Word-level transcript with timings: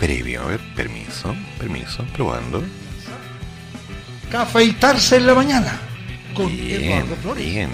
previo. 0.00 0.42
A 0.42 0.46
ver, 0.46 0.60
permiso, 0.74 1.36
permiso, 1.58 2.04
probando. 2.14 2.64
Cafeitarse 4.30 5.16
en 5.16 5.26
la 5.26 5.34
mañana 5.34 5.78
con 6.34 6.46
Bien, 6.48 6.82
Eduardo 6.82 7.16
Flores. 7.16 7.44
bien. 7.44 7.70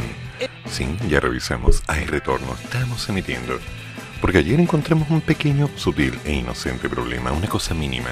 Sí, 0.68 0.86
ya 1.08 1.20
revisamos. 1.20 1.82
Hay 1.86 2.04
retorno. 2.04 2.54
Estamos 2.62 3.08
emitiendo. 3.08 3.58
Porque 4.20 4.38
ayer 4.38 4.58
encontramos 4.58 5.08
un 5.10 5.20
pequeño, 5.20 5.70
sutil 5.76 6.18
e 6.24 6.32
inocente 6.32 6.88
problema. 6.88 7.32
Una 7.32 7.46
cosa 7.48 7.74
mínima. 7.74 8.10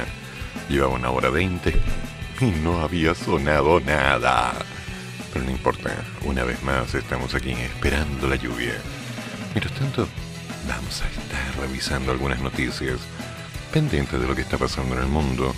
Llevaba 0.68 0.94
una 0.94 1.10
hora 1.10 1.30
veinte 1.30 1.74
y 2.40 2.46
no 2.62 2.80
había 2.80 3.14
sonado 3.14 3.80
nada. 3.80 4.54
Pero 5.32 5.44
no 5.44 5.50
importa. 5.50 5.90
Una 6.22 6.44
vez 6.44 6.62
más 6.62 6.94
estamos 6.94 7.34
aquí 7.34 7.52
esperando 7.52 8.28
la 8.28 8.36
lluvia. 8.36 8.74
Mientras 9.54 9.74
tanto, 9.78 10.06
vamos 10.68 11.02
a 11.02 11.08
estar 11.08 11.60
revisando 11.60 12.12
algunas 12.12 12.40
noticias 12.40 12.98
pendientes 13.74 14.20
de 14.20 14.28
lo 14.28 14.36
que 14.36 14.42
está 14.42 14.56
pasando 14.56 14.94
en 14.94 15.02
el 15.02 15.08
mundo, 15.08 15.52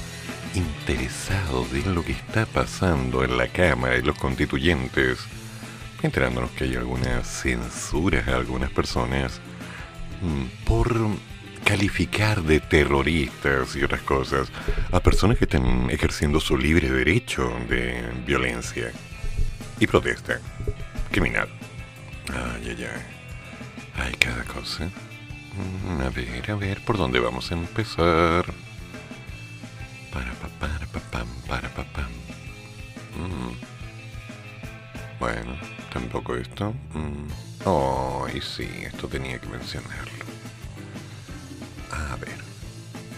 interesados 0.55 1.70
de 1.70 1.83
lo 1.83 2.03
que 2.03 2.12
está 2.12 2.47
pasando 2.47 3.23
en 3.23 3.36
la 3.36 3.47
Cámara 3.48 3.92
de 3.92 4.00
los 4.00 4.19
Constituyentes, 4.19 5.19
enterándonos 6.03 6.50
que 6.53 6.64
hay 6.64 6.77
algunas 6.77 7.28
censuras 7.28 8.27
a 8.27 8.36
algunas 8.36 8.70
personas 8.70 9.39
mm, 10.23 10.64
por 10.64 10.97
calificar 11.62 12.42
de 12.42 12.61
terroristas 12.61 13.77
y 13.77 13.83
otras 13.83 14.00
cosas 14.00 14.48
a 14.92 15.01
personas 15.01 15.36
que 15.36 15.45
están 15.45 15.91
ejerciendo 15.91 16.41
su 16.41 16.56
libre 16.56 16.91
derecho 16.91 17.53
de 17.69 18.03
violencia 18.27 18.92
y 19.78 19.86
protesta 19.86 20.41
criminal. 21.11 21.48
Ay, 22.33 22.75
ay, 22.78 22.86
ay. 22.95 24.03
Hay 24.03 24.14
cada 24.14 24.42
cosa. 24.45 24.89
Mm, 25.57 26.01
A 26.03 26.11
ver, 26.11 26.51
a 26.51 26.55
ver, 26.55 26.85
¿por 26.85 26.97
dónde 26.99 27.19
vamos 27.21 27.51
a 27.51 27.55
empezar? 27.55 28.45
Para 30.13 30.33
pa 30.35 30.48
para 30.61 30.87
pa 30.87 31.01
pam, 31.11 31.29
para 31.48 31.69
pa 31.75 31.85
pam. 31.85 32.11
Mm. 33.17 33.57
Bueno, 35.19 35.57
tampoco 35.93 36.35
esto. 36.37 36.73
Mm. 36.95 37.29
Oh, 37.65 38.27
sí, 38.41 38.69
esto 38.85 39.09
tenía 39.09 39.39
que 39.41 39.48
mencionarlo. 39.48 40.25
A 41.91 42.17
ver. 42.17 42.37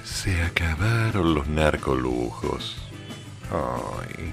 Se 0.05 0.42
acabaron 0.42 1.34
los 1.34 1.47
narcolujos. 1.48 2.77
Ay, 3.50 4.33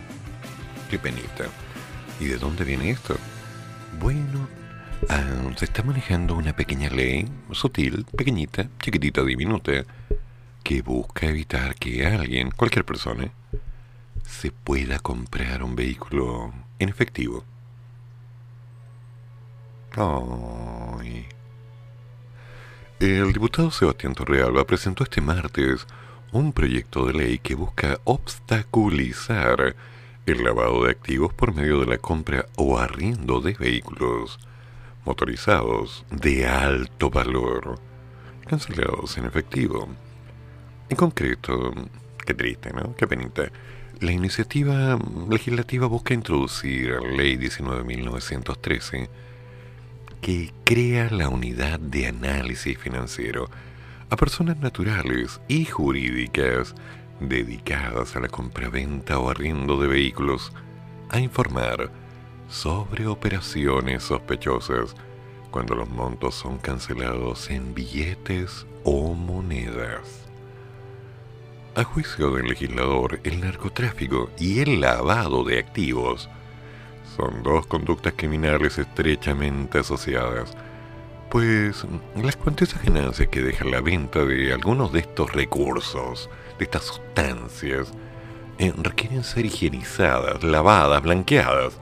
qué 0.89 0.97
penita. 0.99 1.45
¿Y 2.19 2.25
de 2.25 2.37
dónde 2.37 2.63
viene 2.63 2.91
esto? 2.91 3.15
Bueno, 3.99 4.47
Ah, 5.09 5.51
se 5.55 5.65
está 5.65 5.83
manejando 5.83 6.35
una 6.35 6.55
pequeña 6.55 6.89
ley, 6.89 7.27
sutil, 7.51 8.05
pequeñita, 8.17 8.69
chiquitita, 8.79 9.23
diminuta, 9.23 9.85
que 10.63 10.81
busca 10.81 11.27
evitar 11.27 11.75
que 11.75 12.05
alguien, 12.07 12.49
cualquier 12.51 12.85
persona, 12.85 13.31
se 14.23 14.51
pueda 14.51 14.99
comprar 14.99 15.63
un 15.63 15.75
vehículo 15.75 16.53
en 16.79 16.89
efectivo. 16.89 17.43
Ay. 19.95 21.27
El 22.99 23.33
diputado 23.33 23.71
Sebastián 23.71 24.15
Torrealba 24.15 24.65
presentó 24.65 25.03
este 25.03 25.21
martes 25.21 25.85
un 26.31 26.51
proyecto 26.51 27.05
de 27.05 27.13
ley 27.13 27.39
que 27.39 27.55
busca 27.55 27.99
obstaculizar 28.05 29.75
el 30.25 30.43
lavado 30.43 30.85
de 30.85 30.91
activos 30.91 31.33
por 31.33 31.53
medio 31.53 31.79
de 31.81 31.85
la 31.85 31.97
compra 31.97 32.47
o 32.55 32.79
arriendo 32.79 33.41
de 33.41 33.53
vehículos 33.53 34.39
motorizados 35.05 36.05
de 36.09 36.47
alto 36.47 37.09
valor, 37.09 37.79
cancelados 38.47 39.17
en 39.17 39.25
efectivo. 39.25 39.87
En 40.89 40.97
concreto, 40.97 41.73
qué 42.25 42.33
triste, 42.33 42.73
¿no? 42.73 42.95
Qué 42.95 43.07
penita. 43.07 43.51
La 44.01 44.11
iniciativa 44.11 44.99
legislativa 45.29 45.87
busca 45.87 46.13
introducir 46.13 46.89
la 46.89 47.11
Ley 47.11 47.37
19.913 47.37 49.07
que 50.21 50.51
crea 50.63 51.09
la 51.11 51.29
unidad 51.29 51.79
de 51.79 52.07
análisis 52.07 52.77
financiero 52.77 53.49
a 54.09 54.15
personas 54.15 54.57
naturales 54.57 55.39
y 55.47 55.65
jurídicas 55.65 56.75
dedicadas 57.19 58.15
a 58.15 58.19
la 58.19 58.27
compraventa 58.27 59.19
o 59.19 59.29
arriendo 59.29 59.79
de 59.79 59.87
vehículos 59.87 60.51
a 61.09 61.19
informar 61.19 61.91
sobre 62.49 63.07
operaciones 63.07 64.03
sospechosas 64.03 64.95
cuando 65.51 65.75
los 65.75 65.89
montos 65.89 66.35
son 66.35 66.57
cancelados 66.57 67.49
en 67.49 67.73
billetes 67.73 68.65
o 68.83 69.13
monedas. 69.13 70.25
A 71.75 71.83
juicio 71.83 72.31
del 72.31 72.47
legislador, 72.47 73.19
el 73.23 73.41
narcotráfico 73.41 74.29
y 74.39 74.59
el 74.59 74.81
lavado 74.81 75.43
de 75.43 75.59
activos 75.59 76.29
son 77.15 77.43
dos 77.43 77.65
conductas 77.67 78.13
criminales 78.15 78.77
estrechamente 78.77 79.79
asociadas, 79.79 80.53
pues 81.29 81.85
las 82.21 82.35
cuantiosas 82.35 82.83
ganancias 82.83 83.29
que 83.29 83.41
deja 83.41 83.65
la 83.65 83.81
venta 83.81 84.23
de 84.23 84.53
algunos 84.53 84.91
de 84.91 84.99
estos 84.99 85.31
recursos, 85.33 86.29
de 86.59 86.65
estas 86.65 86.83
sustancias, 86.83 87.91
eh, 88.57 88.73
requieren 88.77 89.23
ser 89.23 89.45
higienizadas, 89.45 90.43
lavadas, 90.43 91.01
blanqueadas, 91.01 91.79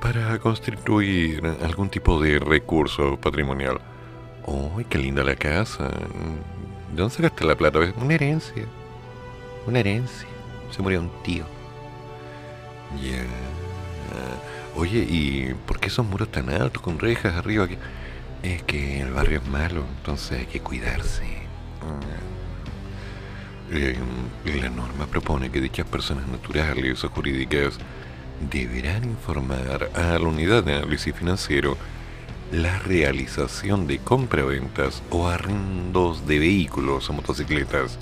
para 0.00 0.38
constituir 0.38 1.42
algún 1.62 1.90
tipo 1.90 2.20
de 2.20 2.38
recurso 2.38 3.16
patrimonial. 3.18 3.80
¡Ay, 4.76 4.84
qué 4.88 4.98
linda 4.98 5.22
la 5.22 5.36
casa! 5.36 5.84
¿De 5.88 6.96
dónde 6.96 7.14
sacaste 7.14 7.44
la 7.44 7.54
plata? 7.56 7.78
Una 7.96 8.14
herencia. 8.14 8.64
Una 9.66 9.80
herencia. 9.80 10.26
Se 10.70 10.82
murió 10.82 11.00
un 11.00 11.10
tío. 11.22 11.44
Ya. 13.02 13.22
Oye, 14.76 14.98
¿y 15.08 15.54
por 15.66 15.78
qué 15.78 15.88
esos 15.88 16.06
muros 16.06 16.30
tan 16.30 16.48
altos 16.50 16.82
con 16.82 16.98
rejas 16.98 17.34
arriba? 17.34 17.68
Que- 17.68 17.78
Es 18.42 18.62
que 18.62 19.02
el 19.02 19.12
barrio 19.12 19.38
es 19.40 19.46
malo, 19.48 19.84
entonces 19.98 20.38
hay 20.40 20.46
que 20.46 20.60
cuidarse. 20.60 21.24
Eh, 23.72 23.96
la 24.60 24.68
norma 24.70 25.06
propone 25.06 25.50
que 25.50 25.60
dichas 25.60 25.86
personas 25.86 26.26
naturales 26.26 27.04
o 27.04 27.08
jurídicas 27.10 27.78
deberán 28.40 29.04
informar 29.04 29.90
a 29.94 30.18
la 30.18 30.26
unidad 30.26 30.64
de 30.64 30.76
análisis 30.76 31.14
financiero 31.14 31.76
la 32.52 32.78
realización 32.80 33.86
de 33.86 33.98
compraventas 33.98 35.02
o 35.10 35.28
arrendos 35.28 36.26
de 36.26 36.38
vehículos 36.38 37.08
o 37.08 37.12
motocicletas, 37.12 37.98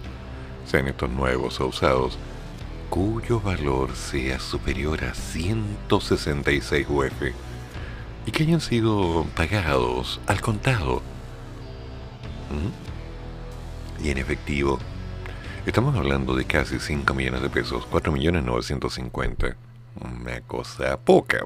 sean 0.64 0.88
estos 0.88 1.10
nuevos 1.10 1.60
o 1.60 1.66
usados, 1.66 2.18
cuyo 2.88 3.40
valor 3.40 3.94
sea 3.94 4.40
superior 4.40 5.04
a 5.04 5.12
166 5.12 6.86
UF 6.88 7.22
y 8.24 8.30
que 8.30 8.44
hayan 8.44 8.60
sido 8.60 9.26
pagados 9.36 10.20
al 10.26 10.40
contado 10.40 11.02
¿Mm? 12.50 14.04
y 14.04 14.10
en 14.10 14.18
efectivo. 14.18 14.78
Estamos 15.66 15.94
hablando 15.96 16.34
de 16.34 16.46
casi 16.46 16.78
5 16.78 17.12
millones 17.12 17.42
de 17.42 17.50
pesos, 17.50 17.84
4 17.90 18.10
millones 18.12 18.44
950. 18.44 19.67
Una 20.00 20.40
cosa 20.42 20.96
poca. 20.98 21.44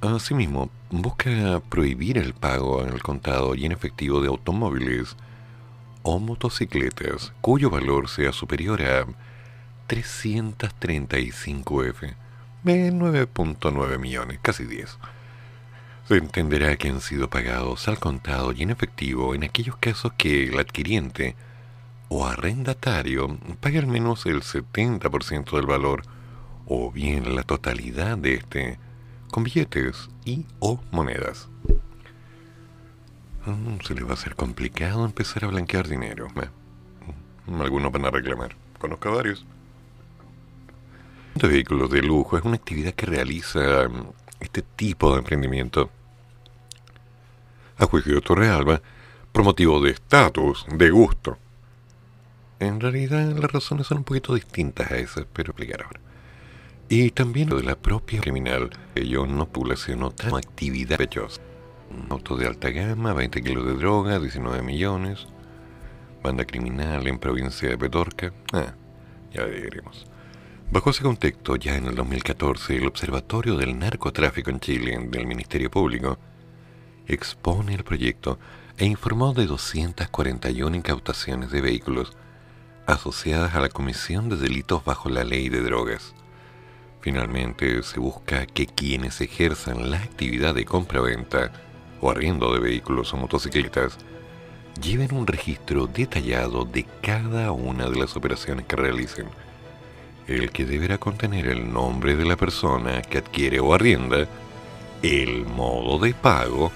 Asimismo, 0.00 0.70
busca 0.90 1.60
prohibir 1.68 2.18
el 2.18 2.34
pago 2.34 2.82
en 2.82 2.88
el 2.88 3.02
contado 3.02 3.54
y 3.54 3.66
en 3.66 3.72
efectivo 3.72 4.20
de 4.20 4.28
automóviles 4.28 5.16
o 6.02 6.18
motocicletas 6.18 7.32
cuyo 7.40 7.70
valor 7.70 8.08
sea 8.08 8.32
superior 8.32 8.82
a 8.82 9.06
335 9.86 11.84
F, 11.84 12.14
de 12.64 12.92
9.9 12.92 13.98
millones, 13.98 14.38
casi 14.42 14.64
10. 14.64 14.98
Se 16.08 16.16
entenderá 16.16 16.76
que 16.76 16.88
han 16.88 17.00
sido 17.00 17.30
pagados 17.30 17.86
al 17.86 17.98
contado 17.98 18.52
y 18.52 18.62
en 18.62 18.70
efectivo 18.70 19.34
en 19.34 19.44
aquellos 19.44 19.76
casos 19.76 20.12
que 20.16 20.48
el 20.48 20.58
adquiriente 20.58 21.36
o 22.08 22.26
arrendatario 22.26 23.38
pague 23.60 23.78
al 23.78 23.86
menos 23.86 24.26
el 24.26 24.42
70% 24.42 25.52
del 25.52 25.66
valor 25.66 26.02
o 26.74 26.90
bien 26.90 27.34
la 27.36 27.42
totalidad 27.42 28.16
de 28.16 28.34
este 28.34 28.78
con 29.30 29.44
billetes 29.44 30.08
y 30.24 30.46
o 30.58 30.80
monedas. 30.90 31.48
Mm, 33.44 33.80
Se 33.86 33.94
le 33.94 34.04
va 34.04 34.12
a 34.12 34.14
hacer 34.14 34.34
complicado 34.36 35.04
empezar 35.04 35.44
a 35.44 35.48
blanquear 35.48 35.86
dinero. 35.86 36.28
Eh, 36.36 36.48
mm, 37.46 37.60
Algunos 37.60 37.92
van 37.92 38.06
a 38.06 38.10
reclamar. 38.10 38.56
conozco 38.78 39.12
varios. 39.14 39.44
De 41.34 41.46
vehículos 41.48 41.90
de 41.90 42.02
lujo 42.02 42.36
es 42.38 42.44
una 42.44 42.56
actividad 42.56 42.94
que 42.94 43.04
realiza 43.06 43.88
mm, 43.88 44.06
este 44.40 44.62
tipo 44.62 45.12
de 45.12 45.18
emprendimiento 45.18 45.90
a 47.78 47.84
juicio 47.86 48.14
de 48.14 48.20
Torrealba 48.22 48.80
por 49.30 49.44
motivo 49.44 49.78
de 49.80 49.90
estatus, 49.90 50.64
de 50.74 50.90
gusto. 50.90 51.36
En 52.60 52.80
realidad 52.80 53.32
las 53.36 53.50
razones 53.52 53.86
son 53.88 53.98
un 53.98 54.04
poquito 54.04 54.34
distintas 54.34 54.90
a 54.90 54.96
esas, 54.96 55.26
pero 55.32 55.50
explicar 55.50 55.82
ahora. 55.82 56.00
Y 56.94 57.10
también 57.10 57.48
lo 57.48 57.56
de 57.56 57.62
la 57.62 57.74
propia 57.74 58.20
criminal, 58.20 58.68
ello 58.94 59.24
no 59.24 59.48
población 59.48 60.02
otra 60.02 60.28
actividad 60.36 60.98
pechosa. 60.98 61.40
Un 61.90 62.12
auto 62.12 62.36
de 62.36 62.46
alta 62.46 62.68
gama, 62.68 63.14
20 63.14 63.42
kilos 63.42 63.64
de 63.64 63.76
droga, 63.76 64.18
19 64.18 64.60
millones. 64.60 65.26
Banda 66.22 66.44
criminal 66.44 67.06
en 67.06 67.18
provincia 67.18 67.66
de 67.66 67.78
Petorca. 67.78 68.34
Ah, 68.52 68.74
ya 69.32 69.42
veremos. 69.44 70.06
Bajo 70.70 70.90
ese 70.90 71.02
contexto, 71.02 71.56
ya 71.56 71.78
en 71.78 71.86
el 71.86 71.94
2014, 71.94 72.76
el 72.76 72.86
Observatorio 72.86 73.56
del 73.56 73.78
Narcotráfico 73.78 74.50
en 74.50 74.60
Chile 74.60 75.08
del 75.08 75.26
Ministerio 75.26 75.70
Público 75.70 76.18
expone 77.06 77.74
el 77.74 77.84
proyecto 77.84 78.38
e 78.76 78.84
informó 78.84 79.32
de 79.32 79.46
241 79.46 80.76
incautaciones 80.76 81.50
de 81.52 81.62
vehículos 81.62 82.12
asociadas 82.86 83.54
a 83.54 83.60
la 83.60 83.70
comisión 83.70 84.28
de 84.28 84.36
delitos 84.36 84.84
bajo 84.84 85.08
la 85.08 85.24
ley 85.24 85.48
de 85.48 85.62
drogas. 85.62 86.14
Finalmente, 87.02 87.82
se 87.82 87.98
busca 87.98 88.46
que 88.46 88.68
quienes 88.68 89.20
ejerzan 89.20 89.90
la 89.90 89.98
actividad 89.98 90.54
de 90.54 90.64
compra-venta 90.64 91.50
o 92.00 92.12
arriendo 92.12 92.54
de 92.54 92.60
vehículos 92.60 93.12
o 93.12 93.16
motocicletas 93.16 93.98
lleven 94.80 95.12
un 95.12 95.26
registro 95.26 95.88
detallado 95.88 96.64
de 96.64 96.86
cada 97.02 97.50
una 97.50 97.90
de 97.90 97.98
las 97.98 98.16
operaciones 98.16 98.66
que 98.66 98.76
realicen, 98.76 99.26
el 100.28 100.52
que 100.52 100.64
deberá 100.64 100.98
contener 100.98 101.48
el 101.48 101.72
nombre 101.72 102.14
de 102.14 102.24
la 102.24 102.36
persona 102.36 103.02
que 103.02 103.18
adquiere 103.18 103.58
o 103.58 103.74
arrienda, 103.74 104.28
el 105.02 105.44
modo 105.44 105.98
de 105.98 106.14
pago 106.14 106.70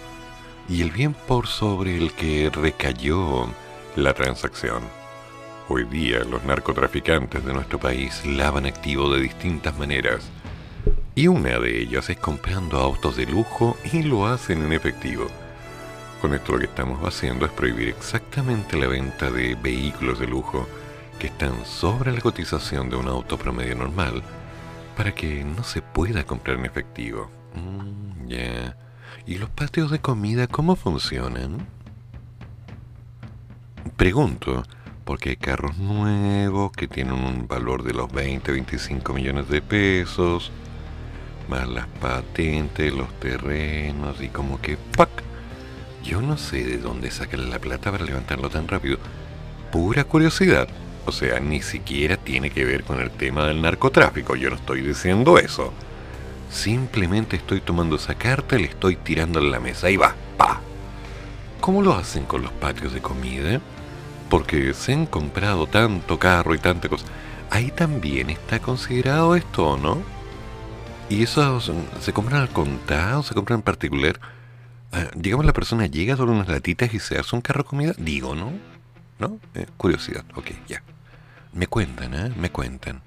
y 0.68 0.82
el 0.82 0.90
bien 0.90 1.14
por 1.14 1.46
sobre 1.46 1.96
el 1.96 2.12
que 2.12 2.50
recayó 2.50 3.48
la 3.94 4.12
transacción. 4.12 4.82
Hoy 5.68 5.82
día 5.82 6.22
los 6.22 6.44
narcotraficantes 6.44 7.44
de 7.44 7.52
nuestro 7.52 7.80
país 7.80 8.24
lavan 8.24 8.66
activo 8.66 9.12
de 9.12 9.20
distintas 9.20 9.76
maneras 9.76 10.30
y 11.16 11.26
una 11.26 11.58
de 11.58 11.80
ellas 11.80 12.08
es 12.08 12.18
comprando 12.18 12.78
autos 12.78 13.16
de 13.16 13.26
lujo 13.26 13.76
y 13.92 14.04
lo 14.04 14.28
hacen 14.28 14.62
en 14.64 14.72
efectivo. 14.72 15.26
Con 16.20 16.34
esto 16.34 16.52
lo 16.52 16.60
que 16.60 16.66
estamos 16.66 17.04
haciendo 17.04 17.46
es 17.46 17.50
prohibir 17.50 17.88
exactamente 17.88 18.76
la 18.76 18.86
venta 18.86 19.28
de 19.28 19.56
vehículos 19.56 20.20
de 20.20 20.28
lujo 20.28 20.68
que 21.18 21.26
están 21.26 21.64
sobre 21.64 22.12
la 22.12 22.20
cotización 22.20 22.88
de 22.88 22.94
un 22.94 23.08
auto 23.08 23.36
promedio 23.36 23.74
normal 23.74 24.22
para 24.96 25.12
que 25.16 25.42
no 25.42 25.64
se 25.64 25.82
pueda 25.82 26.22
comprar 26.22 26.60
en 26.60 26.66
efectivo. 26.66 27.28
Mm, 27.54 28.28
ya. 28.28 28.76
¿Y 29.26 29.38
los 29.38 29.50
patios 29.50 29.90
de 29.90 29.98
comida 29.98 30.46
cómo 30.46 30.76
funcionan? 30.76 31.66
Pregunto, 33.96 34.62
porque 35.06 35.30
hay 35.30 35.36
carros 35.36 35.78
nuevos 35.78 36.72
que 36.72 36.88
tienen 36.88 37.14
un 37.14 37.46
valor 37.46 37.84
de 37.84 37.94
los 37.94 38.10
20, 38.12 38.50
25 38.50 39.12
millones 39.12 39.48
de 39.48 39.62
pesos, 39.62 40.50
más 41.48 41.68
las 41.68 41.86
patentes, 41.86 42.92
los 42.92 43.08
terrenos 43.20 44.20
y 44.20 44.28
como 44.28 44.60
que 44.60 44.76
¡pac! 44.96 45.08
Yo 46.02 46.20
no 46.20 46.36
sé 46.36 46.64
de 46.64 46.78
dónde 46.78 47.12
sacan 47.12 47.50
la 47.50 47.60
plata 47.60 47.92
para 47.92 48.04
levantarlo 48.04 48.50
tan 48.50 48.66
rápido. 48.66 48.98
Pura 49.70 50.02
curiosidad. 50.02 50.66
O 51.04 51.12
sea, 51.12 51.38
ni 51.38 51.62
siquiera 51.62 52.16
tiene 52.16 52.50
que 52.50 52.64
ver 52.64 52.82
con 52.82 53.00
el 53.00 53.12
tema 53.12 53.46
del 53.46 53.62
narcotráfico. 53.62 54.34
Yo 54.34 54.50
no 54.50 54.56
estoy 54.56 54.80
diciendo 54.80 55.38
eso. 55.38 55.72
Simplemente 56.50 57.36
estoy 57.36 57.60
tomando 57.60 57.94
esa 57.94 58.16
carta 58.16 58.56
y 58.56 58.62
le 58.62 58.68
estoy 58.68 58.96
tirando 58.96 59.38
en 59.38 59.52
la 59.52 59.60
mesa. 59.60 59.86
Ahí 59.86 59.96
va, 59.96 60.16
pa. 60.36 60.60
¿Cómo 61.60 61.80
lo 61.80 61.94
hacen 61.94 62.24
con 62.24 62.42
los 62.42 62.50
patios 62.52 62.92
de 62.92 63.00
comida? 63.00 63.60
Porque 64.28 64.74
se 64.74 64.92
han 64.92 65.06
comprado 65.06 65.66
tanto 65.66 66.18
carro 66.18 66.54
y 66.54 66.58
tanta 66.58 66.88
cosa. 66.88 67.06
Ahí 67.50 67.70
también 67.70 68.30
está 68.30 68.58
considerado 68.58 69.36
esto, 69.36 69.76
¿no? 69.76 70.02
Y 71.08 71.22
eso 71.22 71.60
se 71.60 72.12
compran 72.12 72.42
al 72.42 72.48
contado, 72.48 73.22
se 73.22 73.34
compran 73.34 73.60
en 73.60 73.62
particular. 73.62 74.20
Ah, 74.92 75.08
digamos, 75.14 75.46
la 75.46 75.52
persona 75.52 75.86
llega 75.86 76.16
sobre 76.16 76.32
unas 76.32 76.48
latitas 76.48 76.92
y 76.94 76.98
se 76.98 77.18
hace 77.18 77.36
un 77.36 77.42
carro 77.42 77.64
comida. 77.64 77.92
Digo, 77.98 78.34
¿no? 78.34 78.52
¿No? 79.18 79.38
Eh, 79.54 79.66
curiosidad. 79.76 80.24
Ok, 80.34 80.50
ya. 80.66 80.82
Me 81.52 81.66
cuentan, 81.68 82.14
¿eh? 82.14 82.32
Me 82.36 82.50
cuentan. 82.50 83.02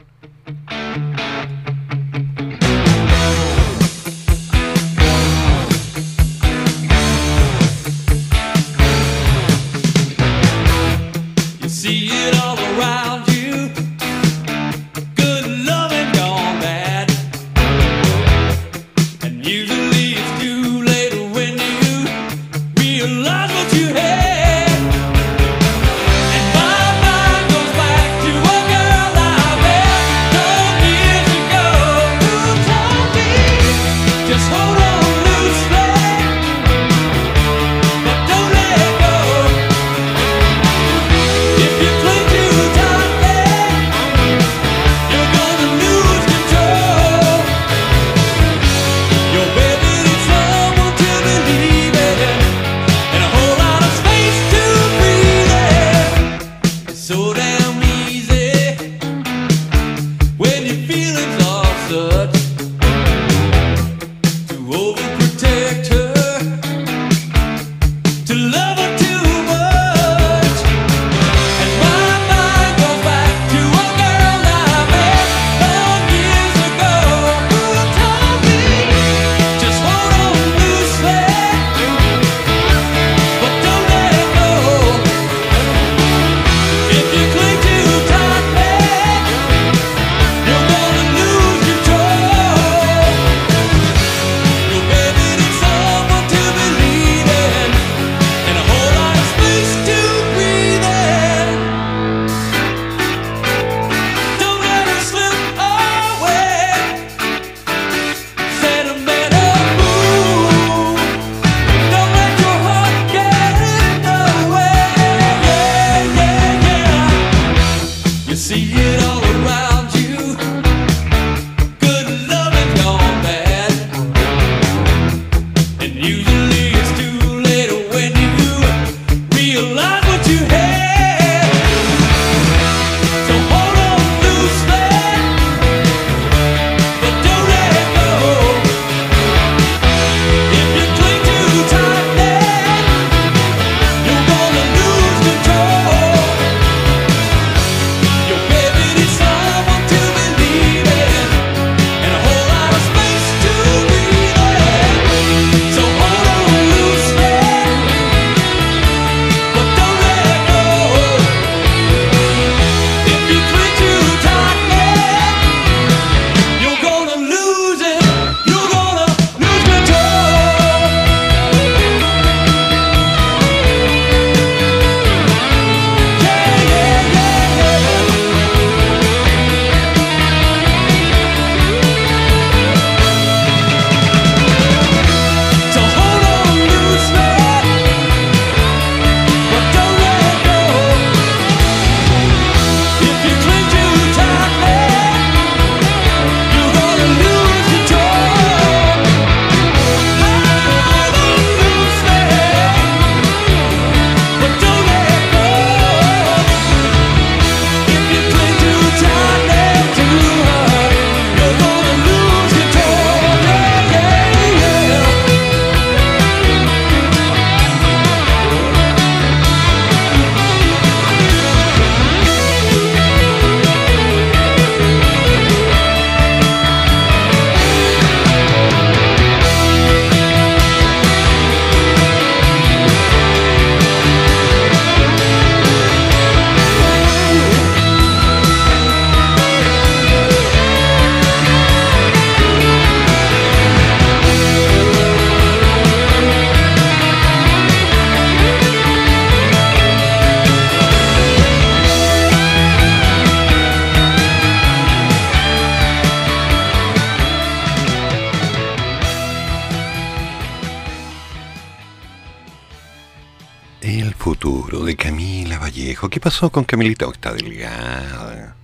Pasó 266.39 266.51
con 266.53 266.63
Camilita? 266.63 267.05
Oh, 267.05 267.11
está 267.11 267.33
delgada. 267.33 268.55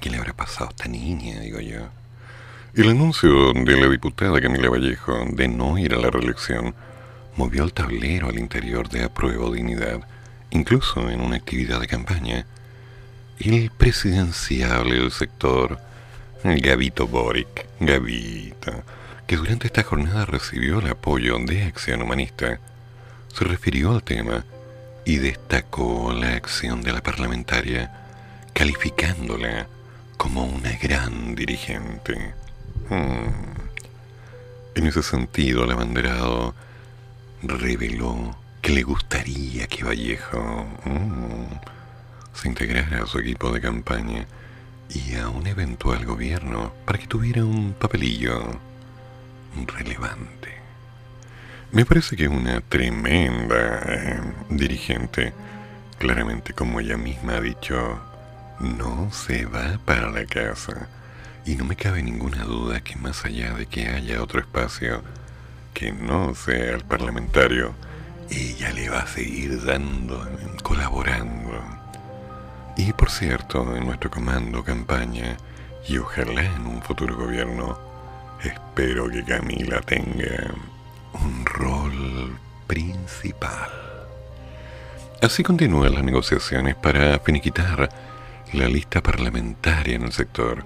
¿Qué 0.00 0.08
le 0.08 0.16
habrá 0.16 0.32
pasado 0.32 0.68
a 0.68 0.70
esta 0.70 0.88
niña, 0.88 1.38
digo 1.40 1.60
yo? 1.60 1.90
El 2.74 2.88
anuncio 2.88 3.52
de 3.52 3.78
la 3.78 3.86
diputada 3.86 4.40
Camila 4.40 4.70
Vallejo 4.70 5.26
de 5.30 5.46
no 5.46 5.76
ir 5.76 5.92
a 5.92 5.98
la 5.98 6.08
reelección 6.08 6.74
movió 7.36 7.64
el 7.64 7.74
tablero 7.74 8.30
al 8.30 8.38
interior 8.38 8.88
de 8.88 9.04
Apruebo 9.04 9.52
Dignidad, 9.52 10.00
incluso 10.48 11.10
en 11.10 11.20
una 11.20 11.36
actividad 11.36 11.80
de 11.80 11.86
campaña. 11.86 12.46
El 13.38 13.70
presidenciable 13.76 14.94
del 14.94 15.10
sector, 15.10 15.78
Gavito 16.42 17.06
Boric, 17.06 17.66
Gavito, 17.78 18.84
que 19.26 19.36
durante 19.36 19.66
esta 19.66 19.82
jornada 19.82 20.24
recibió 20.24 20.78
el 20.78 20.86
apoyo 20.86 21.38
de 21.40 21.64
Acción 21.64 22.00
Humanista, 22.00 22.58
se 23.34 23.44
refirió 23.44 23.92
al 23.92 24.02
tema 24.02 24.46
y 25.04 25.18
destacó 25.18 26.12
la 26.12 26.34
acción 26.34 26.82
de 26.82 26.92
la 26.92 27.02
parlamentaria, 27.02 27.92
calificándola 28.52 29.66
como 30.16 30.44
una 30.44 30.72
gran 30.76 31.34
dirigente. 31.34 32.34
Hmm. 32.88 33.60
En 34.74 34.86
ese 34.86 35.02
sentido, 35.02 35.64
el 35.64 35.72
abanderado 35.72 36.54
reveló 37.42 38.36
que 38.62 38.72
le 38.72 38.82
gustaría 38.82 39.66
que 39.66 39.84
Vallejo 39.84 40.66
hmm, 40.84 41.46
se 42.34 42.48
integrara 42.48 43.02
a 43.02 43.06
su 43.06 43.18
equipo 43.18 43.50
de 43.50 43.60
campaña 43.60 44.26
y 44.88 45.14
a 45.16 45.28
un 45.28 45.46
eventual 45.46 46.04
gobierno 46.04 46.72
para 46.84 46.98
que 46.98 47.06
tuviera 47.06 47.44
un 47.44 47.74
papelillo 47.74 48.58
relevante. 49.76 50.39
Me 51.72 51.84
parece 51.86 52.16
que 52.16 52.26
una 52.26 52.60
tremenda 52.62 53.80
eh, 53.86 54.20
dirigente. 54.48 55.32
Claramente, 55.98 56.52
como 56.52 56.80
ella 56.80 56.96
misma 56.96 57.36
ha 57.36 57.40
dicho, 57.40 58.00
no 58.58 59.12
se 59.12 59.46
va 59.46 59.78
para 59.84 60.10
la 60.10 60.24
casa. 60.24 60.88
Y 61.46 61.54
no 61.54 61.64
me 61.64 61.76
cabe 61.76 62.02
ninguna 62.02 62.42
duda 62.42 62.80
que 62.80 62.96
más 62.96 63.24
allá 63.24 63.54
de 63.54 63.66
que 63.66 63.86
haya 63.86 64.20
otro 64.20 64.40
espacio 64.40 65.04
que 65.72 65.92
no 65.92 66.34
sea 66.34 66.74
el 66.74 66.84
parlamentario, 66.84 67.72
ella 68.30 68.72
le 68.72 68.90
va 68.90 69.02
a 69.02 69.06
seguir 69.06 69.64
dando, 69.64 70.28
colaborando. 70.64 71.52
Y 72.76 72.92
por 72.94 73.10
cierto, 73.10 73.76
en 73.76 73.86
nuestro 73.86 74.10
comando, 74.10 74.64
campaña, 74.64 75.36
y 75.86 75.98
ojalá 75.98 76.42
en 76.44 76.66
un 76.66 76.82
futuro 76.82 77.16
gobierno, 77.16 77.78
espero 78.42 79.08
que 79.08 79.24
Camila 79.24 79.80
tenga 79.82 80.52
un 81.24 81.44
rol 81.44 82.38
principal. 82.66 83.70
Así 85.22 85.42
continúan 85.42 85.94
las 85.94 86.04
negociaciones 86.04 86.76
para 86.76 87.18
finiquitar 87.18 87.90
la 88.52 88.68
lista 88.68 89.02
parlamentaria 89.02 89.96
en 89.96 90.04
el 90.04 90.12
sector. 90.12 90.64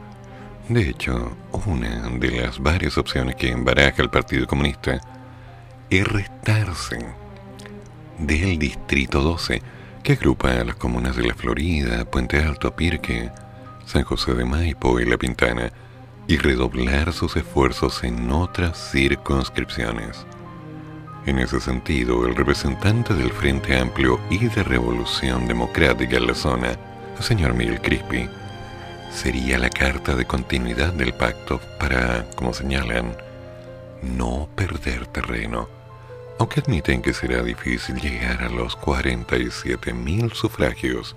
De 0.68 0.88
hecho, 0.88 1.36
una 1.66 2.08
de 2.08 2.30
las 2.30 2.58
varias 2.58 2.96
opciones 2.96 3.36
que 3.36 3.50
embaraja 3.50 4.00
el 4.00 4.10
Partido 4.10 4.46
Comunista 4.46 5.00
es 5.90 6.06
restarse 6.06 6.98
del 8.18 8.58
Distrito 8.58 9.22
12, 9.22 9.60
que 10.02 10.12
agrupa 10.12 10.52
a 10.52 10.64
las 10.64 10.76
comunas 10.76 11.16
de 11.16 11.26
La 11.26 11.34
Florida, 11.34 12.04
Puente 12.04 12.38
Alto, 12.38 12.74
Pirque, 12.74 13.30
San 13.86 14.04
José 14.04 14.34
de 14.34 14.44
Maipo 14.44 15.00
y 15.00 15.04
La 15.04 15.18
Pintana, 15.18 15.72
y 16.26 16.38
redoblar 16.38 17.12
sus 17.12 17.36
esfuerzos 17.36 18.02
en 18.04 18.30
otras 18.30 18.92
circunscripciones. 18.92 20.24
En 21.26 21.38
ese 21.38 21.58
sentido, 21.58 22.26
el 22.26 22.36
representante 22.36 23.14
del 23.14 23.32
Frente 23.32 23.78
Amplio 23.78 24.20
y 24.28 24.46
de 24.46 24.62
Revolución 24.62 25.48
Democrática 25.48 26.18
en 26.18 26.26
la 26.26 26.34
zona, 26.34 26.76
el 27.16 27.22
señor 27.22 27.54
Miguel 27.54 27.80
Crispi, 27.80 28.28
sería 29.10 29.58
la 29.58 29.70
carta 29.70 30.14
de 30.14 30.26
continuidad 30.26 30.92
del 30.92 31.14
pacto 31.14 31.62
para, 31.80 32.26
como 32.36 32.52
señalan, 32.52 33.16
no 34.02 34.50
perder 34.54 35.06
terreno, 35.06 35.66
aunque 36.38 36.60
admiten 36.60 37.00
que 37.00 37.14
será 37.14 37.42
difícil 37.42 37.98
llegar 38.00 38.42
a 38.42 38.50
los 38.50 38.76
47.000 38.76 40.34
sufragios 40.34 41.16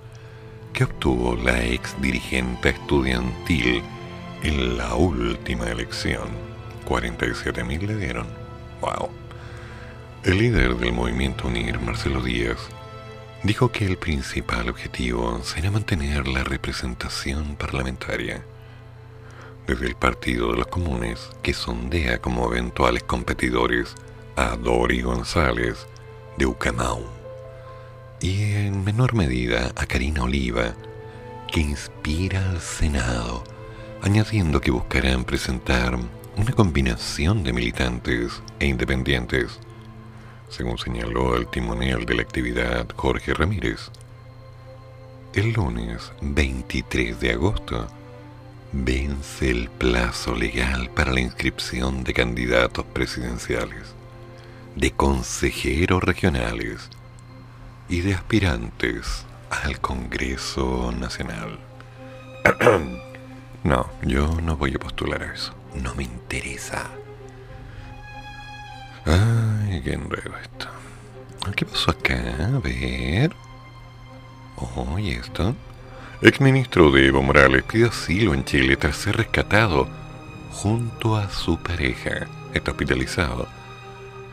que 0.72 0.86
obtuvo 0.86 1.36
la 1.36 1.66
ex 1.66 2.00
dirigente 2.02 2.70
estudiantil 2.70 3.84
en 4.42 4.78
la 4.78 4.96
última 4.96 5.70
elección. 5.70 6.30
47.000 6.88 7.82
le 7.82 7.96
dieron. 7.98 8.28
¡Wow! 8.80 9.27
El 10.28 10.40
líder 10.40 10.76
del 10.76 10.92
movimiento 10.92 11.48
UNIR, 11.48 11.80
Marcelo 11.80 12.22
Díaz, 12.22 12.58
dijo 13.44 13.72
que 13.72 13.86
el 13.86 13.96
principal 13.98 14.68
objetivo 14.68 15.40
será 15.42 15.72
mantener 15.72 16.28
la 16.28 16.44
representación 16.44 17.56
parlamentaria. 17.56 18.44
Desde 19.68 19.86
el 19.86 19.96
Partido 19.96 20.52
de 20.52 20.58
los 20.58 20.68
Comunes, 20.68 21.30
que 21.42 21.54
sondea 21.54 22.18
como 22.18 22.52
eventuales 22.52 23.04
competidores 23.04 23.96
a 24.36 24.58
Dori 24.58 25.02
González 25.02 25.88
de 26.38 26.46
Ucamau, 26.46 27.06
y 28.20 28.52
en 28.52 28.84
menor 28.84 29.16
medida 29.16 29.72
a 29.78 29.86
Karina 29.86 30.24
Oliva, 30.24 30.76
que 31.50 31.62
inspira 31.62 32.50
al 32.50 32.60
Senado, 32.60 33.46
añadiendo 34.02 34.60
que 34.60 34.72
buscarán 34.72 35.24
presentar 35.24 35.98
una 36.36 36.52
combinación 36.52 37.46
de 37.46 37.54
militantes 37.54 38.44
e 38.60 38.66
independientes 38.66 39.62
según 40.50 40.78
señaló 40.78 41.36
el 41.36 41.48
timonel 41.48 42.06
de 42.06 42.16
la 42.16 42.22
actividad 42.22 42.88
Jorge 42.96 43.34
Ramírez. 43.34 43.92
El 45.34 45.54
lunes 45.54 46.12
23 46.22 47.20
de 47.20 47.32
agosto 47.32 47.88
vence 48.72 49.50
el 49.50 49.70
plazo 49.70 50.36
legal 50.36 50.90
para 50.90 51.12
la 51.12 51.22
inscripción 51.22 52.04
de 52.04 52.14
candidatos 52.14 52.86
presidenciales, 52.86 53.94
de 54.76 54.92
consejeros 54.92 56.04
regionales 56.04 56.90
y 57.90 58.02
de 58.02 58.14
aspirantes 58.14 59.26
al 59.50 59.80
Congreso 59.80 60.92
Nacional. 60.92 61.60
no, 63.64 63.90
yo 64.04 64.40
no 64.42 64.58
voy 64.58 64.74
a 64.76 64.80
postular 64.80 65.24
a 65.24 65.34
eso. 65.34 65.54
No 65.76 65.94
me 65.96 66.04
interesa. 66.04 66.90
Ay, 69.08 69.82
qué 69.84 69.94
enredo 69.94 70.34
esto. 70.42 70.68
¿Qué 71.56 71.66
pasó 71.66 71.92
acá? 71.92 72.20
A 72.54 72.60
ver. 72.60 73.32
Oye, 74.76 75.14
esto. 75.14 75.56
Exministro 76.22 76.92
de 76.92 77.08
Evo 77.08 77.24
Morales 77.24 77.64
pide 77.64 77.88
asilo 77.88 78.34
en 78.34 78.44
Chile 78.44 78.76
tras 78.76 78.98
ser 78.98 79.16
rescatado 79.16 79.88
junto 80.52 81.16
a 81.16 81.30
su 81.30 81.58
pareja. 81.58 82.28
Está 82.54 82.72
hospitalizado. 82.72 83.48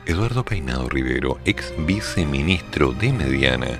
Eduardo 0.06 0.44
Peinado 0.44 0.88
Rivero, 0.88 1.38
ex 1.44 1.72
viceministro 1.86 2.92
de 2.92 3.12
Mediana, 3.12 3.78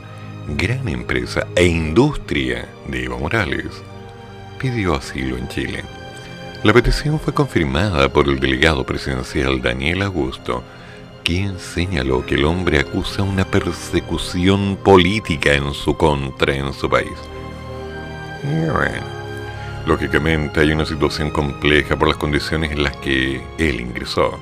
gran 0.57 0.89
empresa 0.89 1.47
e 1.57 1.67
industria 1.67 2.69
de 2.87 3.05
Evo 3.05 3.19
Morales, 3.19 3.83
pidió 4.59 4.95
asilo 4.95 5.37
en 5.37 5.49
Chile. 5.49 5.85
La 6.63 6.73
petición 6.73 7.19
fue 7.19 7.35
confirmada 7.35 8.09
por 8.11 8.29
el 8.29 8.39
delegado 8.39 8.87
presidencial 8.87 9.61
Daniel 9.61 10.03
Augusto, 10.03 10.63
quien 11.25 11.59
señaló 11.59 12.25
que 12.25 12.35
el 12.35 12.45
hombre 12.45 12.79
acusa 12.79 13.23
una 13.23 13.45
persecución 13.45 14.77
política 14.77 15.55
en 15.55 15.73
su 15.73 15.97
contra 15.97 16.55
en 16.55 16.73
su 16.73 16.89
país. 16.89 17.19
Lógicamente 19.87 20.61
hay 20.61 20.73
una 20.73 20.85
situación 20.85 21.31
compleja 21.31 21.97
por 21.97 22.09
las 22.09 22.17
condiciones 22.19 22.73
en 22.73 22.83
las 22.83 22.97
que 22.99 23.43
él 23.59 23.81
ingresó. 23.81 24.39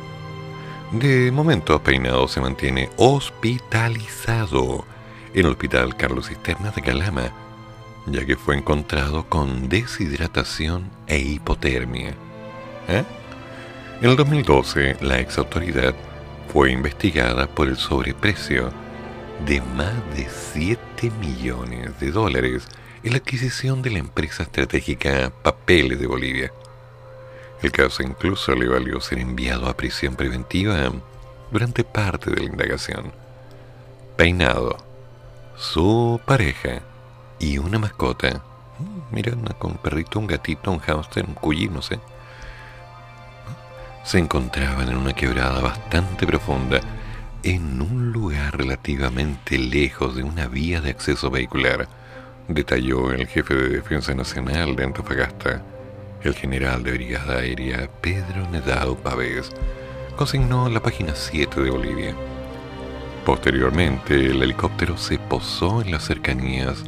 De 0.92 1.30
momento, 1.32 1.82
Peinado 1.82 2.28
se 2.28 2.40
mantiene 2.40 2.90
hospitalizado 2.96 4.84
en 5.32 5.46
el 5.46 5.52
Hospital 5.52 5.96
Carlos 5.96 6.28
Cisterna 6.28 6.70
de 6.70 6.82
Calama, 6.82 7.32
ya 8.06 8.26
que 8.26 8.36
fue 8.36 8.56
encontrado 8.56 9.24
con 9.28 9.68
deshidratación 9.68 10.90
e 11.06 11.18
hipotermia. 11.18 12.14
¿Eh? 12.88 13.04
En 14.00 14.10
el 14.10 14.16
2012, 14.16 14.98
la 15.00 15.20
ex 15.20 15.38
autoridad 15.38 15.94
fue 16.52 16.70
investigada 16.70 17.46
por 17.46 17.68
el 17.68 17.78
sobreprecio 17.78 18.70
de 19.46 19.62
más 19.62 19.94
de 20.14 20.28
7 20.28 21.10
millones 21.18 21.98
de 21.98 22.10
dólares 22.10 22.68
en 23.02 23.12
la 23.12 23.16
adquisición 23.16 23.80
de 23.80 23.90
la 23.90 24.00
empresa 24.00 24.42
estratégica 24.42 25.32
Papeles 25.42 25.98
de 25.98 26.06
Bolivia. 26.06 26.52
El 27.62 27.72
caso 27.72 28.02
incluso 28.02 28.54
le 28.54 28.68
valió 28.68 29.00
ser 29.00 29.20
enviado 29.20 29.66
a 29.66 29.76
prisión 29.76 30.14
preventiva 30.14 30.92
durante 31.50 31.84
parte 31.84 32.30
de 32.30 32.42
la 32.42 32.44
indagación. 32.44 33.12
Peinado, 34.18 34.76
su 35.56 36.20
pareja 36.26 36.82
y 37.38 37.56
una 37.56 37.78
mascota, 37.78 38.42
mm, 38.78 39.14
mira, 39.14 39.32
con 39.58 39.70
un 39.70 39.78
perrito, 39.78 40.18
un 40.18 40.26
gatito, 40.26 40.70
un 40.70 40.80
hámster, 40.80 41.24
un 41.24 41.32
cuyi, 41.32 41.68
no 41.68 41.80
sé, 41.80 41.98
se 44.04 44.18
encontraban 44.18 44.88
en 44.88 44.96
una 44.96 45.12
quebrada 45.12 45.60
bastante 45.60 46.26
profunda, 46.26 46.80
en 47.42 47.80
un 47.80 48.12
lugar 48.12 48.56
relativamente 48.56 49.58
lejos 49.58 50.16
de 50.16 50.22
una 50.22 50.46
vía 50.48 50.80
de 50.80 50.90
acceso 50.90 51.30
vehicular, 51.30 51.88
detalló 52.48 53.12
el 53.12 53.26
jefe 53.26 53.54
de 53.54 53.68
Defensa 53.68 54.14
Nacional 54.14 54.76
de 54.76 54.84
Antofagasta, 54.84 55.62
el 56.22 56.34
general 56.34 56.82
de 56.82 56.92
Brigada 56.92 57.38
Aérea 57.38 57.88
Pedro 58.00 58.48
Nedao 58.50 58.96
Pavés, 58.96 59.50
consignó 60.16 60.68
la 60.68 60.80
página 60.80 61.14
7 61.14 61.62
de 61.62 61.70
Bolivia. 61.70 62.14
Posteriormente, 63.24 64.14
el 64.14 64.42
helicóptero 64.42 64.96
se 64.96 65.18
posó 65.18 65.80
en 65.80 65.92
las 65.92 66.04
cercanías 66.04 66.84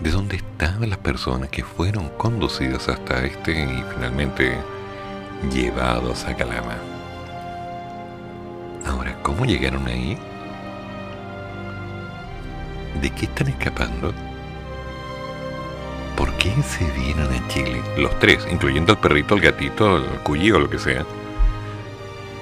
de 0.00 0.10
donde 0.10 0.36
estaban 0.36 0.90
las 0.90 0.98
personas 0.98 1.48
que 1.48 1.64
fueron 1.64 2.08
conducidas 2.10 2.88
hasta 2.88 3.24
este 3.24 3.52
y 3.52 3.84
finalmente 3.94 4.58
llevados 5.50 6.24
a 6.24 6.34
Calama. 6.36 6.76
Ahora, 8.86 9.16
¿cómo 9.22 9.44
llegaron 9.44 9.86
ahí? 9.86 10.18
¿De 13.00 13.10
qué 13.10 13.26
están 13.26 13.48
escapando? 13.48 14.12
¿Por 16.16 16.32
qué 16.34 16.52
se 16.62 16.84
vienen 16.92 17.26
a 17.32 17.48
Chile? 17.48 17.82
Los 17.96 18.18
tres, 18.18 18.46
incluyendo 18.50 18.92
al 18.92 19.00
perrito, 19.00 19.34
el 19.34 19.40
gatito, 19.40 19.96
el 19.96 20.04
cuyo 20.20 20.58
lo 20.60 20.70
que 20.70 20.78
sea. 20.78 21.04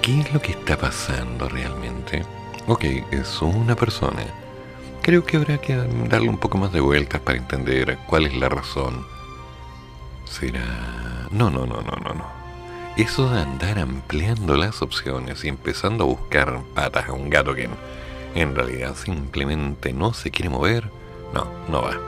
¿Qué 0.02 0.20
es 0.20 0.32
lo 0.34 0.40
que 0.40 0.52
está 0.52 0.76
pasando 0.76 1.48
realmente? 1.48 2.24
Ok, 2.66 2.84
es 3.10 3.40
una 3.40 3.74
persona. 3.74 4.24
Creo 5.00 5.24
que 5.24 5.36
habrá 5.36 5.58
que 5.58 5.76
darle 5.76 6.28
un 6.28 6.38
poco 6.38 6.58
más 6.58 6.72
de 6.72 6.80
vueltas 6.80 7.20
para 7.20 7.38
entender 7.38 7.98
cuál 8.06 8.26
es 8.26 8.36
la 8.36 8.48
razón. 8.48 9.06
¿Será...? 10.24 11.28
No, 11.30 11.50
no, 11.50 11.66
no, 11.66 11.80
no, 11.82 11.96
no, 12.04 12.14
no. 12.14 12.41
Eso 12.96 13.30
de 13.30 13.40
andar 13.40 13.78
ampliando 13.78 14.54
las 14.54 14.82
opciones 14.82 15.44
y 15.44 15.48
empezando 15.48 16.04
a 16.04 16.08
buscar 16.08 16.62
patas 16.74 17.08
a 17.08 17.12
un 17.12 17.30
gato 17.30 17.54
que 17.54 17.66
en 18.34 18.54
realidad 18.54 18.94
simplemente 18.96 19.94
no 19.94 20.12
se 20.12 20.30
quiere 20.30 20.50
mover, 20.50 20.90
no, 21.32 21.50
no 21.68 21.82
va. 21.82 21.98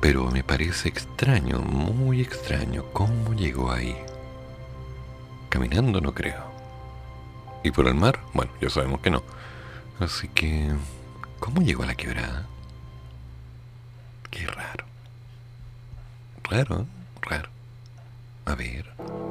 Pero 0.00 0.28
me 0.32 0.42
parece 0.42 0.88
extraño, 0.88 1.60
muy 1.60 2.22
extraño, 2.22 2.86
cómo 2.92 3.32
llegó 3.34 3.70
ahí. 3.70 3.96
Caminando 5.48 6.00
no 6.00 6.12
creo. 6.12 6.42
¿Y 7.62 7.70
por 7.70 7.86
el 7.86 7.94
mar? 7.94 8.18
Bueno, 8.34 8.50
ya 8.60 8.68
sabemos 8.68 9.00
que 9.00 9.10
no. 9.10 9.22
Así 10.00 10.26
que, 10.26 10.72
¿cómo 11.38 11.62
llegó 11.62 11.84
a 11.84 11.86
la 11.86 11.94
quebrada? 11.94 12.48
Qué 14.28 14.44
raro. 14.46 14.86
Raro, 16.42 16.74
raro. 16.74 16.99
A 18.50 18.56
ver. 18.56 19.29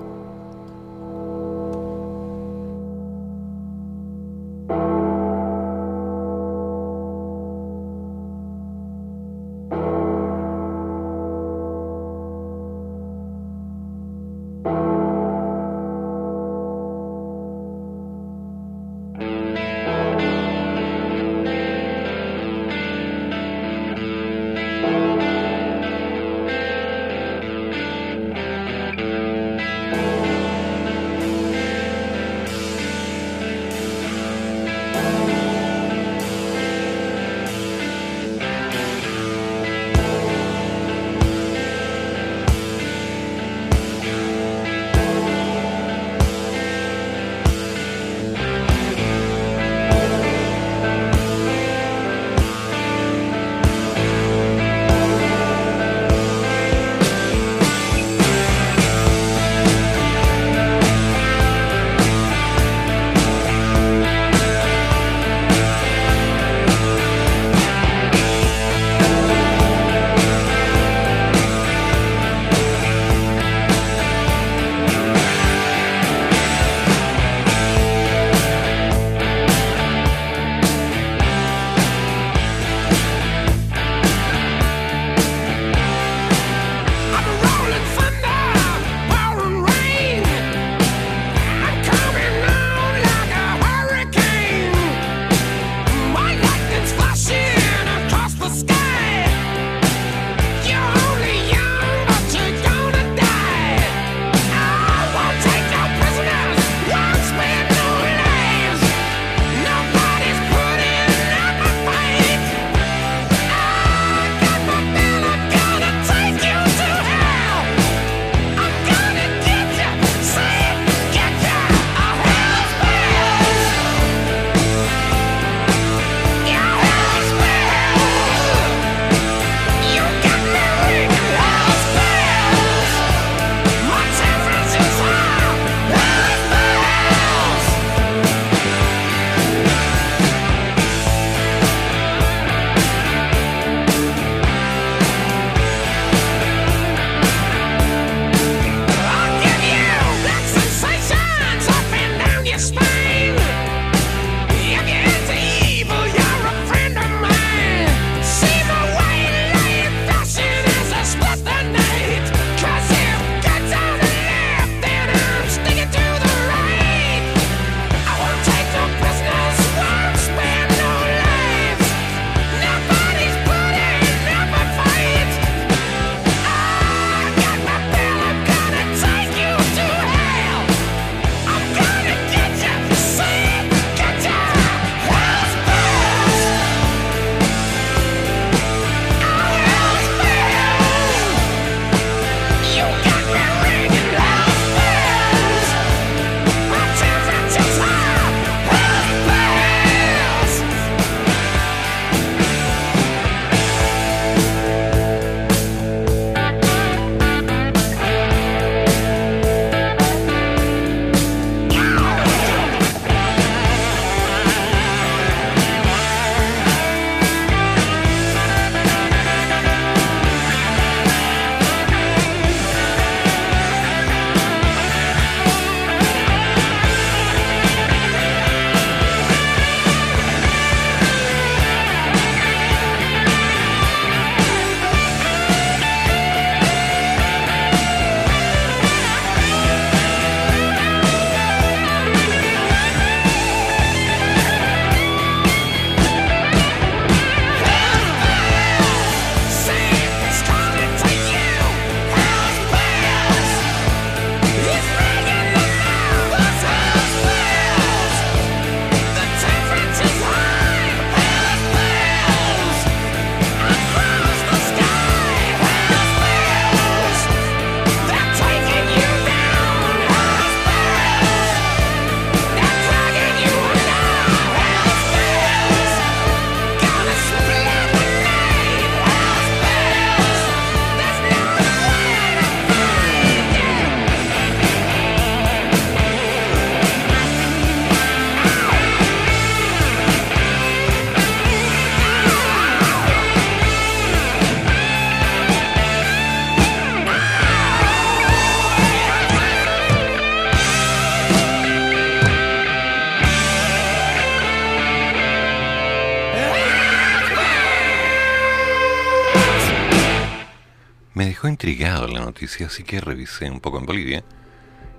Así 312.46 312.84
que 312.84 313.02
revisé 313.02 313.50
un 313.52 313.60
poco 313.60 313.80
en 313.80 313.86
Bolivia 313.86 314.24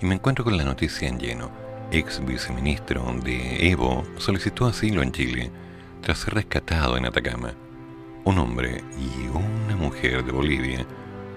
y 0.00 0.06
me 0.06 0.14
encuentro 0.14 0.44
con 0.44 0.56
la 0.56 0.64
noticia 0.64 1.08
en 1.08 1.18
lleno. 1.18 1.50
Ex 1.90 2.24
viceministro 2.24 3.14
de 3.24 3.70
Evo 3.70 4.04
solicitó 4.18 4.66
asilo 4.66 5.02
en 5.02 5.12
Chile 5.12 5.50
tras 6.02 6.18
ser 6.18 6.34
rescatado 6.34 6.96
en 6.96 7.06
Atacama. 7.06 7.54
Un 8.24 8.38
hombre 8.38 8.84
y 8.98 9.26
una 9.28 9.76
mujer 9.76 10.24
de 10.24 10.32
Bolivia 10.32 10.86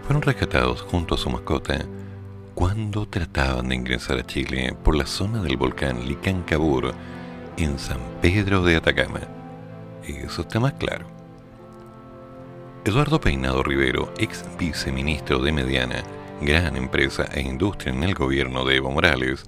fueron 0.04 0.22
rescatados 0.22 0.82
junto 0.82 1.16
a 1.16 1.18
su 1.18 1.30
mascota 1.30 1.86
cuando 2.54 3.08
trataban 3.08 3.70
de 3.70 3.76
ingresar 3.76 4.20
a 4.20 4.28
Chile 4.28 4.76
por 4.84 4.96
la 4.96 5.06
zona 5.06 5.42
del 5.42 5.58
volcán 5.58 6.06
Licancabur 6.06 6.94
en 7.58 7.80
San 7.80 8.00
Pedro 8.22 8.64
de 8.64 8.76
Atacama. 8.76 9.22
Eso 10.06 10.42
está 10.42 10.60
más 10.60 10.74
claro. 10.74 11.23
Eduardo 12.86 13.22
Peinado 13.22 13.64
Rivero, 13.64 14.14
ex 14.18 14.44
viceministro 14.60 15.40
de 15.40 15.54
Mediana, 15.54 16.04
gran 16.42 16.76
empresa 16.76 17.24
e 17.32 17.40
industria 17.40 17.94
en 17.94 18.04
el 18.04 18.14
gobierno 18.14 18.66
de 18.66 18.76
Evo 18.76 18.92
Morales, 18.92 19.46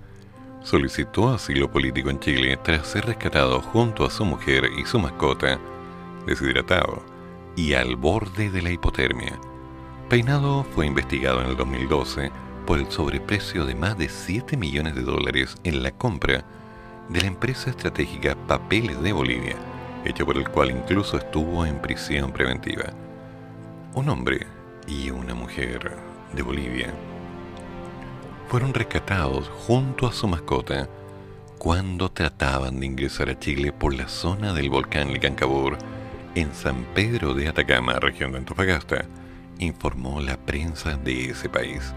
solicitó 0.63 1.33
asilo 1.33 1.69
político 1.69 2.09
en 2.09 2.21
Chile 2.21 2.57
tras 2.63 2.87
ser 2.87 3.05
rescatado 3.05 3.61
junto 3.61 4.05
a 4.05 4.09
su 4.09 4.23
mujer 4.23 4.69
y 4.79 4.85
su 4.85 4.99
mascota, 4.99 5.59
deshidratado 6.25 7.03
y 7.57 7.73
al 7.73 7.97
borde 7.97 8.49
de 8.49 8.61
la 8.61 8.71
hipotermia. 8.71 9.37
Peinado 10.07 10.63
fue 10.73 10.85
investigado 10.85 11.41
en 11.41 11.49
el 11.49 11.57
2012 11.57 12.31
por 12.65 12.79
el 12.79 12.89
sobreprecio 12.89 13.65
de 13.65 13.75
más 13.75 13.97
de 13.97 14.07
7 14.07 14.55
millones 14.55 14.95
de 14.95 15.01
dólares 15.01 15.57
en 15.65 15.83
la 15.83 15.91
compra 15.91 16.45
de 17.09 17.19
la 17.19 17.27
empresa 17.27 17.69
estratégica 17.69 18.37
Papeles 18.47 19.01
de 19.01 19.11
Bolivia, 19.11 19.57
hecho 20.05 20.25
por 20.25 20.37
el 20.37 20.47
cual 20.47 20.71
incluso 20.71 21.17
estuvo 21.17 21.65
en 21.65 21.81
prisión 21.81 22.31
preventiva. 22.31 22.93
Un 23.95 24.09
hombre 24.09 24.45
y 24.89 25.09
una 25.09 25.33
mujer 25.33 25.95
de 26.33 26.41
Bolivia 26.41 26.93
fueron 28.49 28.73
rescatados 28.73 29.47
junto 29.47 30.05
a 30.05 30.11
su 30.11 30.27
mascota 30.27 30.89
cuando 31.57 32.11
trataban 32.11 32.81
de 32.81 32.87
ingresar 32.87 33.29
a 33.29 33.39
Chile 33.39 33.71
por 33.71 33.93
la 33.93 34.09
zona 34.09 34.51
del 34.51 34.69
volcán 34.69 35.13
Licancabur 35.13 35.77
en 36.35 36.53
San 36.53 36.83
Pedro 36.93 37.33
de 37.33 37.47
Atacama, 37.47 37.93
región 37.93 38.33
de 38.33 38.39
Antofagasta, 38.39 39.05
informó 39.59 40.19
la 40.19 40.35
prensa 40.35 40.97
de 40.97 41.29
ese 41.29 41.47
país. 41.47 41.93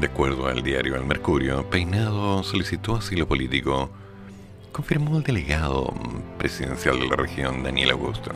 De 0.00 0.08
acuerdo 0.08 0.48
al 0.48 0.64
diario 0.64 0.96
El 0.96 1.04
Mercurio, 1.04 1.70
Peinado 1.70 2.42
solicitó 2.42 2.96
asilo 2.96 3.28
político, 3.28 3.90
confirmó 4.72 5.18
el 5.18 5.22
delegado 5.22 5.94
presidencial 6.36 6.98
de 6.98 7.06
la 7.06 7.14
región, 7.14 7.62
Daniel 7.62 7.92
Augusto. 7.92 8.32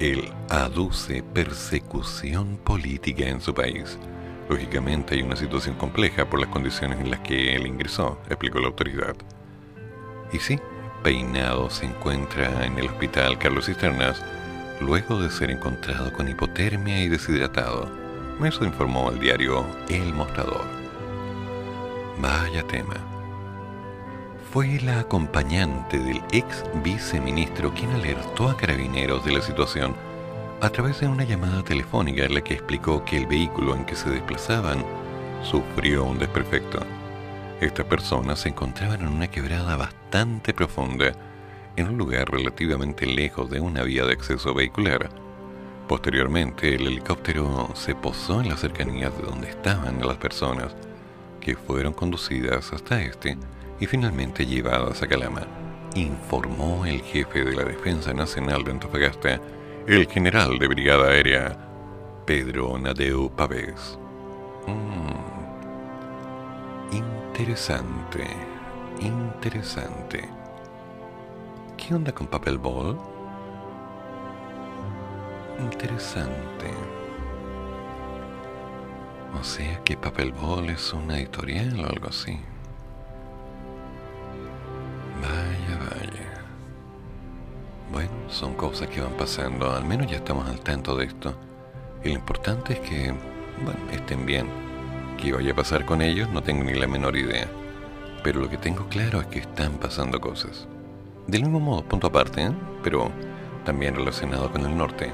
Él 0.00 0.32
aduce 0.48 1.22
persecución 1.22 2.56
política 2.56 3.28
en 3.28 3.42
su 3.42 3.52
país. 3.52 3.98
Lógicamente 4.48 5.14
hay 5.14 5.20
una 5.20 5.36
situación 5.36 5.76
compleja 5.76 6.28
por 6.28 6.40
las 6.40 6.48
condiciones 6.48 6.98
en 7.00 7.10
las 7.10 7.20
que 7.20 7.54
él 7.54 7.66
ingresó, 7.66 8.18
explicó 8.30 8.60
la 8.60 8.68
autoridad. 8.68 9.14
Y 10.32 10.38
sí, 10.38 10.58
Peinado 11.02 11.68
se 11.68 11.84
encuentra 11.84 12.64
en 12.64 12.78
el 12.78 12.86
hospital 12.86 13.38
Carlos 13.38 13.66
Cisternas 13.66 14.22
luego 14.80 15.20
de 15.20 15.30
ser 15.30 15.50
encontrado 15.50 16.10
con 16.14 16.28
hipotermia 16.28 17.02
y 17.02 17.08
deshidratado. 17.08 17.86
Eso 18.42 18.64
informó 18.64 19.10
el 19.10 19.20
diario 19.20 19.66
El 19.90 20.14
Mostrador. 20.14 20.64
Vaya 22.18 22.62
tema. 22.66 23.09
Fue 24.52 24.80
la 24.80 25.00
acompañante 25.00 25.98
del 25.98 26.20
ex 26.32 26.64
viceministro 26.82 27.72
quien 27.72 27.90
alertó 27.92 28.48
a 28.48 28.56
carabineros 28.56 29.24
de 29.24 29.32
la 29.32 29.42
situación 29.42 29.94
a 30.60 30.70
través 30.70 31.00
de 31.00 31.06
una 31.06 31.24
llamada 31.24 31.62
telefónica 31.62 32.24
en 32.24 32.34
la 32.34 32.40
que 32.42 32.54
explicó 32.54 33.04
que 33.04 33.16
el 33.16 33.26
vehículo 33.26 33.76
en 33.76 33.84
que 33.84 33.94
se 33.94 34.10
desplazaban 34.10 34.84
sufrió 35.42 36.04
un 36.04 36.18
desperfecto. 36.18 36.80
Estas 37.60 37.86
personas 37.86 38.40
se 38.40 38.48
encontraban 38.48 39.02
en 39.02 39.08
una 39.08 39.28
quebrada 39.28 39.76
bastante 39.76 40.52
profunda, 40.52 41.12
en 41.76 41.88
un 41.88 41.96
lugar 41.96 42.30
relativamente 42.30 43.06
lejos 43.06 43.48
de 43.50 43.60
una 43.60 43.82
vía 43.84 44.04
de 44.04 44.12
acceso 44.12 44.52
vehicular 44.52 45.08
Posteriormente, 45.90 46.72
el 46.76 46.86
helicóptero 46.86 47.70
se 47.74 47.96
posó 47.96 48.40
en 48.40 48.48
las 48.48 48.60
cercanías 48.60 49.12
de 49.16 49.24
donde 49.24 49.48
estaban 49.48 49.98
las 50.06 50.18
personas, 50.18 50.72
que 51.40 51.56
fueron 51.56 51.92
conducidas 51.92 52.72
hasta 52.72 53.02
este 53.02 53.36
y 53.80 53.86
finalmente 53.86 54.46
llevadas 54.46 55.02
a 55.02 55.08
Calama, 55.08 55.46
informó 55.94 56.84
el 56.86 57.00
jefe 57.00 57.44
de 57.44 57.54
la 57.54 57.64
Defensa 57.64 58.12
Nacional 58.12 58.62
de 58.62 58.72
Antofagasta, 58.72 59.40
el 59.86 60.06
general 60.06 60.58
de 60.58 60.68
Brigada 60.68 61.08
Aérea, 61.08 61.56
Pedro 62.26 62.78
Nadeu 62.78 63.30
Pavés. 63.30 63.98
Mm. 64.66 65.10
Interesante, 66.94 68.26
interesante. 69.00 70.28
¿Qué 71.76 71.94
onda 71.94 72.12
con 72.12 72.26
Papel 72.26 72.58
Ball? 72.58 72.98
Interesante. 75.58 76.70
O 79.40 79.44
sea 79.44 79.82
que 79.84 79.96
Papel 79.96 80.32
Ball 80.32 80.68
es 80.70 80.92
una 80.92 81.18
editorial 81.18 81.80
o 81.80 81.86
algo 81.86 82.08
así. 82.08 82.38
Bueno, 87.92 88.10
son 88.28 88.54
cosas 88.54 88.88
que 88.88 89.00
van 89.00 89.12
pasando. 89.14 89.72
Al 89.72 89.84
menos 89.84 90.06
ya 90.06 90.16
estamos 90.16 90.48
al 90.48 90.60
tanto 90.60 90.96
de 90.96 91.06
esto. 91.06 91.34
Y 92.04 92.08
lo 92.08 92.14
importante 92.14 92.74
es 92.74 92.80
que, 92.80 93.14
estén 93.92 94.24
bien. 94.24 94.46
¿Qué 95.20 95.32
vaya 95.32 95.52
a 95.52 95.56
pasar 95.56 95.84
con 95.84 96.00
ellos? 96.00 96.28
No 96.30 96.42
tengo 96.42 96.64
ni 96.64 96.74
la 96.74 96.86
menor 96.86 97.16
idea. 97.16 97.48
Pero 98.22 98.40
lo 98.40 98.48
que 98.48 98.58
tengo 98.58 98.86
claro 98.88 99.20
es 99.20 99.26
que 99.26 99.40
están 99.40 99.72
pasando 99.74 100.20
cosas. 100.20 100.68
Del 101.26 101.42
mismo 101.42 101.60
modo, 101.60 101.82
punto 101.82 102.06
aparte, 102.06 102.42
¿eh? 102.42 102.52
pero 102.82 103.10
también 103.64 103.94
relacionado 103.94 104.50
con 104.50 104.64
el 104.64 104.76
norte 104.76 105.10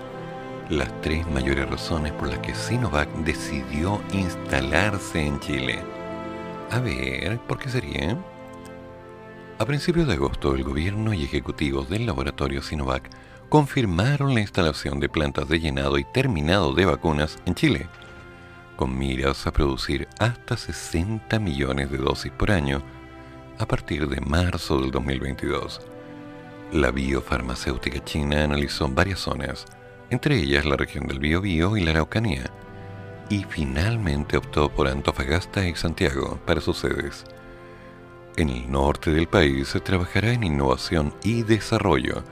las 0.70 1.00
tres 1.00 1.26
mayores 1.28 1.68
razones 1.70 2.12
por 2.12 2.28
las 2.28 2.38
que 2.40 2.54
Sinovac 2.54 3.08
decidió 3.18 4.00
instalarse 4.12 5.24
en 5.24 5.38
Chile. 5.40 5.78
A 6.70 6.80
ver, 6.80 7.38
¿por 7.46 7.58
qué 7.58 7.68
sería? 7.68 8.16
A 9.58 9.64
principios 9.64 10.06
de 10.06 10.12
agosto, 10.12 10.54
el 10.54 10.64
gobierno 10.64 11.14
y 11.14 11.24
ejecutivos 11.24 11.88
del 11.88 12.04
laboratorio 12.04 12.60
Sinovac 12.60 13.08
confirmaron 13.48 14.34
la 14.34 14.40
instalación 14.40 15.00
de 15.00 15.08
plantas 15.08 15.48
de 15.48 15.58
llenado 15.58 15.96
y 15.96 16.04
terminado 16.04 16.74
de 16.74 16.84
vacunas 16.84 17.38
en 17.46 17.54
Chile, 17.54 17.86
con 18.76 18.98
miras 18.98 19.46
a 19.46 19.52
producir 19.54 20.08
hasta 20.18 20.58
60 20.58 21.38
millones 21.38 21.90
de 21.90 21.96
dosis 21.96 22.32
por 22.32 22.50
año 22.50 22.82
a 23.58 23.66
partir 23.66 24.10
de 24.10 24.20
marzo 24.20 24.78
del 24.78 24.90
2022. 24.90 25.80
La 26.72 26.90
biofarmacéutica 26.90 28.04
china 28.04 28.44
analizó 28.44 28.86
varias 28.88 29.20
zonas, 29.20 29.64
entre 30.10 30.36
ellas 30.36 30.66
la 30.66 30.76
región 30.76 31.06
del 31.06 31.18
Biobío 31.18 31.78
y 31.78 31.80
la 31.80 31.92
Araucanía, 31.92 32.50
y 33.30 33.44
finalmente 33.44 34.36
optó 34.36 34.68
por 34.68 34.86
Antofagasta 34.86 35.66
y 35.66 35.74
Santiago 35.74 36.38
para 36.44 36.60
sus 36.60 36.76
sedes. 36.76 37.24
En 38.36 38.50
el 38.50 38.70
norte 38.70 39.12
del 39.12 39.28
país 39.28 39.68
se 39.68 39.80
trabajará 39.80 40.32
en 40.32 40.44
innovación 40.44 41.14
y 41.24 41.42
desarrollo, 41.42 42.22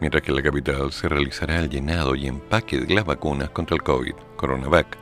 mientras 0.00 0.22
que 0.22 0.30
en 0.30 0.36
la 0.36 0.42
capital 0.42 0.92
se 0.92 1.08
realizará 1.08 1.58
el 1.58 1.68
llenado 1.68 2.14
y 2.14 2.28
empaque 2.28 2.78
de 2.78 2.94
las 2.94 3.04
vacunas 3.04 3.50
contra 3.50 3.74
el 3.74 3.82
COVID, 3.82 4.14
Coronavac, 4.36 4.96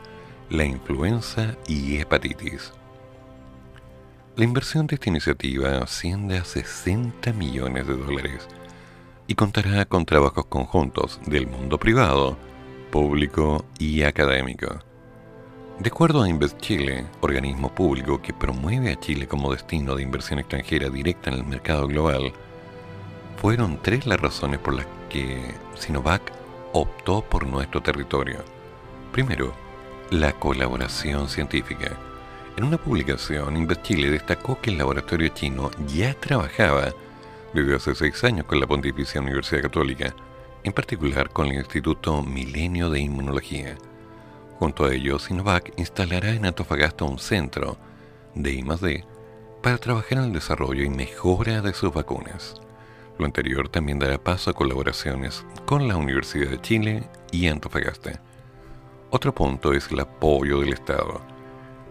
la 0.49 0.65
influenza 0.65 1.55
y 1.67 1.99
hepatitis. 1.99 2.73
La 4.37 4.45
inversión 4.45 4.87
de 4.87 4.95
esta 4.95 5.11
iniciativa 5.11 5.79
asciende 5.79 6.39
a 6.39 6.45
60 6.45 7.31
millones 7.35 7.87
de 7.87 7.97
dólares, 7.97 8.49
y 9.27 9.35
contará 9.35 9.85
con 9.85 10.07
trabajos 10.07 10.47
conjuntos 10.47 11.21
del 11.27 11.47
mundo 11.47 11.77
privado, 11.79 12.39
público 12.91 13.67
y 13.79 14.03
académico. 14.03 14.88
De 15.81 15.91
acuerdo 15.91 16.23
a 16.23 16.29
Invest 16.29 16.61
Chile, 16.61 17.07
organismo 17.21 17.73
público 17.73 18.21
que 18.21 18.33
promueve 18.33 18.91
a 18.91 18.99
Chile 18.99 19.29
como 19.29 19.53
destino 19.53 19.95
de 19.95 20.03
inversión 20.03 20.41
extranjera 20.41 20.89
directa 20.91 21.31
en 21.31 21.37
el 21.37 21.45
mercado 21.45 21.87
global, 21.87 22.33
fueron 23.41 23.79
tres 23.81 24.05
las 24.05 24.21
razones 24.21 24.59
por 24.59 24.75
las 24.75 24.87
que 25.09 25.55
Sinovac 25.77 26.33
optó 26.73 27.23
por 27.23 27.47
nuestro 27.47 27.81
territorio. 27.81 28.39
Primero, 29.13 29.55
la 30.11 30.33
colaboración 30.33 31.29
científica. 31.29 31.97
En 32.57 32.65
una 32.65 32.77
publicación, 32.77 33.57
Invest 33.57 33.83
Chile 33.83 34.11
destacó 34.11 34.61
que 34.61 34.71
el 34.71 34.79
laboratorio 34.79 35.29
chino 35.29 35.71
ya 35.87 36.13
trabajaba 36.15 36.93
desde 37.55 37.77
hace 37.77 37.95
seis 37.95 38.25
años 38.25 38.47
con 38.47 38.59
la 38.59 38.67
Pontificia 38.67 39.21
Universidad 39.21 39.63
Católica, 39.63 40.13
en 40.65 40.73
particular 40.73 41.31
con 41.31 41.47
el 41.47 41.59
Instituto 41.59 42.21
Milenio 42.25 42.91
de 42.91 42.99
Inmunología. 42.99 43.77
Junto 44.59 44.85
a 44.87 44.93
ello, 44.93 45.19
Sinovac 45.19 45.73
instalará 45.77 46.31
en 46.31 46.45
Antofagasta 46.45 47.05
un 47.05 47.19
centro 47.19 47.79
de 48.35 48.53
I+D 48.53 49.05
para 49.63 49.79
trabajar 49.79 50.19
en 50.19 50.25
el 50.25 50.33
desarrollo 50.33 50.83
y 50.83 50.91
mejora 50.91 51.61
de 51.61 51.73
sus 51.73 51.93
vacunas. 51.93 52.61
Lo 53.19 53.25
anterior 53.25 53.69
también 53.69 53.99
dará 53.99 54.19
paso 54.19 54.51
a 54.51 54.55
colaboraciones 54.55 55.45
con 55.65 55.87
la 55.87 55.97
Universidad 55.97 56.51
de 56.51 56.61
Chile 56.61 57.03
y 57.31 57.47
Antofagasta. 57.47 58.21
Otro 59.11 59.35
punto 59.35 59.73
es 59.73 59.91
el 59.91 60.01
apoyo 60.01 60.61
del 60.61 60.73
Estado. 60.73 61.21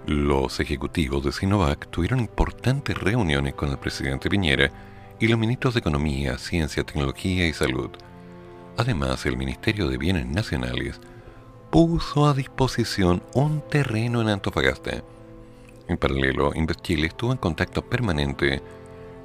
Los 0.06 0.60
ejecutivos 0.60 1.24
de 1.24 1.32
Sinovac 1.32 1.90
tuvieron 1.90 2.20
importantes 2.20 2.98
reuniones 2.98 3.56
con 3.56 3.70
el 3.70 3.78
presidente 3.78 4.30
Piñera 4.30 4.72
y 5.20 5.28
los 5.28 5.40
ministros 5.40 5.74
de 5.74 5.80
Economía, 5.80 6.38
Ciencia, 6.38 6.84
Tecnología 6.84 7.48
y 7.48 7.54
Salud. 7.54 7.90
Además, 8.78 9.26
el 9.26 9.36
Ministerio 9.36 9.88
de 9.88 9.98
Bienes 9.98 10.28
Nacionales 10.28 11.02
puso 11.70 12.28
a 12.28 12.34
disposición 12.34 13.22
un 13.34 13.62
terreno 13.62 14.22
en 14.22 14.30
Antofagasta. 14.30 15.04
En 15.88 15.98
paralelo, 15.98 16.52
Chile 16.82 17.08
estuvo 17.08 17.32
en 17.32 17.38
contacto 17.38 17.82
permanente 17.82 18.62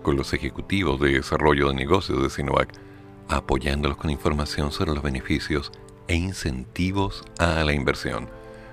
con 0.02 0.16
los 0.16 0.32
ejecutivos 0.32 1.00
de 1.00 1.12
desarrollo 1.12 1.68
de 1.68 1.74
negocios 1.74 2.22
de 2.22 2.30
Sinovac, 2.30 2.72
apoyándolos 3.28 3.96
con 3.96 4.10
información 4.10 4.72
sobre 4.72 4.92
los 4.92 5.02
beneficios 5.02 5.72
e 6.08 6.16
incentivos 6.16 7.24
a 7.38 7.64
la 7.64 7.72
inversión, 7.72 8.28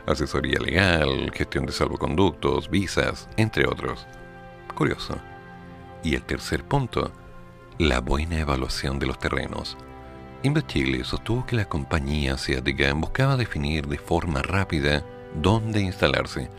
asesoría 0.08 0.60
legal, 0.60 1.32
gestión 1.34 1.66
de 1.66 1.72
salvoconductos, 1.72 2.70
visas, 2.70 3.30
entre 3.38 3.68
otros. 3.68 4.08
Curioso. 4.76 5.16
Y 6.04 6.16
el 6.16 6.24
tercer 6.24 6.64
punto, 6.64 7.12
la 7.78 8.00
buena 8.02 8.40
evaluación 8.40 8.98
de 8.98 9.08
los 9.08 9.20
terrenos. 9.20 9.78
Chile 10.68 11.04
sostuvo 11.04 11.46
que 11.46 11.56
la 11.56 11.66
compañía 11.66 12.36
asiática 12.36 12.94
buscaba 12.94 13.36
definir 13.36 13.88
de 13.88 13.98
forma 13.98 14.42
rápida 14.42 15.06
dónde 15.36 15.82
instalarse, 15.82 16.50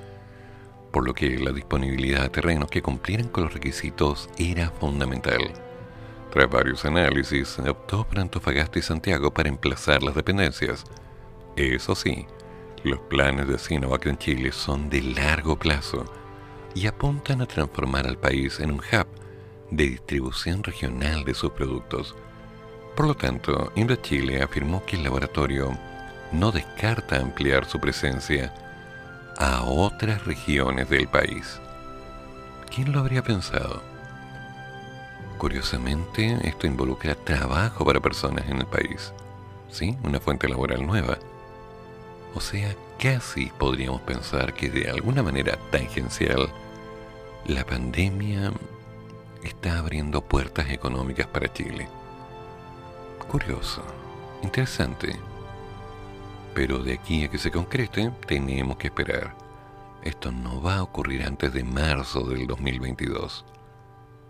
por 0.93 1.07
lo 1.07 1.15
que 1.15 1.39
la 1.39 1.53
disponibilidad 1.53 2.23
de 2.23 2.29
terrenos 2.29 2.71
que 2.71 2.83
cumplieran 2.83 3.29
con 3.29 3.45
los 3.45 3.55
requisitos 3.55 4.29
era 4.37 4.71
fundamental. 4.71 5.41
Tras 6.31 6.51
varios 6.51 6.85
análisis, 6.85 7.59
optó 7.59 8.07
por 8.07 8.21
Antofagasta 8.21 8.79
y 8.79 8.83
Santiago 8.83 9.33
para 9.33 9.49
emplazar 9.49 10.03
las 10.03 10.15
dependencias. 10.15 10.85
Eso 11.57 11.95
sí, 11.95 12.27
los 12.85 13.01
planes 13.01 13.49
de 13.49 13.59
Sinovac 13.59 14.07
en 14.07 14.19
Chile 14.19 14.53
son 14.53 14.91
de 14.91 15.03
largo 15.03 15.59
plazo 15.59 16.05
y 16.75 16.87
apuntan 16.87 17.41
a 17.41 17.47
transformar 17.47 18.07
al 18.07 18.19
país 18.19 18.61
en 18.61 18.73
un 18.73 18.79
hub 18.79 19.07
de 19.71 19.89
distribución 19.89 20.63
regional 20.63 21.25
de 21.25 21.35
sus 21.35 21.51
productos. 21.51 22.15
Por 23.01 23.09
lo 23.09 23.17
tanto, 23.17 23.73
Chile 24.03 24.43
afirmó 24.43 24.85
que 24.85 24.97
el 24.97 25.05
laboratorio 25.05 25.71
no 26.33 26.53
descarta 26.53 27.17
ampliar 27.17 27.65
su 27.65 27.81
presencia 27.81 28.53
a 29.39 29.63
otras 29.63 30.27
regiones 30.27 30.91
del 30.91 31.09
país. 31.09 31.59
¿Quién 32.69 32.93
lo 32.93 33.01
habría 33.01 33.23
pensado? 33.23 33.83
Curiosamente, 35.39 36.47
esto 36.47 36.67
involucra 36.67 37.15
trabajo 37.15 37.87
para 37.87 38.01
personas 38.01 38.47
en 38.51 38.59
el 38.59 38.67
país. 38.67 39.15
¿Sí? 39.71 39.97
Una 40.03 40.21
fuente 40.21 40.47
laboral 40.47 40.87
nueva. 40.87 41.17
O 42.35 42.41
sea, 42.43 42.77
casi 43.03 43.47
podríamos 43.47 44.03
pensar 44.03 44.53
que 44.53 44.69
de 44.69 44.91
alguna 44.91 45.23
manera 45.23 45.57
tangencial, 45.71 46.51
la 47.47 47.65
pandemia 47.65 48.53
está 49.43 49.79
abriendo 49.79 50.21
puertas 50.21 50.69
económicas 50.69 51.27
para 51.29 51.51
Chile. 51.51 51.89
Curioso, 53.31 53.81
interesante. 54.43 55.17
Pero 56.53 56.81
de 56.81 56.95
aquí 56.95 57.23
a 57.23 57.31
que 57.31 57.39
se 57.39 57.53
concrete, 57.53 58.11
tenemos 58.27 58.77
que 58.77 58.89
esperar. 58.89 59.37
Esto 60.03 60.33
no 60.33 60.61
va 60.61 60.79
a 60.79 60.83
ocurrir 60.83 61.23
antes 61.23 61.53
de 61.53 61.63
marzo 61.63 62.25
del 62.25 62.49
2022. 62.49 63.45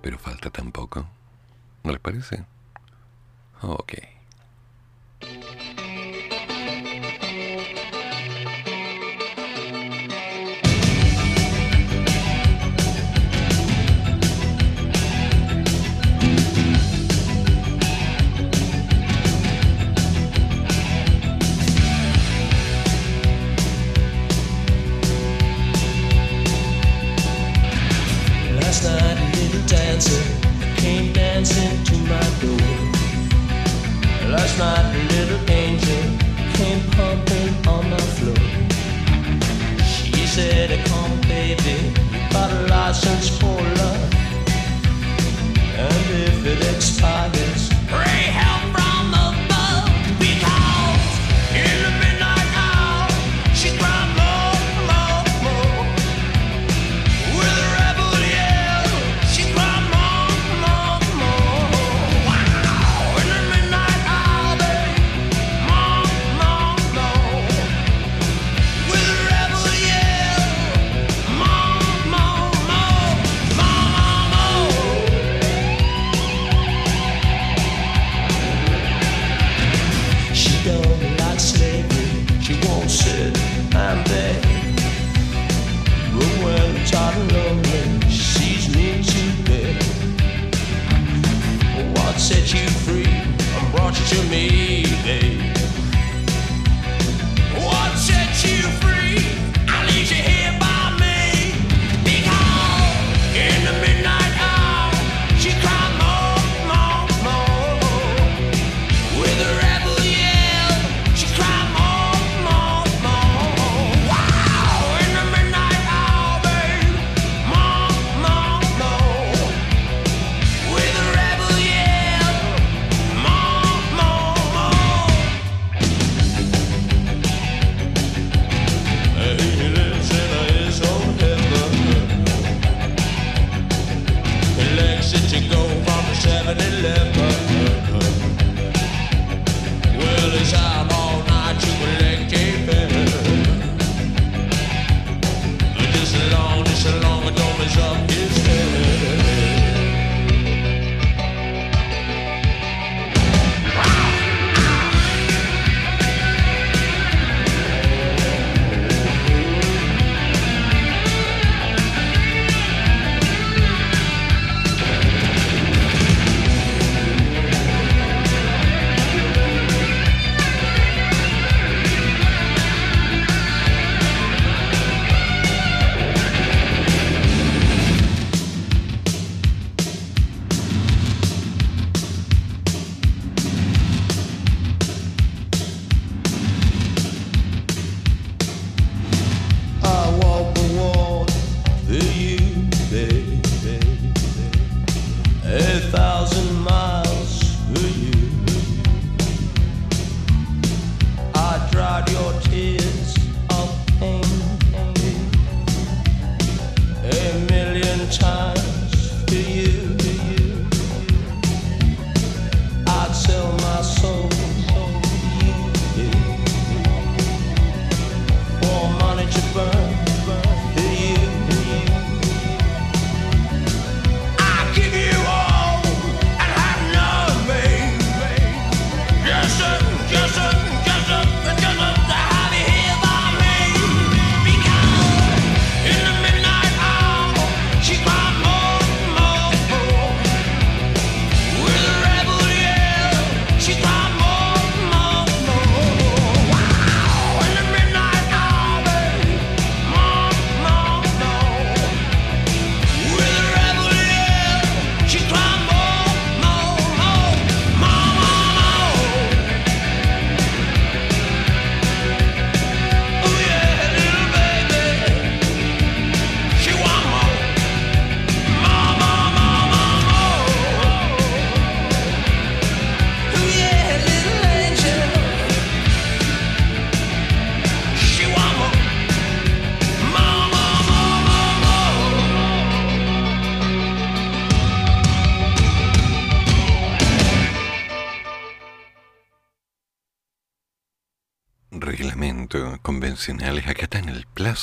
Pero 0.03 0.19
falta 0.19 0.51
tampoco. 0.51 1.07
¿No 1.83 1.93
les 1.93 2.01
parece? 2.01 2.45
Ok. 3.63 3.95
night 34.61 34.93
little 35.15 35.43
angel 35.51 36.03
came 36.57 36.83
pumping 36.97 37.53
on 37.75 37.85
the 37.95 38.03
floor. 38.17 38.45
She 39.93 40.27
said, 40.27 40.69
Come, 40.89 41.17
baby, 41.23 41.79
got 42.31 42.51
a 42.53 42.61
license 42.75 43.29
for 43.39 43.59
love. 43.81 44.13
And 45.85 46.07
if 46.29 46.37
it 46.53 46.61
expires, 46.75 47.60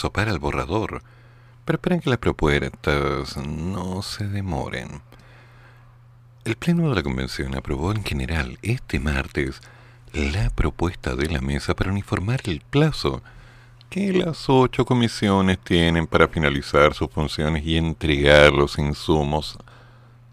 para 0.06 0.32
el 0.32 0.39
borrador, 0.39 1.02
pero 1.66 1.78
esperan 1.78 2.00
que 2.00 2.10
las 2.10 2.20
propuestas 2.20 3.38
no 3.38 4.02
se 4.02 4.28
demoren. 4.28 5.02
El 6.45 6.56
Pleno 6.56 6.89
de 6.89 6.95
la 6.95 7.04
Convención 7.04 7.56
aprobó 7.56 7.91
en 7.91 8.04
general 8.04 8.58
este 8.62 9.00
martes 9.00 9.60
la 10.14 10.50
propuesta 10.50 11.16
de 11.16 11.30
la 11.30 11.41
mesa 11.41 11.76
para 11.76 11.91
uniformar 11.91 12.41
el 12.45 12.62
plazo 12.62 13.22
que 13.89 14.14
las 14.14 14.50
ocho 14.50 14.86
comisiones 14.86 15.60
tienen 15.60 16.08
para 16.08 16.28
finalizar 16.28 16.93
sus 16.93 17.10
funciones 17.10 17.66
y 17.66 17.78
entregar 17.78 18.54
los 18.54 18.78
insumos 18.78 19.58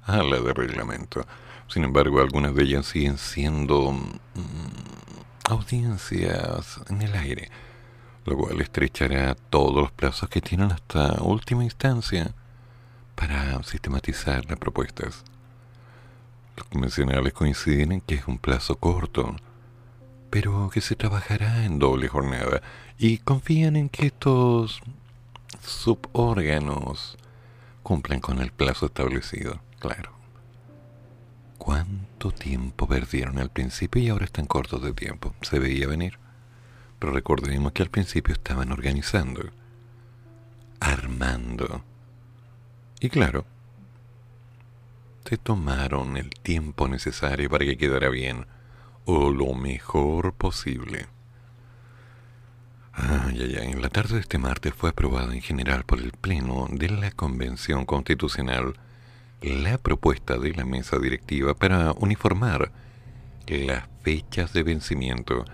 a 0.05 0.19
la 0.19 0.41
de 0.41 0.53
reglamento. 0.53 1.27
Sin 1.69 1.85
embargo, 1.85 2.21
algunas 2.21 2.55
de 2.55 2.63
ellas 2.63 2.87
siguen 2.87 3.19
siendo 3.19 3.93
mm, 3.93 4.19
audiencias 5.45 6.81
en 6.89 7.03
el 7.03 7.15
aire, 7.15 7.51
lo 8.25 8.37
cual 8.37 8.61
estrechará 8.61 9.35
todos 9.35 9.75
los 9.75 9.93
plazos 9.93 10.29
que 10.29 10.41
tienen 10.41 10.73
hasta 10.73 11.23
última 11.23 11.65
instancia 11.65 12.35
para 13.15 13.63
sistematizar 13.63 14.45
las 14.47 14.59
propuestas. 14.59 15.25
Los 16.57 16.67
convencionales 16.69 17.33
coinciden 17.33 17.93
en 17.93 18.01
que 18.01 18.15
es 18.17 18.27
un 18.27 18.39
plazo 18.39 18.77
corto, 18.77 19.37
pero 20.31 20.71
que 20.71 20.81
se 20.81 20.97
trabajará 20.97 21.65
en 21.65 21.79
doble 21.79 22.09
jornada 22.09 22.63
y 22.99 23.19
confían 23.19 23.77
en 23.77 23.89
que 23.89 24.07
estos 24.07 24.81
subórganos 25.63 27.17
cumplan 27.83 28.21
con 28.21 28.41
el 28.41 28.51
plazo 28.51 28.87
establecido, 28.87 29.61
claro. 29.79 30.13
¿Cuánto 31.59 32.31
tiempo 32.31 32.87
perdieron 32.87 33.39
al 33.39 33.51
principio 33.51 34.03
y 34.03 34.09
ahora 34.09 34.25
están 34.25 34.47
cortos 34.47 34.83
de 34.83 34.93
tiempo? 34.93 35.35
Se 35.41 35.59
veía 35.59 35.87
venir. 35.87 36.19
Recordemos 37.05 37.73
que 37.73 37.83
al 37.83 37.91
principio 37.91 38.35
estaban 38.35 38.73
organizando, 38.73 39.51
armando. 40.81 41.85
Y 43.01 43.09
claro, 43.09 43.45
se 45.25 45.37
tomaron 45.37 46.17
el 46.17 46.31
tiempo 46.31 46.89
necesario 46.89 47.49
para 47.49 47.65
que 47.65 47.77
quedara 47.77 48.09
bien 48.09 48.47
o 49.05 49.31
lo 49.31 49.55
mejor 49.55 50.35
posible. 50.35 51.07
Ay, 52.93 53.41
ay, 53.41 53.57
ay. 53.61 53.73
En 53.73 53.83
la 53.83 53.89
tarde 53.89 54.15
de 54.15 54.21
este 54.21 54.39
martes 54.39 54.73
fue 54.75 54.91
aprobada 54.91 55.35
en 55.35 55.43
general 55.43 55.85
por 55.85 55.99
el 55.99 56.13
Pleno 56.13 56.69
de 56.71 56.89
la 56.91 57.11
Convención 57.11 57.87
Constitucional 57.87 58.75
la 59.43 59.79
propuesta 59.79 60.39
de 60.39 60.55
la 60.55 60.65
mesa 60.65 60.99
directiva 60.99 61.55
para 61.55 61.93
uniformar 61.93 62.73
las 63.47 63.85
fechas 64.03 64.53
de 64.53 64.63
vencimiento 64.63 65.45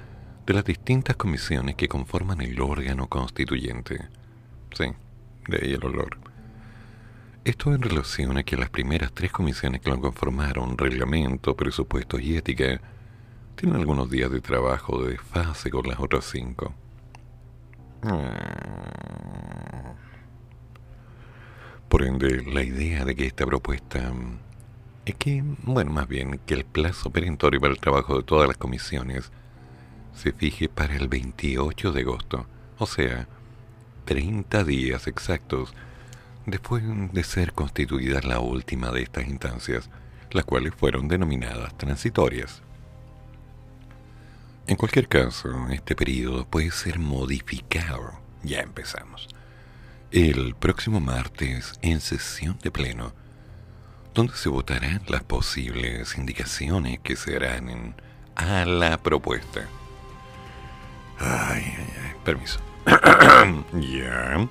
de 0.51 0.55
las 0.55 0.65
distintas 0.65 1.15
comisiones 1.15 1.77
que 1.77 1.87
conforman 1.87 2.41
el 2.41 2.61
órgano 2.61 3.07
constituyente. 3.07 4.09
Sí, 4.75 4.87
de 5.47 5.57
ahí 5.63 5.75
el 5.75 5.85
olor. 5.85 6.19
Esto 7.45 7.73
en 7.73 7.81
relación 7.81 8.37
a 8.37 8.43
que 8.43 8.57
las 8.57 8.69
primeras 8.69 9.13
tres 9.13 9.31
comisiones 9.31 9.81
que 9.81 9.91
lo 9.91 10.01
conformaron, 10.01 10.77
reglamento, 10.77 11.55
presupuestos 11.55 12.21
y 12.21 12.37
ética, 12.37 12.81
tienen 13.55 13.79
algunos 13.79 14.11
días 14.11 14.29
de 14.33 14.41
trabajo 14.41 15.01
de 15.05 15.19
fase 15.19 15.71
con 15.71 15.87
las 15.87 16.01
otras 16.01 16.25
cinco. 16.25 16.75
Por 21.89 22.03
ende, 22.03 22.43
la 22.43 22.65
idea 22.65 23.05
de 23.05 23.15
que 23.15 23.27
esta 23.27 23.47
propuesta 23.47 24.13
es 25.07 25.15
que, 25.15 25.45
bueno, 25.63 25.93
más 25.93 26.09
bien 26.09 26.41
que 26.45 26.55
el 26.55 26.65
plazo 26.65 27.11
perentorio 27.11 27.61
para 27.61 27.73
el 27.73 27.79
trabajo 27.79 28.17
de 28.17 28.25
todas 28.25 28.49
las 28.49 28.57
comisiones 28.57 29.31
se 30.21 30.33
fije 30.33 30.69
para 30.69 30.95
el 30.97 31.09
28 31.09 31.93
de 31.93 32.03
agosto, 32.03 32.47
o 32.79 32.87
sea, 32.87 33.27
30 34.05 34.65
días 34.65 35.07
exactos 35.07 35.75
después 36.45 36.83
de 37.13 37.25
ser 37.25 37.53
constituida 37.53 38.21
la 38.21 38.39
última 38.41 38.91
de 38.91 39.03
estas 39.03 39.27
instancias, 39.27 39.89
las 40.31 40.45
cuales 40.45 40.75
fueron 40.75 41.09
denominadas 41.09 41.77
transitorias. 41.79 42.63
En 44.67 44.77
cualquier 44.77 45.09
caso, 45.09 45.69
este 45.71 45.97
periodo 45.97 46.47
puede 46.47 46.71
ser 46.71 46.99
modificado. 46.99 48.13
Ya 48.43 48.61
empezamos 48.61 49.29
el 50.11 50.55
próximo 50.55 51.01
martes 51.01 51.75
en 51.83 52.01
sesión 52.01 52.59
de 52.63 52.71
pleno, 52.71 53.15
donde 54.13 54.35
se 54.35 54.49
votarán 54.49 55.03
las 55.09 55.23
posibles 55.23 56.19
indicaciones 56.19 56.99
que 57.01 57.17
se 57.17 57.37
harán 57.37 57.95
a 58.35 58.65
la 58.67 58.99
propuesta. 58.99 59.69
Ay, 61.21 61.75
ay, 61.79 61.93
ay, 62.05 62.13
permiso. 62.25 62.61
ya. 62.87 64.49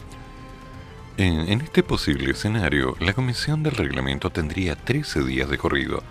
En, 1.17 1.49
en, 1.49 1.61
este 1.61 1.83
posible 1.83 2.31
escenario, 2.31 2.95
la 2.99 3.13
comisión 3.13 3.63
del 3.63 3.75
reglamento 3.75 4.29
tendría 4.29 4.75
13 4.75 5.23
días 5.23 5.49
de 5.49 5.57
corrido, 5.57 6.01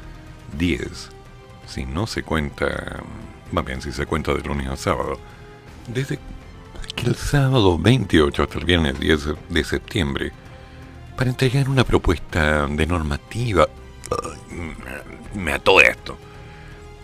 10, 0.59 1.11
si 1.67 1.87
no 1.87 2.07
se 2.07 2.23
cuenta, 2.23 3.03
va 3.57 3.63
bien, 3.63 3.81
si 3.81 3.93
se 3.93 4.05
cuenta 4.07 4.35
de 4.35 4.43
lunes 4.43 4.69
a 4.69 4.77
sábado, 4.77 5.19
desde 5.87 6.19
el 7.05 7.15
sábado 7.15 7.79
28 7.79 8.43
hasta 8.43 8.59
el 8.59 8.65
viernes 8.65 8.99
10 8.99 9.21
de 9.49 9.65
septiembre 9.65 10.33
para 11.17 11.31
entregar 11.31 11.69
una 11.69 11.85
propuesta 11.85 12.67
de 12.67 12.87
normativa. 12.87 13.69
Me 15.35 15.53
ató 15.53 15.81
esto. 15.81 16.17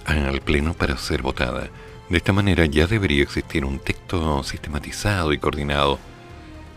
Al 0.04 0.40
Pleno 0.40 0.74
para 0.74 0.96
ser 0.96 1.22
votada. 1.22 1.68
De 2.08 2.18
esta 2.18 2.32
manera 2.32 2.66
ya 2.66 2.86
debería 2.86 3.22
existir 3.22 3.64
un 3.64 3.78
texto 3.78 4.42
sistematizado 4.42 5.32
y 5.32 5.38
coordinado 5.38 5.98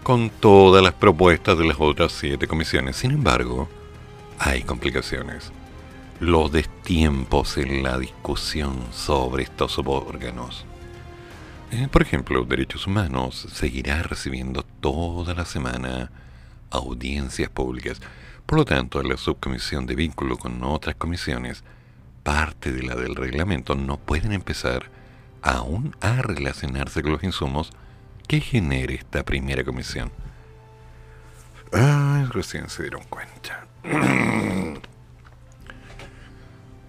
con 0.04 0.30
todas 0.30 0.84
las 0.84 0.94
propuestas 0.94 1.58
de 1.58 1.66
las 1.66 1.78
otras 1.80 2.14
siete 2.14 2.48
comisiones. 2.48 2.96
Sin 2.96 3.12
embargo, 3.12 3.68
hay 4.40 4.64
complicaciones. 4.64 5.52
Los 6.20 6.52
destiempos 6.52 7.58
en 7.58 7.84
la 7.84 8.00
discusión 8.00 8.80
sobre 8.92 9.44
estos 9.44 9.78
órganos 9.78 10.66
eh, 11.72 11.88
por 11.92 12.02
ejemplo, 12.02 12.46
Derechos 12.46 12.88
Humanos 12.88 13.48
seguirá 13.52 14.02
recibiendo 14.02 14.64
toda 14.80 15.34
la 15.34 15.44
semana 15.44 16.10
audiencias 16.70 17.50
públicas. 17.50 18.00
Por 18.46 18.60
lo 18.60 18.66
tanto, 18.66 19.04
la 19.04 19.18
subcomisión 19.18 19.86
de 19.86 19.96
vínculo 19.96 20.38
con 20.38 20.64
otras 20.64 20.96
comisiones, 20.96 21.64
parte 22.24 22.72
de 22.72 22.84
la 22.84 22.96
del 22.96 23.16
reglamento, 23.16 23.76
no 23.76 23.98
pueden 23.98 24.32
empezar 24.32 24.90
aún 25.48 25.96
a 26.02 26.22
relacionarse 26.22 27.02
con 27.02 27.14
los 27.14 27.24
insumos 27.24 27.72
que 28.28 28.42
genere 28.42 28.96
esta 28.96 29.24
primera 29.24 29.64
comisión. 29.64 30.12
Ay, 31.72 32.26
recién 32.26 32.70
se 32.70 32.84
dieron 32.84 33.04
cuenta. 33.04 33.66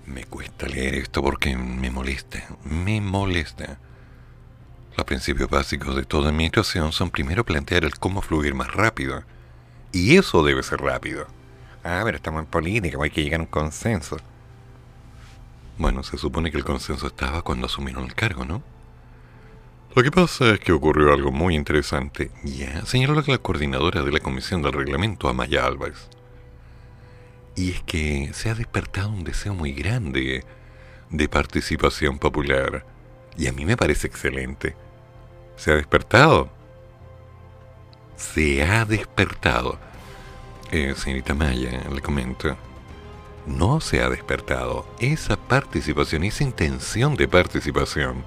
me 0.07 0.25
cuesta 0.25 0.67
leer 0.67 0.97
esto 0.97 1.23
porque 1.23 1.57
me 1.57 1.91
molesta, 1.91 2.43
me 2.65 3.01
molesta. 3.01 3.79
Los 4.97 5.07
principios 5.07 5.49
básicos 5.49 5.95
de 5.95 6.05
toda 6.05 6.31
administración 6.31 6.91
son 6.93 7.11
primero 7.11 7.45
plantear 7.45 7.85
el 7.85 7.97
cómo 7.99 8.23
fluir 8.23 8.55
más 8.55 8.73
rápido. 8.73 9.23
Y 9.93 10.17
eso 10.17 10.43
debe 10.43 10.65
ser 10.65 10.81
rápido. 10.81 11.27
Ah, 11.85 12.03
pero 12.05 12.17
estamos 12.17 12.41
en 12.41 12.47
política, 12.47 12.99
hay 13.01 13.11
que 13.11 13.23
llegar 13.23 13.39
a 13.39 13.45
un 13.45 13.49
consenso. 13.49 14.17
Bueno, 15.79 16.03
se 16.03 16.19
supone 16.19 16.51
que 16.51 16.59
el 16.59 16.65
consenso 16.65 17.07
estaba 17.07 17.43
cuando 17.43 17.67
asumieron 17.67 18.05
el 18.05 18.15
cargo, 18.15 18.45
¿no? 18.45 18.63
Lo 19.95 20.03
que 20.03 20.11
pasa 20.11 20.53
es 20.53 20.61
que 20.61 20.73
ocurrió 20.73 21.13
algo 21.13 21.33
muy 21.33 21.55
interesante. 21.55 22.31
Ya, 22.45 22.85
señaló 22.85 23.23
la 23.27 23.39
coordinadora 23.39 24.03
de 24.03 24.13
la 24.13 24.21
Comisión 24.21 24.63
del 24.63 24.73
Reglamento, 24.73 25.29
Amaya 25.29 25.65
Álvarez. 25.65 26.09
Y 27.57 27.71
es 27.71 27.83
que 27.83 28.31
se 28.35 28.51
ha 28.51 28.55
despertado 28.55 29.11
un 29.11 29.25
deseo 29.25 29.55
muy 29.55 29.73
grande 29.73 30.45
de 31.11 31.29
participación 31.29 32.19
popular. 32.19 32.85
Y 33.37 33.47
a 33.47 33.53
mí 33.53 33.65
me 33.65 33.77
parece 33.77 34.07
excelente 34.07 34.77
se 35.59 35.73
ha 35.73 35.75
despertado. 35.75 36.49
Se 38.17 38.63
ha 38.63 38.85
despertado. 38.85 39.79
Eh, 40.71 40.95
señorita 40.97 41.35
Maya, 41.35 41.83
le 41.93 42.01
comento. 42.01 42.57
No 43.49 43.81
se 43.81 44.03
ha 44.03 44.11
despertado. 44.11 44.87
Esa 45.01 45.37
participación, 45.37 46.23
esa 46.23 46.45
intención 46.45 47.17
de 47.17 47.27
participación, 47.27 48.23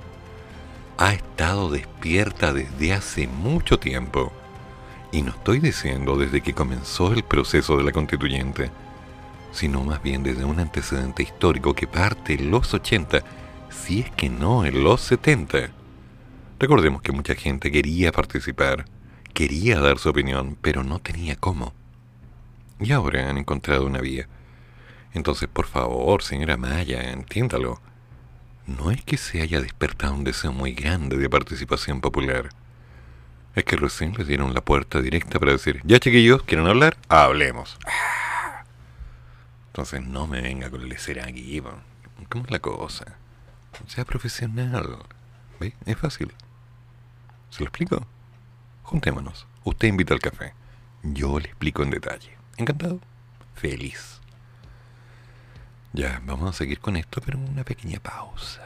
ha 0.97 1.13
estado 1.13 1.69
despierta 1.69 2.53
desde 2.53 2.93
hace 2.93 3.28
mucho 3.28 3.80
tiempo. 3.80 4.34
Y 5.11 5.22
no 5.22 5.32
estoy 5.32 5.59
diciendo 5.59 6.17
desde 6.17 6.41
que 6.41 6.53
comenzó 6.53 7.13
el 7.13 7.24
proceso 7.24 7.78
de 7.78 7.84
la 7.84 7.91
constituyente, 7.91 8.72
sino 9.51 9.84
más 9.84 10.01
bien 10.01 10.24
desde 10.24 10.43
un 10.43 10.59
antecedente 10.59 11.24
histórico 11.24 11.74
que 11.74 11.88
parte 11.88 12.34
en 12.34 12.49
los 12.51 12.74
80, 12.74 13.22
si 13.69 14.01
es 14.01 14.11
que 14.11 14.30
no 14.30 14.65
en 14.65 14.84
los 14.84 15.01
70 15.01 15.72
Recordemos 16.61 17.01
que 17.01 17.11
mucha 17.11 17.34
gente 17.34 17.72
quería 17.72 18.11
participar, 18.11 18.86
quería 19.34 19.80
dar 19.80 19.97
su 19.97 20.09
opinión, 20.09 20.55
pero 20.61 20.84
no 20.84 20.99
tenía 20.99 21.36
cómo. 21.36 21.74
Y 22.80 22.91
ahora 22.91 23.28
han 23.28 23.39
encontrado 23.39 23.88
una 23.88 23.99
vía. 23.99 24.28
Entonces, 25.14 25.49
por 25.49 25.66
favor, 25.68 26.24
señora 26.24 26.57
Maya, 26.57 27.12
entiéndalo. 27.12 27.82
no 28.68 28.91
es 28.91 29.03
que 29.03 29.18
se 29.18 29.41
haya 29.41 29.59
despertado 29.59 30.14
un 30.14 30.24
deseo 30.24 30.53
muy 30.53 30.74
grande 30.74 31.18
de 31.18 31.30
participación 31.30 31.99
popular. 31.99 32.49
Es 33.55 33.66
que 33.66 33.76
recién 33.76 34.14
les 34.18 34.28
dieron 34.28 34.53
la 34.53 34.62
puerta 34.62 35.01
directa 35.01 35.39
para 35.39 35.51
decir, 35.51 35.82
ya 35.84 35.99
chiquillos, 35.99 36.43
¿quieren 36.43 36.68
hablar? 36.68 36.95
Hablemos. 37.09 37.78
Entonces 39.68 40.05
no 40.05 40.28
me 40.28 40.41
venga 40.41 40.70
con 40.70 40.82
el 40.82 40.97
ser 40.97 41.20
aquí. 41.22 41.62
¿Cómo 42.30 42.45
es 42.45 42.51
la 42.51 42.59
cosa? 42.59 43.18
Sea 43.88 44.05
profesional. 44.05 44.99
¿Ve? 45.59 45.74
Es 45.86 45.97
fácil. 45.97 46.34
¿Se 47.49 47.59
lo 47.59 47.66
explico? 47.66 48.05
Juntémonos. 48.84 49.47
Usted 49.66 49.89
invita 49.89 50.14
al 50.14 50.20
café. 50.22 50.53
Yo 51.03 51.39
le 51.39 51.47
explico 51.47 51.84
en 51.84 51.89
detalle. 51.89 52.38
¿Encantado? 52.57 52.99
Feliz. 53.55 54.20
Ya, 55.93 56.21
vamos 56.25 56.49
a 56.49 56.53
seguir 56.57 56.79
con 56.79 56.95
esto, 56.95 57.21
pero 57.25 57.37
una 57.37 57.63
pequeña 57.63 57.99
pausa. 57.99 58.61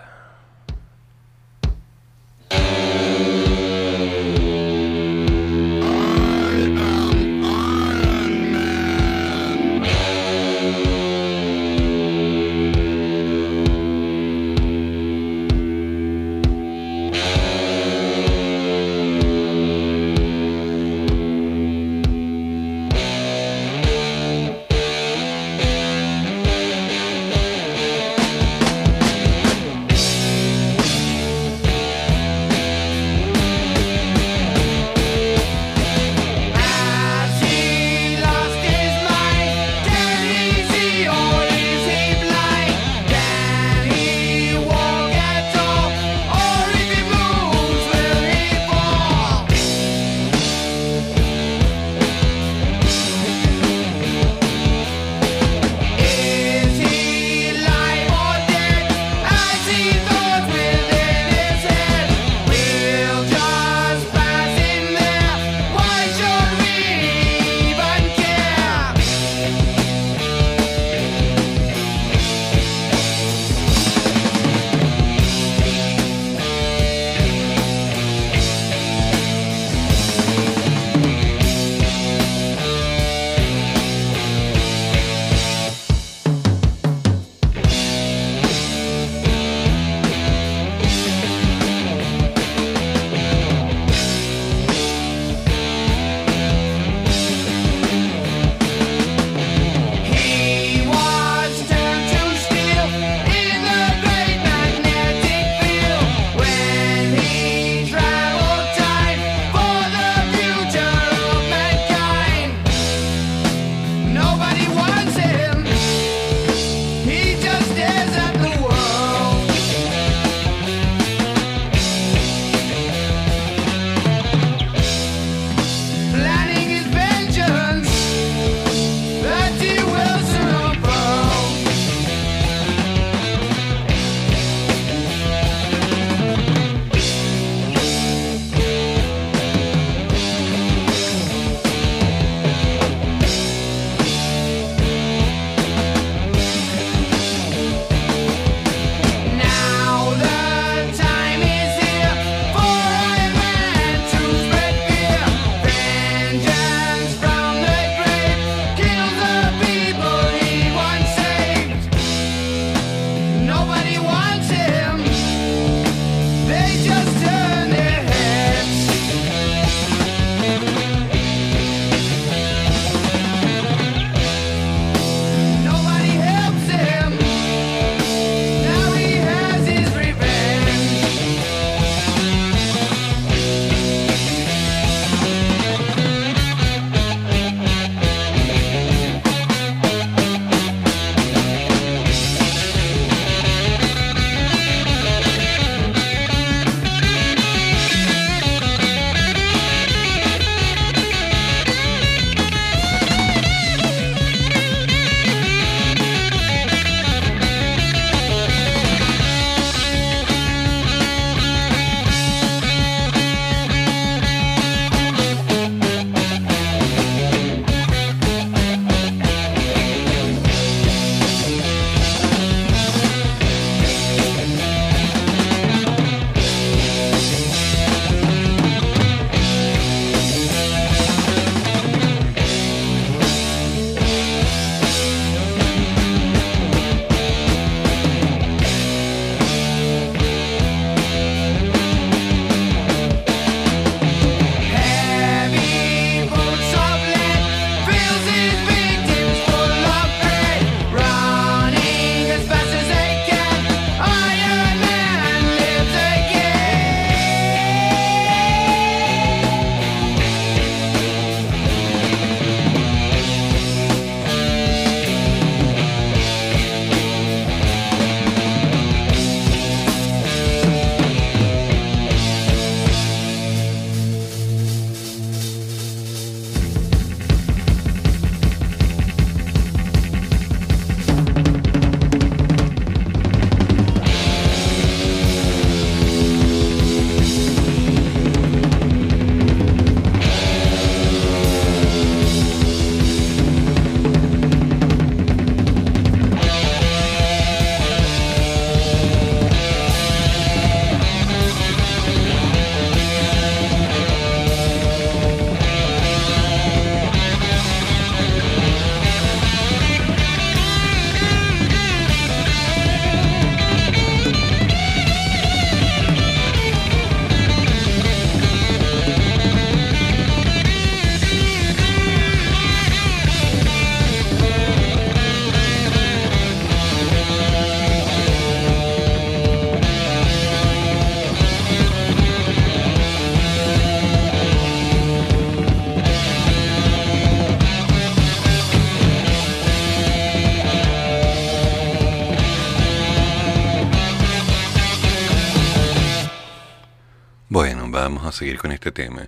Seguir 348.36 348.58
con 348.58 348.72
este 348.72 348.92
tema. 348.92 349.28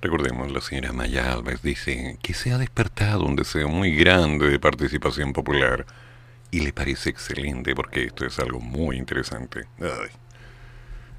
Recordemos, 0.00 0.52
la 0.52 0.60
señora 0.60 0.92
Maya 0.92 1.32
Alves 1.32 1.62
dice 1.62 2.18
que 2.22 2.34
se 2.34 2.52
ha 2.52 2.58
despertado 2.58 3.24
un 3.24 3.36
deseo 3.36 3.68
muy 3.68 3.96
grande 3.96 4.48
de 4.48 4.58
participación 4.60 5.32
popular 5.32 5.86
y 6.50 6.60
le 6.60 6.72
parece 6.72 7.10
excelente 7.10 7.74
porque 7.74 8.04
esto 8.04 8.26
es 8.26 8.38
algo 8.38 8.60
muy 8.60 8.96
interesante. 8.96 9.66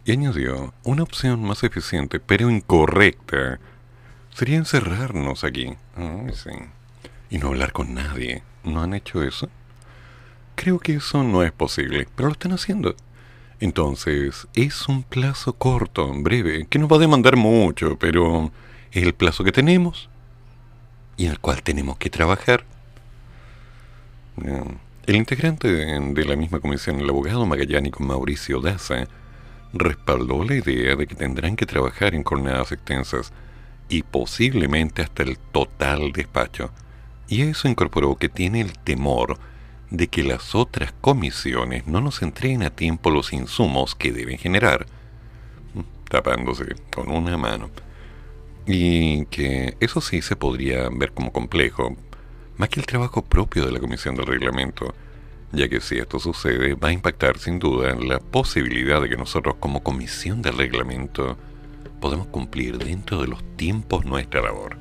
Y 0.06 0.12
añadió, 0.12 0.74
una 0.84 1.04
opción 1.04 1.44
más 1.44 1.64
eficiente 1.64 2.20
pero 2.20 2.50
incorrecta 2.50 3.60
sería 4.34 4.58
encerrarnos 4.58 5.44
aquí. 5.44 5.76
Y 7.30 7.38
no 7.38 7.48
hablar 7.48 7.74
con 7.74 7.94
nadie. 7.94 8.44
¿No 8.64 8.82
han 8.82 8.94
hecho 8.94 9.24
eso? 9.24 9.50
Creo 10.56 10.80
que 10.80 10.96
eso 10.96 11.24
no 11.24 11.44
es 11.44 11.52
posible, 11.52 12.08
pero 12.16 12.28
lo 12.28 12.34
están 12.34 12.54
haciendo. 12.54 12.96
Entonces, 13.60 14.47
es 14.53 14.88
un 14.88 15.03
plazo 15.03 15.53
corto, 15.53 16.12
breve, 16.14 16.66
que 16.70 16.80
nos 16.80 16.89
va 16.89 16.95
a 16.95 16.99
demandar 16.99 17.36
mucho, 17.36 17.97
pero 17.99 18.51
es 18.91 19.03
el 19.03 19.14
plazo 19.14 19.43
que 19.43 19.51
tenemos 19.51 20.10
y 21.18 21.26
en 21.26 21.32
el 21.32 21.39
cual 21.39 21.62
tenemos 21.62 21.97
que 21.97 22.10
trabajar. 22.10 22.64
El 25.05 25.16
integrante 25.16 25.68
de 25.68 26.26
la 26.26 26.36
misma 26.38 26.62
comisión, 26.62 27.01
el 27.01 27.10
abogado 27.10 27.45
magallánico 27.45 28.01
Mauricio 28.01 28.62
Daza, 28.62 29.07
respaldó 29.74 30.45
la 30.45 30.55
idea 30.55 30.95
de 30.95 31.05
que 31.07 31.16
tendrán 31.16 31.57
que 31.57 31.66
trabajar 31.66 32.16
en 32.16 32.24
jornadas 32.24 32.72
extensas 32.72 33.34
y 33.89 34.03
posiblemente 34.03 35.01
hasta 35.01 35.24
el 35.24 35.38
total 35.38 36.14
despacho. 36.14 36.72
Y 37.28 37.41
eso 37.41 37.68
incorporó 37.68 38.16
que 38.16 38.30
tiene 38.30 38.62
el 38.62 38.78
temor 38.80 39.38
de 39.90 40.08
que 40.08 40.24
las 40.24 40.56
otras 40.56 40.94
comisiones 41.02 41.88
no 41.88 42.02
nos 42.02 42.22
entreguen 42.22 42.64
a 42.64 42.70
tiempo 42.70 43.10
los 43.10 43.34
insumos 43.34 43.96
que 43.96 44.12
deben 44.12 44.38
generar, 44.38 44.86
tapándose 46.10 46.76
con 46.94 47.10
una 47.10 47.38
mano. 47.38 47.70
Y 48.66 49.26
que 49.26 49.76
eso 49.80 50.02
sí 50.02 50.22
se 50.22 50.36
podría 50.36 50.90
ver 50.90 51.12
como 51.12 51.32
complejo, 51.32 51.96
más 52.58 52.70
que 52.70 52.80
el 52.80 52.86
trabajo 52.86 53.24
propio 53.24 53.66
de 53.66 53.72
la 53.72 53.80
comisión 53.80 54.16
de 54.16 54.24
reglamento, 54.24 54.94
ya 55.52 55.68
que 55.68 55.82
si 55.82 55.98
esto 55.98 56.20
sucede 56.20 56.76
va 56.76 56.90
a 56.90 56.94
impactar 56.94 57.40
sin 57.40 57.58
duda 57.58 57.90
en 57.90 58.08
la 58.08 58.20
posibilidad 58.20 59.02
de 59.02 59.10
que 59.10 59.18
nosotros 59.18 59.56
como 59.60 59.82
comisión 59.82 60.44
de 60.44 60.52
reglamento 60.52 61.38
podemos 62.00 62.28
cumplir 62.28 62.78
dentro 62.78 63.22
de 63.22 63.28
los 63.28 63.44
tiempos 63.56 64.06
nuestra 64.06 64.42
labor. 64.42 64.78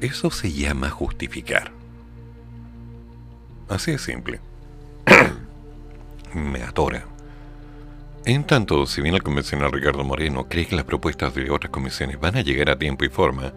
Eso 0.00 0.30
se 0.30 0.52
llama 0.52 0.90
justificar. 0.90 1.81
Así 3.68 3.92
es 3.92 4.02
simple. 4.02 4.40
Me 6.34 6.62
atora. 6.62 7.04
En 8.24 8.44
tanto, 8.44 8.86
si 8.86 9.02
bien 9.02 9.14
el 9.14 9.22
convencional 9.22 9.72
Ricardo 9.72 10.04
Moreno 10.04 10.48
cree 10.48 10.66
que 10.66 10.76
las 10.76 10.84
propuestas 10.84 11.34
de 11.34 11.50
otras 11.50 11.72
comisiones 11.72 12.20
van 12.20 12.36
a 12.36 12.42
llegar 12.42 12.70
a 12.70 12.78
tiempo 12.78 13.04
y 13.04 13.08
forma, 13.08 13.52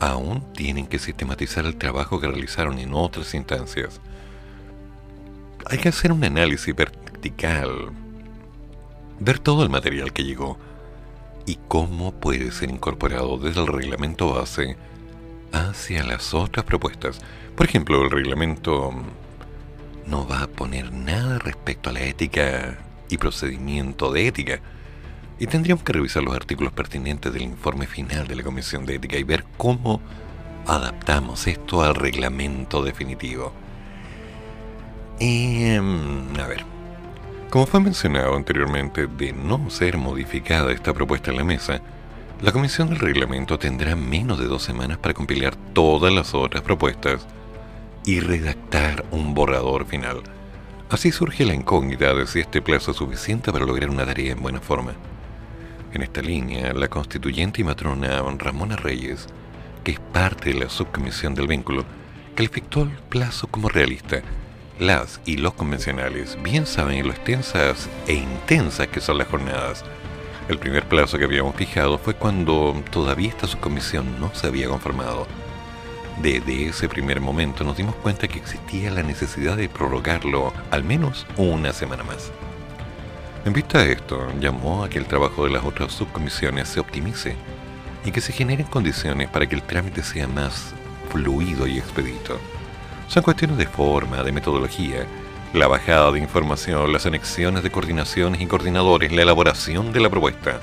aún 0.00 0.52
tienen 0.54 0.86
que 0.86 0.98
sistematizar 0.98 1.66
el 1.66 1.76
trabajo 1.76 2.20
que 2.20 2.28
realizaron 2.28 2.78
en 2.78 2.94
otras 2.94 3.34
instancias. 3.34 4.00
Hay 5.66 5.78
que 5.78 5.90
hacer 5.90 6.12
un 6.12 6.24
análisis 6.24 6.74
vertical, 6.74 7.90
ver 9.20 9.38
todo 9.38 9.62
el 9.62 9.68
material 9.68 10.12
que 10.12 10.24
llegó 10.24 10.58
y 11.44 11.58
cómo 11.68 12.12
puede 12.12 12.52
ser 12.52 12.70
incorporado 12.70 13.38
desde 13.38 13.60
el 13.60 13.66
reglamento 13.66 14.34
base 14.34 14.76
hacia 15.52 16.02
las 16.04 16.34
otras 16.34 16.64
propuestas. 16.64 17.20
Por 17.56 17.66
ejemplo, 17.66 18.02
el 18.04 18.10
reglamento 18.10 18.92
no 20.06 20.28
va 20.28 20.42
a 20.42 20.46
poner 20.46 20.92
nada 20.92 21.38
respecto 21.38 21.88
a 21.88 21.94
la 21.94 22.02
ética 22.02 22.78
y 23.08 23.16
procedimiento 23.16 24.12
de 24.12 24.26
ética. 24.26 24.60
Y 25.38 25.46
tendríamos 25.46 25.82
que 25.82 25.94
revisar 25.94 26.22
los 26.22 26.36
artículos 26.36 26.74
pertinentes 26.74 27.32
del 27.32 27.42
informe 27.42 27.86
final 27.86 28.26
de 28.28 28.36
la 28.36 28.42
Comisión 28.42 28.84
de 28.84 28.96
Ética 28.96 29.16
y 29.16 29.22
ver 29.22 29.44
cómo 29.56 30.02
adaptamos 30.66 31.46
esto 31.46 31.82
al 31.82 31.94
reglamento 31.94 32.82
definitivo. 32.82 33.52
Em, 35.18 36.38
a 36.38 36.46
ver, 36.46 36.62
como 37.48 37.66
fue 37.66 37.80
mencionado 37.80 38.36
anteriormente, 38.36 39.06
de 39.06 39.32
no 39.32 39.70
ser 39.70 39.96
modificada 39.96 40.72
esta 40.72 40.92
propuesta 40.92 41.30
en 41.30 41.38
la 41.38 41.44
mesa, 41.44 41.80
la 42.42 42.52
Comisión 42.52 42.90
del 42.90 42.98
Reglamento 42.98 43.58
tendrá 43.58 43.96
menos 43.96 44.38
de 44.38 44.46
dos 44.46 44.62
semanas 44.62 44.98
para 44.98 45.14
compilar 45.14 45.56
todas 45.72 46.12
las 46.12 46.34
otras 46.34 46.62
propuestas 46.62 47.26
y 48.06 48.20
redactar 48.20 49.04
un 49.10 49.34
borrador 49.34 49.84
final. 49.84 50.22
Así 50.88 51.10
surge 51.10 51.44
la 51.44 51.54
incógnita 51.54 52.14
de 52.14 52.26
si 52.28 52.38
este 52.38 52.62
plazo 52.62 52.92
es 52.92 52.96
suficiente 52.96 53.52
para 53.52 53.66
lograr 53.66 53.90
una 53.90 54.06
tarea 54.06 54.32
en 54.32 54.40
buena 54.40 54.60
forma. 54.60 54.92
En 55.92 56.02
esta 56.02 56.22
línea, 56.22 56.72
la 56.72 56.88
constituyente 56.88 57.60
y 57.60 57.64
matrona 57.64 58.22
Ramona 58.38 58.76
Reyes, 58.76 59.26
que 59.82 59.92
es 59.92 60.00
parte 60.00 60.52
de 60.52 60.60
la 60.60 60.68
subcomisión 60.70 61.34
del 61.34 61.48
vínculo, 61.48 61.84
calificó 62.36 62.82
el 62.82 62.90
plazo 63.08 63.48
como 63.48 63.68
realista. 63.68 64.22
Las 64.78 65.20
y 65.24 65.38
los 65.38 65.54
convencionales 65.54 66.38
bien 66.44 66.64
saben 66.64 67.04
lo 67.04 67.12
extensas 67.12 67.88
e 68.06 68.14
intensas 68.14 68.86
que 68.86 69.00
son 69.00 69.18
las 69.18 69.26
jornadas. 69.26 69.84
El 70.48 70.60
primer 70.60 70.84
plazo 70.86 71.18
que 71.18 71.24
habíamos 71.24 71.56
fijado 71.56 71.98
fue 71.98 72.14
cuando 72.14 72.80
todavía 72.92 73.30
esta 73.30 73.48
subcomisión 73.48 74.20
no 74.20 74.32
se 74.32 74.46
había 74.46 74.68
conformado 74.68 75.26
desde 76.22 76.68
ese 76.68 76.88
primer 76.88 77.20
momento 77.20 77.62
nos 77.62 77.76
dimos 77.76 77.94
cuenta 77.96 78.26
que 78.26 78.38
existía 78.38 78.90
la 78.90 79.02
necesidad 79.02 79.56
de 79.56 79.68
prorrogarlo 79.68 80.52
al 80.70 80.82
menos 80.82 81.26
una 81.36 81.72
semana 81.72 82.04
más. 82.04 82.30
En 83.44 83.52
vista 83.52 83.78
de 83.78 83.92
esto, 83.92 84.26
llamó 84.40 84.82
a 84.82 84.88
que 84.88 84.98
el 84.98 85.06
trabajo 85.06 85.44
de 85.44 85.50
las 85.50 85.64
otras 85.64 85.92
subcomisiones 85.92 86.68
se 86.68 86.80
optimice 86.80 87.36
y 88.04 88.10
que 88.10 88.20
se 88.20 88.32
generen 88.32 88.66
condiciones 88.66 89.28
para 89.28 89.46
que 89.46 89.54
el 89.54 89.62
trámite 89.62 90.02
sea 90.02 90.26
más 90.26 90.72
fluido 91.10 91.66
y 91.66 91.78
expedito. 91.78 92.38
Son 93.08 93.22
cuestiones 93.22 93.58
de 93.58 93.66
forma, 93.66 94.22
de 94.22 94.32
metodología, 94.32 95.06
la 95.52 95.68
bajada 95.68 96.10
de 96.12 96.18
información, 96.18 96.92
las 96.92 97.06
anexiones 97.06 97.62
de 97.62 97.70
coordinaciones 97.70 98.40
y 98.40 98.46
coordinadores, 98.46 99.12
la 99.12 99.22
elaboración 99.22 99.92
de 99.92 100.00
la 100.00 100.10
propuesta. 100.10 100.60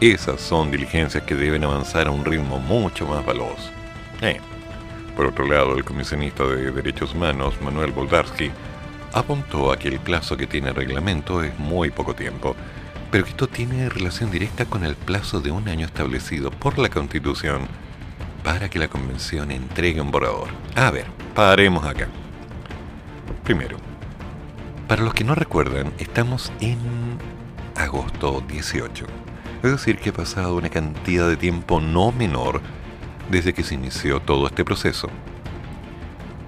Esas 0.00 0.40
son 0.40 0.70
diligencias 0.70 1.22
que 1.22 1.34
deben 1.34 1.64
avanzar 1.64 2.08
a 2.08 2.10
un 2.10 2.24
ritmo 2.24 2.58
mucho 2.58 3.06
más 3.06 3.24
veloz. 3.24 3.70
Eh, 4.20 4.40
por 5.16 5.26
otro 5.26 5.46
lado, 5.46 5.76
el 5.76 5.84
comisionista 5.84 6.44
de 6.44 6.70
Derechos 6.70 7.14
Humanos, 7.14 7.54
Manuel 7.62 7.92
Boldarsky, 7.92 8.50
apuntó 9.12 9.72
a 9.72 9.78
que 9.78 9.88
el 9.88 10.00
plazo 10.00 10.36
que 10.36 10.46
tiene 10.46 10.70
el 10.70 10.74
reglamento 10.74 11.42
es 11.42 11.58
muy 11.58 11.90
poco 11.90 12.14
tiempo, 12.14 12.56
pero 13.10 13.24
que 13.24 13.30
esto 13.30 13.46
tiene 13.46 13.88
relación 13.88 14.30
directa 14.30 14.64
con 14.64 14.84
el 14.84 14.96
plazo 14.96 15.40
de 15.40 15.50
un 15.50 15.68
año 15.68 15.84
establecido 15.84 16.50
por 16.50 16.78
la 16.78 16.88
Constitución 16.88 17.68
para 18.42 18.70
que 18.70 18.78
la 18.78 18.88
Convención 18.88 19.50
entregue 19.50 20.00
un 20.00 20.10
borrador. 20.10 20.48
A 20.74 20.90
ver, 20.90 21.06
paremos 21.34 21.84
acá. 21.84 22.08
Primero, 23.44 23.76
para 24.88 25.02
los 25.02 25.14
que 25.14 25.24
no 25.24 25.34
recuerdan, 25.34 25.92
estamos 25.98 26.52
en 26.60 26.78
agosto 27.76 28.42
18. 28.48 29.06
Es 29.62 29.70
decir, 29.70 29.98
que 29.98 30.10
ha 30.10 30.12
pasado 30.12 30.56
una 30.56 30.70
cantidad 30.70 31.28
de 31.28 31.36
tiempo 31.36 31.80
no 31.80 32.12
menor 32.12 32.60
desde 33.32 33.54
que 33.54 33.64
se 33.64 33.74
inició 33.74 34.20
todo 34.20 34.46
este 34.46 34.62
proceso. 34.64 35.08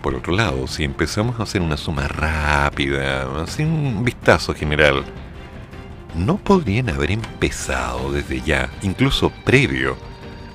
Por 0.03 0.15
otro 0.15 0.35
lado, 0.35 0.67
si 0.67 0.85
empezamos 0.85 1.41
a 1.41 1.45
hacer 1.45 1.63
una 1.63 1.79
suma 1.79 2.07
rápida, 2.07 3.43
así 3.43 3.63
un 3.63 4.05
vistazo 4.05 4.55
general, 4.55 5.03
¿no 6.15 6.37
podrían 6.37 6.91
haber 6.91 7.11
empezado 7.11 8.13
desde 8.13 8.43
ya, 8.43 8.69
incluso 8.83 9.31
previo, 9.45 9.97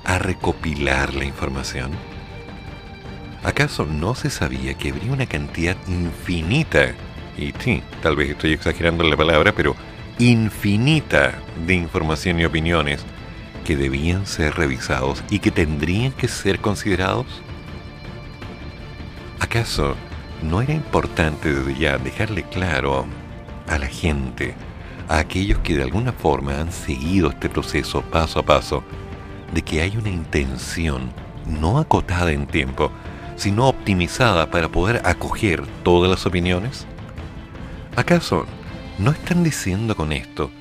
a 0.05 0.19
recopilar 0.19 1.15
la 1.15 1.25
información? 1.25 1.91
¿Acaso 3.43 3.87
no 3.87 4.13
se 4.13 4.29
sabía 4.29 4.75
que 4.75 4.91
habría 4.91 5.11
una 5.11 5.25
cantidad 5.25 5.75
infinita, 5.87 6.91
y 7.39 7.53
sí, 7.57 7.81
tal 8.03 8.15
vez 8.15 8.29
estoy 8.29 8.53
exagerando 8.53 9.03
la 9.03 9.17
palabra, 9.17 9.51
pero 9.53 9.75
infinita 10.19 11.39
de 11.65 11.73
información 11.73 12.39
y 12.39 12.45
opiniones 12.45 13.03
que 13.59 13.75
debían 13.75 14.25
ser 14.25 14.55
revisados 14.55 15.23
y 15.29 15.39
que 15.39 15.51
tendrían 15.51 16.11
que 16.11 16.27
ser 16.27 16.59
considerados? 16.59 17.27
¿Acaso 19.39 19.95
no 20.41 20.61
era 20.61 20.73
importante 20.73 21.53
desde 21.53 21.79
ya 21.79 21.97
dejarle 21.97 22.43
claro 22.43 23.05
a 23.67 23.77
la 23.77 23.87
gente, 23.87 24.55
a 25.07 25.19
aquellos 25.19 25.59
que 25.59 25.75
de 25.75 25.83
alguna 25.83 26.11
forma 26.11 26.59
han 26.59 26.71
seguido 26.71 27.29
este 27.29 27.49
proceso 27.49 28.01
paso 28.01 28.39
a 28.39 28.43
paso, 28.43 28.83
de 29.53 29.61
que 29.61 29.81
hay 29.81 29.97
una 29.97 30.09
intención 30.09 31.11
no 31.45 31.79
acotada 31.79 32.31
en 32.31 32.47
tiempo, 32.47 32.91
sino 33.35 33.67
optimizada 33.67 34.51
para 34.51 34.69
poder 34.69 35.01
acoger 35.05 35.65
todas 35.83 36.09
las 36.09 36.25
opiniones? 36.25 36.85
¿Acaso 37.95 38.45
no 38.97 39.11
están 39.11 39.43
diciendo 39.43 39.95
con 39.95 40.11
esto 40.11 40.51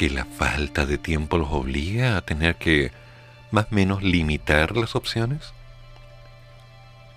que 0.00 0.08
la 0.08 0.24
falta 0.24 0.86
de 0.86 0.96
tiempo 0.96 1.36
los 1.36 1.52
obliga 1.52 2.16
a 2.16 2.22
tener 2.22 2.56
que 2.56 2.90
más 3.50 3.66
o 3.66 3.74
menos 3.74 4.02
limitar 4.02 4.74
las 4.74 4.96
opciones? 4.96 5.52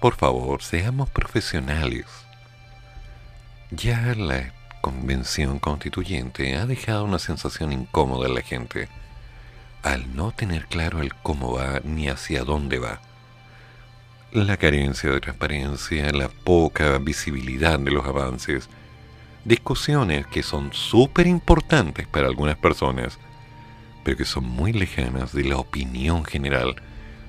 Por 0.02 0.16
favor, 0.16 0.62
seamos 0.62 1.10
profesionales. 1.10 2.08
Ya 3.72 4.14
la 4.16 4.52
convención 4.82 5.60
constituyente 5.60 6.58
ha 6.58 6.66
dejado 6.66 7.06
una 7.06 7.20
sensación 7.20 7.72
incómoda 7.72 8.28
en 8.28 8.36
la 8.36 8.42
gente. 8.42 8.90
al 9.82 10.14
no 10.14 10.34
tener 10.34 10.66
claro 10.66 11.02
el 11.02 11.14
cómo 11.16 11.54
va 11.54 11.80
ni 11.86 12.10
hacia 12.10 12.44
dónde 12.44 12.80
va. 12.80 13.00
La 14.34 14.58
carencia 14.58 15.10
de 15.10 15.22
transparencia, 15.22 16.12
la 16.12 16.28
poca 16.28 16.98
visibilidad 16.98 17.80
de 17.80 17.92
los 17.92 18.06
avances, 18.06 18.68
discusiones 19.46 20.26
que 20.28 20.44
son 20.44 20.74
súper 20.74 21.28
importantes 21.28 22.08
para 22.08 22.28
algunas 22.28 22.58
personas, 22.58 23.20
pero 24.04 24.18
que 24.18 24.26
son 24.26 24.46
muy 24.46 24.74
lejanas 24.74 25.34
de 25.34 25.44
la 25.44 25.58
opinión 25.58 26.24
general, 26.26 26.76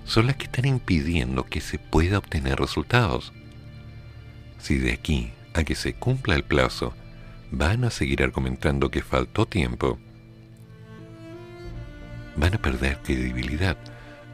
son 0.04 0.26
las 0.26 0.36
que 0.36 0.44
están 0.44 0.66
impidiendo 0.66 1.44
que 1.44 1.60
se 1.60 1.78
pueda 1.78 2.18
obtener 2.18 2.58
resultados. 2.58 3.32
Si 4.58 4.78
de 4.78 4.92
aquí 4.92 5.32
a 5.54 5.64
que 5.64 5.74
se 5.74 5.94
cumpla 5.94 6.34
el 6.34 6.44
plazo 6.44 6.94
van 7.50 7.84
a 7.84 7.90
seguir 7.90 8.22
argumentando 8.22 8.90
que 8.90 9.02
faltó 9.02 9.46
tiempo, 9.46 9.98
van 12.36 12.54
a 12.54 12.58
perder 12.58 12.98
credibilidad. 13.02 13.76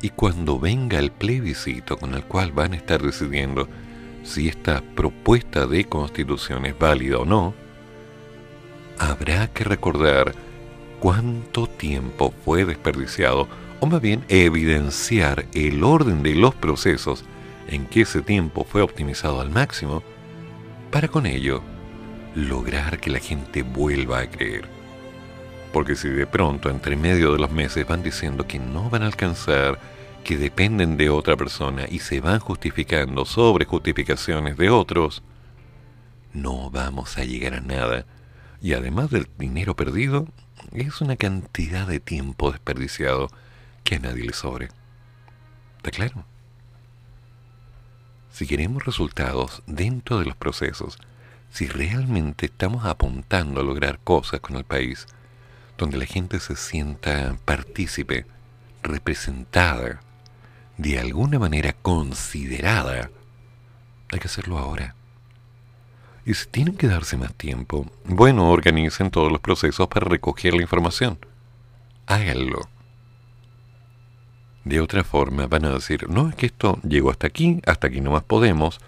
Y 0.02 0.10
cuando 0.10 0.58
venga 0.58 0.98
el 0.98 1.10
plebiscito 1.10 1.98
con 1.98 2.14
el 2.14 2.24
cual 2.24 2.52
van 2.52 2.72
a 2.72 2.76
estar 2.76 3.02
decidiendo 3.02 3.68
si 4.22 4.48
esta 4.48 4.82
propuesta 4.94 5.66
de 5.66 5.84
constitución 5.84 6.64
es 6.64 6.78
válida 6.78 7.18
o 7.18 7.26
no, 7.26 7.54
habrá 9.00 9.46
que 9.48 9.64
recordar 9.64 10.34
cuánto 11.00 11.66
tiempo 11.66 12.34
fue 12.44 12.66
desperdiciado, 12.66 13.48
o 13.80 13.86
más 13.86 14.02
bien 14.02 14.22
evidenciar 14.28 15.46
el 15.54 15.82
orden 15.82 16.22
de 16.22 16.34
los 16.34 16.54
procesos 16.54 17.24
en 17.66 17.86
que 17.86 18.02
ese 18.02 18.20
tiempo 18.20 18.66
fue 18.70 18.82
optimizado 18.82 19.40
al 19.40 19.50
máximo, 19.50 20.02
para 20.90 21.08
con 21.08 21.24
ello 21.24 21.62
lograr 22.34 23.00
que 23.00 23.08
la 23.08 23.20
gente 23.20 23.62
vuelva 23.62 24.20
a 24.20 24.30
creer. 24.30 24.68
Porque 25.72 25.96
si 25.96 26.10
de 26.10 26.26
pronto 26.26 26.68
entre 26.68 26.94
medio 26.96 27.32
de 27.32 27.38
los 27.38 27.50
meses 27.50 27.86
van 27.86 28.02
diciendo 28.02 28.46
que 28.46 28.58
no 28.58 28.90
van 28.90 29.02
a 29.02 29.06
alcanzar, 29.06 29.78
que 30.24 30.36
dependen 30.36 30.98
de 30.98 31.08
otra 31.08 31.36
persona 31.38 31.86
y 31.88 32.00
se 32.00 32.20
van 32.20 32.38
justificando 32.38 33.24
sobre 33.24 33.64
justificaciones 33.64 34.58
de 34.58 34.68
otros, 34.68 35.22
no 36.34 36.68
vamos 36.70 37.16
a 37.16 37.24
llegar 37.24 37.54
a 37.54 37.60
nada 37.60 38.04
y 38.62 38.74
además 38.74 39.10
del 39.10 39.28
dinero 39.38 39.74
perdido, 39.74 40.26
es 40.72 41.00
una 41.00 41.16
cantidad 41.16 41.86
de 41.86 42.00
tiempo 42.00 42.52
desperdiciado 42.52 43.30
que 43.84 43.96
a 43.96 43.98
nadie 43.98 44.24
le 44.24 44.32
sobre. 44.32 44.68
¿Está 45.78 45.90
claro? 45.90 46.24
Si 48.32 48.46
queremos 48.46 48.84
resultados 48.84 49.62
dentro 49.66 50.18
de 50.18 50.26
los 50.26 50.36
procesos, 50.36 50.98
si 51.50 51.66
realmente 51.66 52.46
estamos 52.46 52.84
apuntando 52.84 53.60
a 53.60 53.64
lograr 53.64 53.98
cosas 53.98 54.40
con 54.40 54.56
el 54.56 54.64
país, 54.64 55.06
donde 55.76 55.96
la 55.96 56.06
gente 56.06 56.38
se 56.38 56.54
sienta 56.54 57.36
partícipe, 57.44 58.26
representada, 58.82 60.00
de 60.76 60.98
alguna 60.98 61.38
manera 61.38 61.72
considerada, 61.72 63.10
hay 64.12 64.18
que 64.18 64.28
hacerlo 64.28 64.58
ahora. 64.58 64.94
Y 66.30 66.34
si 66.34 66.46
tienen 66.46 66.76
que 66.76 66.86
darse 66.86 67.16
más 67.16 67.34
tiempo, 67.34 67.86
bueno, 68.04 68.52
organicen 68.52 69.10
todos 69.10 69.32
los 69.32 69.40
procesos 69.40 69.88
para 69.88 70.06
recoger 70.06 70.54
la 70.54 70.62
información. 70.62 71.18
Háganlo. 72.06 72.68
De 74.64 74.80
otra 74.80 75.02
forma 75.02 75.48
van 75.48 75.64
a 75.64 75.72
decir, 75.72 76.08
no, 76.08 76.28
es 76.28 76.36
que 76.36 76.46
esto 76.46 76.78
llegó 76.84 77.10
hasta 77.10 77.26
aquí, 77.26 77.60
hasta 77.66 77.88
aquí 77.88 78.00
no 78.00 78.12
más 78.12 78.22
podemos, 78.22 78.78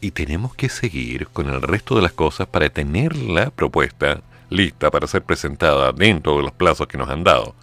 y 0.00 0.12
tenemos 0.12 0.54
que 0.54 0.68
seguir 0.68 1.26
con 1.26 1.48
el 1.48 1.62
resto 1.62 1.96
de 1.96 2.02
las 2.02 2.12
cosas 2.12 2.46
para 2.46 2.70
tener 2.70 3.16
la 3.16 3.50
propuesta 3.50 4.22
lista 4.48 4.92
para 4.92 5.08
ser 5.08 5.24
presentada 5.24 5.90
dentro 5.90 6.36
de 6.36 6.44
los 6.44 6.52
plazos 6.52 6.86
que 6.86 6.96
nos 6.96 7.08
han 7.08 7.24
dado. 7.24 7.56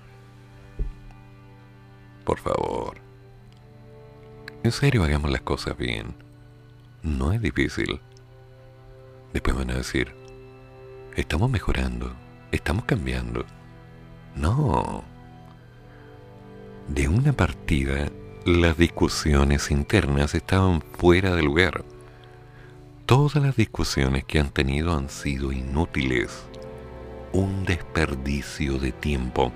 Por 2.26 2.38
favor. 2.40 2.98
En 4.62 4.74
serio, 4.74 5.06
hagamos 5.06 5.32
las 5.32 5.42
cosas 5.42 5.78
bien. 5.78 6.14
No 7.02 7.32
es 7.32 7.42
difícil. 7.42 8.02
Después 9.36 9.58
van 9.58 9.70
a 9.72 9.76
decir, 9.76 10.16
estamos 11.18 11.52
mejorando, 11.52 12.16
estamos 12.54 12.86
cambiando. 12.86 13.46
No. 14.34 15.04
De 16.88 17.10
una 17.10 17.34
partida, 17.34 18.08
las 18.46 18.78
discusiones 18.78 19.72
internas 19.72 20.36
estaban 20.36 20.82
fuera 20.98 21.36
de 21.36 21.44
lugar. 21.44 21.84
Todas 23.06 23.36
las 23.44 23.58
discusiones 23.58 24.24
que 24.24 24.40
han 24.40 24.52
tenido 24.52 24.96
han 24.96 25.10
sido 25.10 25.52
inútiles. 25.52 26.46
Un 27.34 27.66
desperdicio 27.66 28.80
de 28.80 28.94
tiempo. 28.94 29.52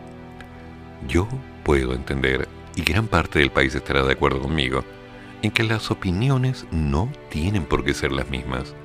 Yo 1.08 1.26
puedo 1.64 1.94
entender, 1.94 2.50
y 2.76 2.82
gran 2.82 3.08
parte 3.08 3.40
del 3.40 3.50
país 3.50 3.74
estará 3.76 4.04
de 4.04 4.12
acuerdo 4.12 4.42
conmigo, 4.42 4.84
en 5.42 5.52
que 5.52 5.64
las 5.64 5.90
opiniones 5.90 6.66
no 6.70 7.10
tienen 7.30 7.64
por 7.64 7.86
qué 7.86 7.94
ser 7.94 8.12
las 8.12 8.30
mismas 8.30 8.76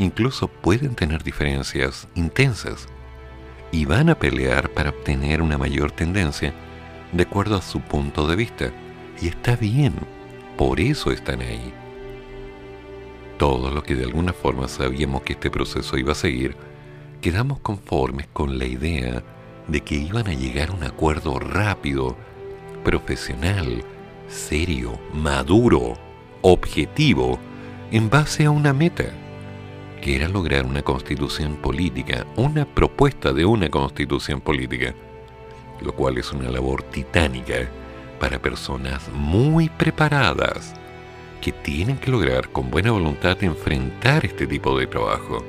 incluso 0.00 0.48
pueden 0.48 0.94
tener 0.94 1.22
diferencias 1.22 2.08
intensas 2.14 2.88
y 3.70 3.84
van 3.84 4.08
a 4.08 4.18
pelear 4.18 4.70
para 4.70 4.90
obtener 4.90 5.42
una 5.42 5.58
mayor 5.58 5.92
tendencia 5.92 6.54
de 7.12 7.22
acuerdo 7.22 7.56
a 7.56 7.62
su 7.62 7.80
punto 7.80 8.26
de 8.26 8.34
vista. 8.34 8.72
Y 9.20 9.28
está 9.28 9.56
bien, 9.56 9.94
por 10.56 10.80
eso 10.80 11.12
están 11.12 11.42
ahí. 11.42 11.72
Todo 13.38 13.70
lo 13.70 13.82
que 13.82 13.94
de 13.94 14.04
alguna 14.04 14.32
forma 14.32 14.68
sabíamos 14.68 15.22
que 15.22 15.34
este 15.34 15.50
proceso 15.50 15.98
iba 15.98 16.12
a 16.12 16.16
seguir, 16.16 16.56
quedamos 17.20 17.60
conformes 17.60 18.26
con 18.32 18.58
la 18.58 18.64
idea 18.64 19.22
de 19.68 19.80
que 19.82 19.96
iban 19.96 20.28
a 20.28 20.34
llegar 20.34 20.70
a 20.70 20.72
un 20.72 20.84
acuerdo 20.84 21.38
rápido, 21.38 22.16
profesional, 22.84 23.84
serio, 24.28 24.98
maduro, 25.12 25.94
objetivo, 26.40 27.38
en 27.90 28.08
base 28.08 28.46
a 28.46 28.50
una 28.50 28.72
meta 28.72 29.12
que 30.00 30.16
era 30.16 30.28
lograr 30.28 30.64
una 30.66 30.82
constitución 30.82 31.56
política, 31.56 32.26
una 32.36 32.64
propuesta 32.64 33.32
de 33.32 33.44
una 33.44 33.68
constitución 33.68 34.40
política, 34.40 34.94
lo 35.80 35.92
cual 35.92 36.18
es 36.18 36.32
una 36.32 36.50
labor 36.50 36.82
titánica 36.84 37.68
para 38.18 38.40
personas 38.40 39.08
muy 39.12 39.68
preparadas 39.68 40.74
que 41.40 41.52
tienen 41.52 41.98
que 41.98 42.10
lograr 42.10 42.50
con 42.50 42.70
buena 42.70 42.90
voluntad 42.90 43.42
enfrentar 43.42 44.24
este 44.26 44.46
tipo 44.46 44.78
de 44.78 44.86
trabajo. 44.86 45.44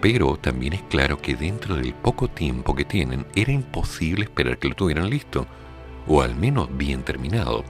Pero 0.00 0.36
también 0.36 0.72
es 0.72 0.82
claro 0.82 1.18
que 1.18 1.36
dentro 1.36 1.76
del 1.76 1.94
poco 1.94 2.28
tiempo 2.28 2.74
que 2.74 2.84
tienen 2.84 3.26
era 3.34 3.52
imposible 3.52 4.24
esperar 4.24 4.58
que 4.58 4.68
lo 4.68 4.74
tuvieran 4.74 5.10
listo, 5.10 5.46
o 6.06 6.22
al 6.22 6.34
menos 6.34 6.68
bien 6.76 7.02
terminado. 7.02 7.64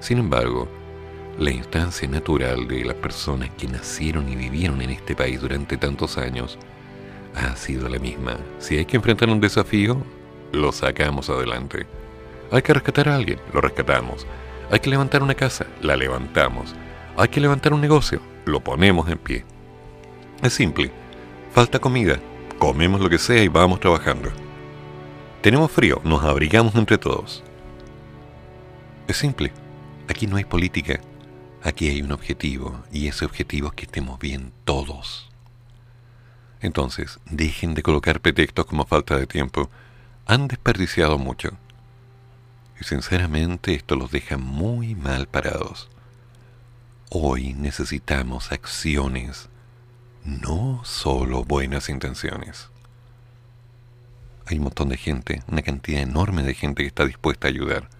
Sin 0.00 0.18
embargo, 0.18 0.68
la 1.38 1.50
instancia 1.50 2.08
natural 2.08 2.66
de 2.66 2.84
las 2.84 2.94
personas 2.94 3.50
que 3.58 3.68
nacieron 3.68 4.28
y 4.28 4.36
vivieron 4.36 4.80
en 4.80 4.90
este 4.90 5.14
país 5.14 5.40
durante 5.40 5.76
tantos 5.76 6.16
años 6.16 6.58
ha 7.34 7.54
sido 7.56 7.88
la 7.88 7.98
misma. 7.98 8.38
Si 8.58 8.78
hay 8.78 8.86
que 8.86 8.96
enfrentar 8.96 9.28
un 9.28 9.40
desafío, 9.40 10.02
lo 10.52 10.72
sacamos 10.72 11.28
adelante. 11.28 11.86
Hay 12.50 12.62
que 12.62 12.72
rescatar 12.72 13.08
a 13.08 13.16
alguien, 13.16 13.38
lo 13.52 13.60
rescatamos. 13.60 14.26
Hay 14.70 14.80
que 14.80 14.90
levantar 14.90 15.22
una 15.22 15.34
casa, 15.34 15.66
la 15.82 15.96
levantamos. 15.96 16.74
Hay 17.16 17.28
que 17.28 17.40
levantar 17.40 17.74
un 17.74 17.80
negocio, 17.80 18.20
lo 18.46 18.60
ponemos 18.60 19.08
en 19.10 19.18
pie. 19.18 19.44
Es 20.42 20.54
simple. 20.54 20.90
Falta 21.52 21.78
comida, 21.78 22.18
comemos 22.58 23.00
lo 23.00 23.10
que 23.10 23.18
sea 23.18 23.42
y 23.42 23.48
vamos 23.48 23.80
trabajando. 23.80 24.30
Tenemos 25.42 25.70
frío, 25.70 26.00
nos 26.04 26.24
abrigamos 26.24 26.74
entre 26.74 26.98
todos. 26.98 27.44
Es 29.06 29.18
simple. 29.18 29.52
Aquí 30.08 30.26
no 30.26 30.36
hay 30.36 30.44
política, 30.44 31.00
Aquí 31.62 31.88
hay 31.88 32.02
un 32.02 32.12
objetivo 32.12 32.84
y 32.92 33.08
ese 33.08 33.24
objetivo 33.24 33.68
es 33.68 33.74
que 33.74 33.84
estemos 33.86 34.18
bien 34.18 34.52
todos. 34.64 35.28
Entonces, 36.60 37.18
dejen 37.26 37.74
de 37.74 37.82
colocar 37.82 38.20
pretextos 38.20 38.66
como 38.66 38.86
falta 38.86 39.16
de 39.16 39.26
tiempo. 39.26 39.70
Han 40.26 40.48
desperdiciado 40.48 41.18
mucho. 41.18 41.50
Y 42.80 42.84
sinceramente 42.84 43.74
esto 43.74 43.96
los 43.96 44.10
deja 44.10 44.36
muy 44.36 44.94
mal 44.94 45.26
parados. 45.26 45.88
Hoy 47.10 47.54
necesitamos 47.54 48.52
acciones, 48.52 49.48
no 50.24 50.82
solo 50.84 51.44
buenas 51.44 51.88
intenciones. 51.88 52.68
Hay 54.46 54.58
un 54.58 54.64
montón 54.64 54.88
de 54.88 54.96
gente, 54.96 55.42
una 55.48 55.62
cantidad 55.62 56.02
enorme 56.02 56.42
de 56.42 56.54
gente 56.54 56.82
que 56.82 56.88
está 56.88 57.04
dispuesta 57.04 57.48
a 57.48 57.50
ayudar 57.50 57.95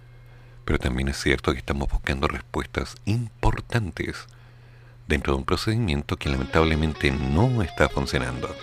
pero 0.67 0.79
también 0.79 1.07
es 1.07 1.17
cierto 1.17 1.53
que 1.53 1.59
estamos 1.59 1.89
buscando 1.89 2.27
respuestas 2.27 2.97
importantes 3.05 4.27
dentro 5.07 5.31
de 5.31 5.39
un 5.39 5.45
procedimiento 5.45 6.17
que 6.17 6.27
lamentablemente 6.27 7.09
no 7.09 7.63
está 7.63 7.87
funcionando. 7.87 8.53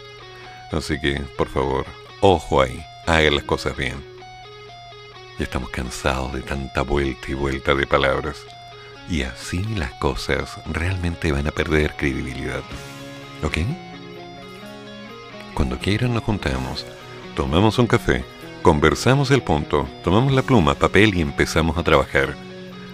Así 0.71 1.01
que, 1.01 1.19
por 1.39 1.49
favor, 1.49 1.87
ojo 2.21 2.61
ahí, 2.61 2.79
hagan 3.07 3.37
las 3.37 3.45
cosas 3.45 3.75
bien. 3.75 3.95
Ya 5.39 5.45
estamos 5.45 5.71
cansados 5.71 6.35
de 6.35 6.43
tanta 6.43 6.83
vuelta 6.83 7.31
y 7.31 7.33
vuelta 7.33 7.75
de 7.75 7.87
palabras. 7.87 8.37
Y 9.09 9.23
así 9.23 9.65
las 9.65 9.95
cosas 9.95 10.59
realmente 10.67 11.33
van 11.33 11.47
a 11.47 11.53
perder 11.53 11.97
credibilidad. 11.97 12.63
¿Ok? 13.43 13.61
Cuando 15.55 15.79
quieran 15.79 16.13
nos 16.13 16.23
juntamos, 16.23 16.85
tomamos 17.35 17.79
un 17.79 17.87
café, 17.87 18.27
Conversamos 18.65 19.31
el 19.31 19.43
punto, 19.43 19.87
tomamos 20.03 20.33
la 20.33 20.41
pluma, 20.41 20.75
papel 20.75 21.15
y 21.15 21.21
empezamos 21.21 21.77
a 21.77 21.83
trabajar. 21.83 22.35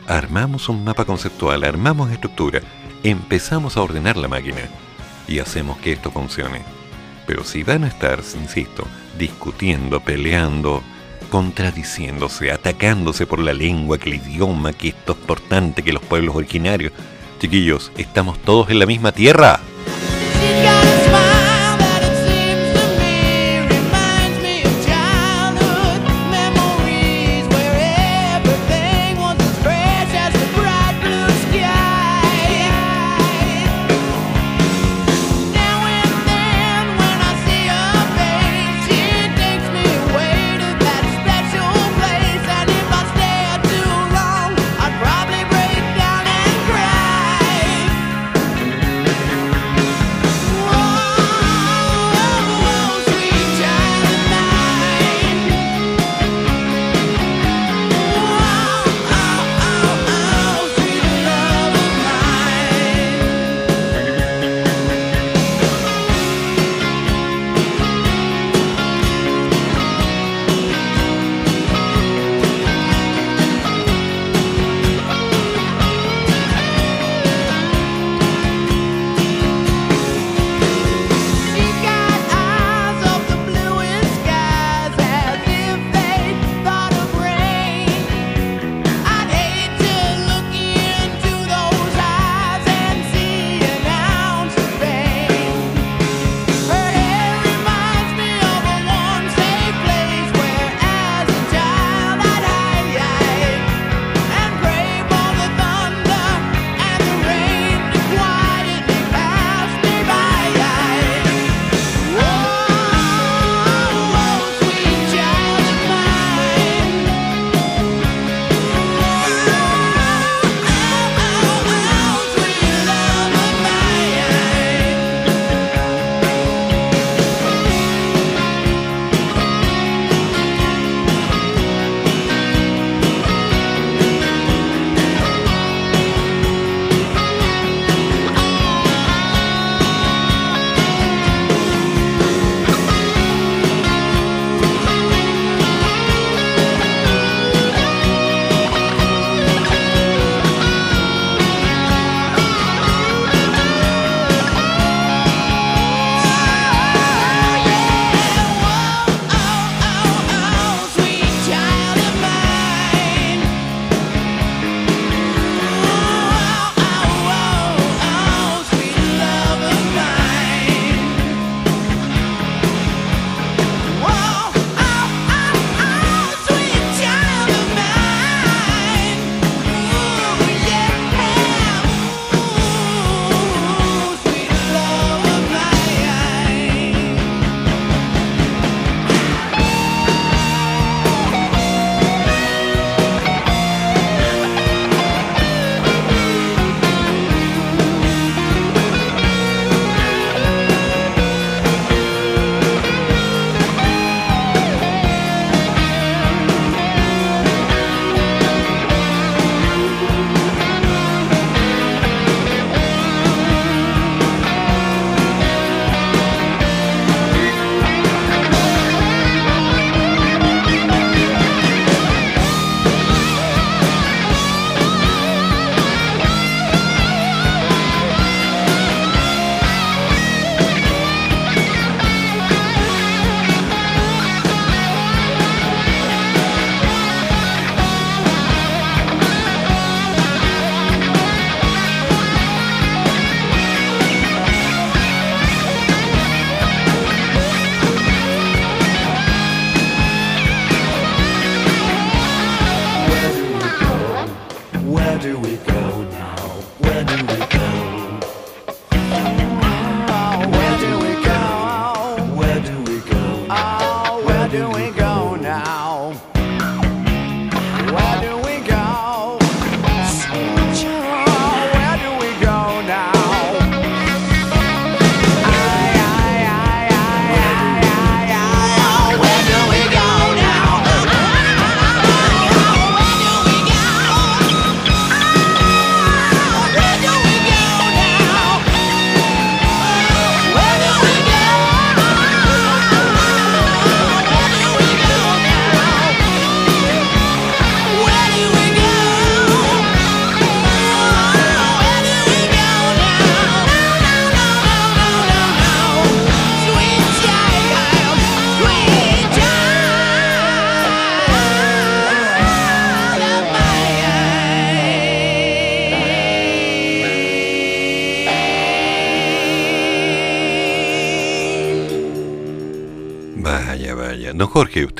Armamos 0.08 0.68
un 0.68 0.82
mapa 0.82 1.04
conceptual, 1.04 1.62
armamos 1.62 2.10
estructura, 2.10 2.60
empezamos 3.04 3.76
a 3.76 3.82
ordenar 3.82 4.16
la 4.16 4.26
máquina 4.26 4.62
y 5.28 5.38
hacemos 5.38 5.78
que 5.78 5.92
esto 5.92 6.10
funcione. 6.10 6.62
Pero 7.24 7.44
si 7.44 7.62
van 7.62 7.84
a 7.84 7.86
estar, 7.86 8.18
insisto, 8.34 8.84
discutiendo, 9.16 10.00
peleando, 10.00 10.82
contradiciéndose, 11.30 12.50
atacándose 12.50 13.24
por 13.24 13.38
la 13.38 13.52
lengua, 13.52 13.96
que 13.96 14.10
el 14.10 14.16
idioma, 14.16 14.72
que 14.72 14.88
esto 14.88 15.12
es 15.12 15.18
importante, 15.20 15.84
que 15.84 15.92
los 15.92 16.02
pueblos 16.02 16.34
originarios, 16.34 16.92
chiquillos, 17.38 17.92
estamos 17.96 18.40
todos 18.40 18.70
en 18.70 18.80
la 18.80 18.86
misma 18.86 19.12
tierra. 19.12 19.60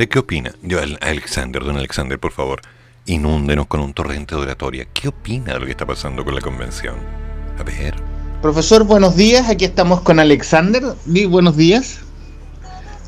¿Usted 0.01 0.09
qué 0.09 0.19
opina? 0.19 0.55
Yo, 0.63 0.79
Alexander, 1.03 1.63
don 1.63 1.77
Alexander, 1.77 2.19
por 2.19 2.33
favor, 2.33 2.63
inúndenos 3.05 3.67
con 3.67 3.81
un 3.81 3.93
torrente 3.93 4.35
de 4.35 4.41
oratoria. 4.41 4.87
¿Qué 4.95 5.09
opina 5.09 5.53
de 5.53 5.61
lo 5.61 5.67
que 5.67 5.73
está 5.73 5.85
pasando 5.85 6.25
con 6.25 6.35
la 6.35 6.41
convención? 6.41 6.95
A 7.59 7.63
ver. 7.65 7.97
Profesor, 8.41 8.85
buenos 8.85 9.15
días. 9.15 9.51
Aquí 9.51 9.67
estamos 9.67 10.01
con 10.01 10.19
Alexander. 10.19 10.83
Di 11.05 11.27
buenos 11.27 11.55
días. 11.55 11.99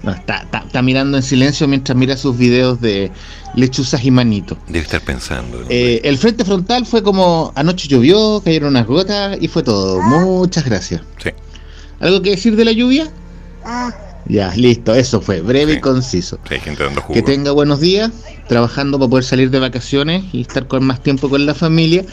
No, 0.03 0.12
está, 0.12 0.47
está, 0.53 0.82
mirando 0.82 1.16
en 1.16 1.22
silencio 1.22 1.66
mientras 1.66 1.97
mira 1.97 2.14
sus 2.14 2.36
videos 2.36 2.78
de 2.82 3.11
lechuzas 3.55 4.05
y 4.05 4.11
manito. 4.11 4.59
Debe 4.66 4.80
estar 4.80 5.01
pensando. 5.01 5.64
Eh, 5.70 6.03
el 6.05 6.18
frente 6.18 6.45
frontal 6.45 6.84
fue 6.84 7.03
como 7.03 7.53
anoche 7.55 7.88
llovió, 7.88 8.43
cayeron 8.45 8.70
unas 8.70 8.86
gotas 8.86 9.38
y 9.40 9.49
fue 9.49 9.62
todo. 9.62 10.03
Muchas 10.03 10.66
gracias. 10.66 11.01
Sí. 11.22 11.30
¿Algo 12.01 12.20
que 12.20 12.30
decir 12.30 12.55
de 12.55 12.66
la 12.66 12.72
lluvia? 12.72 13.11
Ya, 14.26 14.54
listo, 14.54 14.94
eso 14.94 15.20
fue, 15.20 15.40
breve 15.40 15.74
y 15.74 15.80
conciso. 15.80 16.38
Sí, 16.48 16.58
gente 16.60 16.84
dando 16.84 17.00
jugo. 17.02 17.14
Que 17.14 17.22
tenga 17.22 17.50
buenos 17.52 17.80
días, 17.80 18.10
trabajando 18.48 18.98
para 18.98 19.10
poder 19.10 19.24
salir 19.24 19.50
de 19.50 19.58
vacaciones 19.58 20.24
y 20.32 20.42
estar 20.42 20.66
con 20.66 20.84
más 20.84 21.02
tiempo 21.02 21.28
con 21.28 21.44
la 21.44 21.54
familia. 21.54 22.04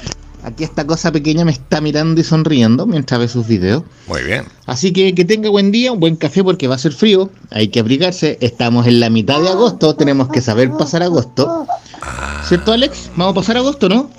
Aquí 0.43 0.64
esta 0.64 0.88
cosa 0.88 1.12
pequeña 1.12 1.43
me 1.43 1.51
está 1.51 1.82
mirando 1.82 2.22
y 2.22 2.24
sonriendo 2.24 2.86
mientras 2.86 3.20
ve 3.20 3.28
sus 3.28 3.45
videos. 3.45 3.84
Muy 4.07 4.24
bien. 4.24 4.45
Así 4.66 4.93
que 4.93 5.14
que 5.14 5.26
tenga 5.26 5.49
buen 5.49 5.72
día, 5.72 5.91
un 5.91 5.99
buen 5.99 6.16
café 6.16 6.43
porque 6.43 6.68
va 6.68 6.76
a 6.76 6.80
ser 6.80 6.93
frío, 6.93 7.30
hay 7.51 7.68
que 7.68 7.82
abrigarse. 7.82 8.38
Estamos 8.39 8.88
en 8.88 9.01
la 9.01 9.10
mitad 9.10 9.41
de 9.41 9.49
agosto, 9.49 9.95
tenemos 9.95 10.30
que 10.30 10.41
saber 10.41 10.72
pasar 10.72 11.03
agosto. 11.03 11.68
Ah. 12.01 12.41
¿Cierto, 12.47 12.72
Alex? 12.72 13.12
Vamos 13.18 13.34
a 13.34 13.36
pasar 13.36 13.57
agosto, 13.57 13.89
¿no? 13.89 14.10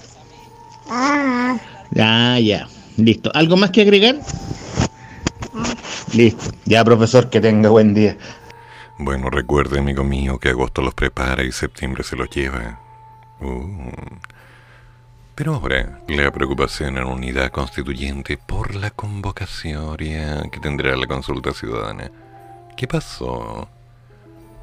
Ya, 1.93 2.39
ya. 2.39 2.69
Listo. 2.97 3.31
¿Algo 3.35 3.57
más 3.57 3.71
que 3.71 3.81
agregar? 3.81 4.21
Listo. 6.13 6.51
Ya, 6.65 6.85
profesor, 6.85 7.31
que 7.31 7.41
tenga 7.41 7.69
buen 7.71 7.95
día. 7.95 8.17
Bueno, 8.99 9.31
recuerde, 9.31 9.79
amigo 9.79 10.05
mío, 10.05 10.39
que 10.39 10.51
agosto 10.51 10.83
los 10.83 10.95
prepara 10.95 11.43
y 11.43 11.53
septiembre 11.53 12.03
se 12.03 12.17
los 12.17 12.29
lleva. 12.31 12.81
Uh. 13.41 13.91
Pero 15.35 15.55
ahora, 15.55 16.03
la 16.07 16.31
preocupación 16.31 16.99
en 16.99 17.05
unidad 17.05 17.51
constituyente 17.51 18.37
por 18.37 18.75
la 18.75 18.91
convocatoria 18.91 20.43
que 20.53 20.61
tendrá 20.61 20.95
la 20.97 21.07
consulta 21.07 21.53
ciudadana. 21.55 22.11
¿Qué 22.77 22.87
pasó? 22.87 23.69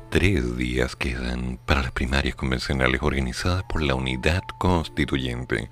Tres 0.10 0.56
días 0.56 0.96
quedan 0.96 1.60
para 1.66 1.82
las 1.82 1.92
primarias 1.92 2.36
convencionales 2.36 3.02
organizadas 3.02 3.64
por 3.64 3.82
la 3.82 3.96
unidad 3.96 4.44
constituyente. 4.60 5.72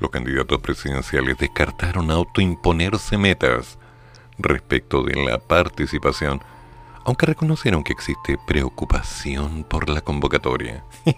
Los 0.00 0.10
candidatos 0.10 0.60
presidenciales 0.60 1.38
descartaron 1.38 2.10
autoimponerse 2.10 3.16
metas 3.18 3.78
respecto 4.42 5.02
de 5.02 5.14
la 5.24 5.38
participación, 5.38 6.42
aunque 7.04 7.26
reconocieron 7.26 7.84
que 7.84 7.92
existe 7.92 8.38
preocupación 8.46 9.64
por 9.64 9.88
la 9.88 10.00
convocatoria. 10.00 10.84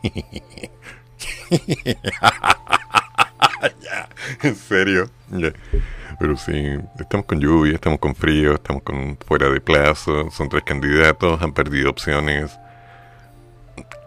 en 4.43 4.57
serio. 4.57 5.11
Pero 6.19 6.37
sí, 6.37 6.79
estamos 6.99 7.27
con 7.27 7.41
lluvia, 7.41 7.75
estamos 7.75 7.99
con 7.99 8.15
frío, 8.15 8.55
estamos 8.55 8.83
con 8.83 9.19
fuera 9.27 9.49
de 9.51 9.61
plazo, 9.61 10.31
son 10.31 10.49
tres 10.49 10.63
candidatos, 10.65 11.43
han 11.43 11.53
perdido 11.53 11.91
opciones. 11.91 12.59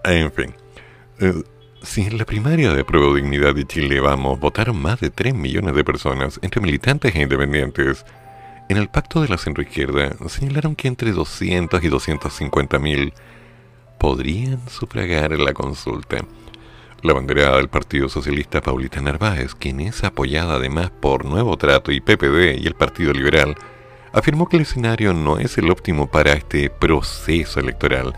En 0.03 0.31
fin. 0.31 0.53
Eh, 1.19 1.33
si 1.83 2.01
en 2.01 2.17
la 2.17 2.25
primaria 2.25 2.73
de 2.73 2.83
Prueba 2.83 3.15
Dignidad 3.15 3.55
de 3.55 3.65
Chile 3.65 3.99
vamos, 3.99 4.39
votaron 4.39 4.81
más 4.81 4.99
de 4.99 5.09
3 5.09 5.33
millones 5.33 5.75
de 5.75 5.83
personas 5.83 6.39
entre 6.41 6.59
militantes 6.59 7.15
e 7.15 7.21
independientes, 7.21 8.05
en 8.69 8.77
el 8.77 8.89
pacto 8.89 9.21
de 9.21 9.29
la 9.29 9.37
centroizquierda 9.37 10.15
señalaron 10.27 10.75
que 10.75 10.87
entre 10.87 11.11
200 11.11 11.83
y 11.83 11.87
250 11.87 12.79
mil 12.79 13.13
podrían 13.97 14.59
sufragar 14.69 15.31
la 15.39 15.53
consulta. 15.53 16.25
La 17.03 17.13
banderada 17.13 17.57
del 17.57 17.69
Partido 17.69 18.09
Socialista 18.09 18.61
Paulita 18.61 19.01
Narváez, 19.01 19.53
quien 19.55 19.79
es 19.79 20.03
apoyada 20.03 20.55
además 20.55 20.89
por 20.89 21.25
Nuevo 21.25 21.55
Trato 21.57 21.91
y 21.91 22.01
PPD 22.01 22.59
y 22.59 22.67
el 22.67 22.73
Partido 22.73 23.13
Liberal, 23.13 23.55
afirmó 24.11 24.49
que 24.49 24.57
el 24.57 24.63
escenario 24.63 25.13
no 25.13 25.37
es 25.37 25.57
el 25.57 25.69
óptimo 25.69 26.07
para 26.07 26.33
este 26.33 26.69
proceso 26.69 27.59
electoral, 27.59 28.15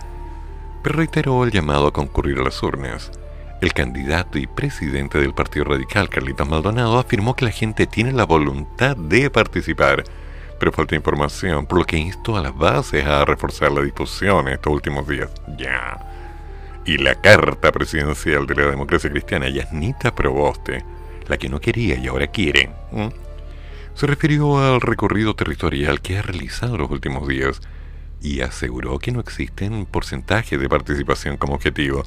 pero 0.81 0.95
reiteró 0.95 1.43
el 1.43 1.51
llamado 1.51 1.87
a 1.87 1.93
concurrir 1.93 2.39
a 2.39 2.43
las 2.43 2.63
urnas. 2.63 3.11
El 3.61 3.73
candidato 3.73 4.37
y 4.37 4.47
presidente 4.47 5.19
del 5.19 5.33
Partido 5.33 5.65
Radical, 5.65 6.07
Carlitos 6.07 6.47
Maldonado, 6.47 6.97
afirmó 6.97 7.35
que 7.35 7.43
la 7.45 7.51
gente 7.51 7.85
tiene 7.85 8.13
la 8.13 8.25
voluntad 8.25 8.95
de 8.95 9.29
participar, 9.29 10.05
pero 10.59 10.71
falta 10.71 10.95
información, 10.95 11.65
por 11.65 11.79
lo 11.79 11.85
que 11.85 11.97
instó 11.97 12.37
a 12.37 12.41
las 12.41 12.55
bases 12.55 13.05
a 13.05 13.25
reforzar 13.25 13.71
la 13.71 13.81
discusión 13.81 14.47
estos 14.47 14.73
últimos 14.73 15.07
días. 15.07 15.29
Ya 15.57 16.09
y 16.89 16.97
la 16.97 17.13
carta 17.21 17.71
presidencial 17.71 18.47
de 18.47 18.55
la 18.55 18.71
democracia 18.71 19.11
cristiana, 19.11 19.47
Yasnita 19.47 20.15
Proboste, 20.15 20.83
la 21.27 21.37
que 21.37 21.47
no 21.47 21.61
quería 21.61 21.95
y 21.95 22.07
ahora 22.07 22.27
quiere, 22.27 22.71
se 23.93 24.07
refirió 24.07 24.57
al 24.57 24.81
recorrido 24.81 25.35
territorial 25.35 26.01
que 26.01 26.17
ha 26.17 26.23
realizado 26.23 26.79
los 26.79 26.89
últimos 26.89 27.27
días 27.27 27.61
y 28.21 28.41
aseguró 28.41 28.97
que 28.97 29.11
no 29.11 29.19
existen 29.19 29.85
porcentajes 29.85 30.59
de 30.59 30.67
participación 30.67 31.37
como 31.37 31.53
objetivo, 31.53 32.03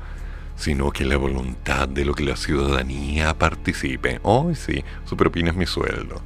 sino 0.56 0.90
que 0.90 1.04
la 1.04 1.16
voluntad 1.16 1.88
de 1.88 2.04
lo 2.04 2.14
que 2.14 2.24
la 2.24 2.36
ciudadanía 2.36 3.38
participe. 3.38 4.18
Hoy 4.24 4.56
sí, 4.56 4.84
su 5.04 5.16
propina 5.16 5.50
es 5.50 5.56
mi 5.56 5.66
sueldo. 5.66 6.20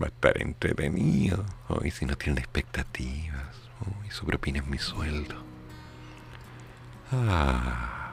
Va 0.00 0.06
a 0.06 0.08
estar 0.08 0.40
entretenido. 0.40 1.44
Hoy 1.68 1.90
si 1.90 2.06
no 2.06 2.16
tienen 2.16 2.38
expectativas. 2.38 3.56
Hoy 3.80 4.10
su 4.10 4.26
propina 4.26 4.62
mi 4.62 4.78
sueldo. 4.78 5.36
Ah. 7.12 8.12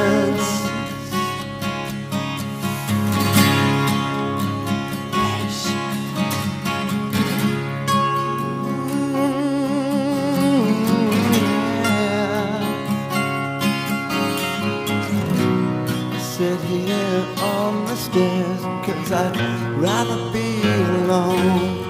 I'd 19.13 19.35
rather 19.77 20.31
be 20.31 20.61
alone. 20.63 21.81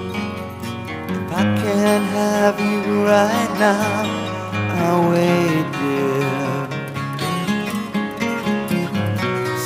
If 1.08 1.32
I 1.32 1.44
can't 1.62 2.06
have 2.20 2.60
you 2.60 3.06
right 3.06 3.52
now, 3.60 4.06
I'll 4.82 5.12
wait, 5.12 5.68
dear. 5.78 6.42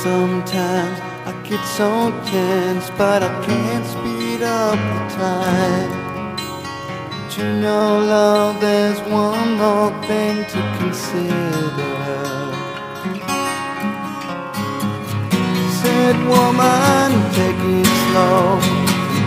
Sometimes 0.02 1.00
I 1.24 1.32
get 1.48 1.64
so 1.64 2.10
tense, 2.26 2.90
but 2.98 3.22
I 3.22 3.44
can't 3.46 3.86
speed 3.86 4.42
up 4.42 4.76
the 4.76 5.16
time. 5.16 6.36
But 7.10 7.38
you 7.38 7.48
know, 7.62 7.98
love, 8.00 8.60
there's 8.60 9.00
one 9.08 9.56
more 9.56 9.90
thing 10.04 10.44
to 10.44 10.60
consider. 10.78 12.25
Said 16.06 16.28
woman, 16.28 17.10
take 17.34 17.62
it 17.78 17.88
slow. 18.06 18.60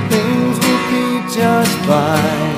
Things 0.08 0.56
will 0.64 0.86
be 0.88 1.08
just 1.28 1.76
fine. 1.84 2.56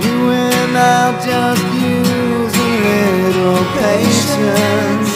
You 0.00 0.18
and 0.32 0.72
I'll 0.74 1.12
just 1.28 1.64
use 1.92 2.54
a 2.56 2.72
little 2.80 3.64
patience. 3.76 5.12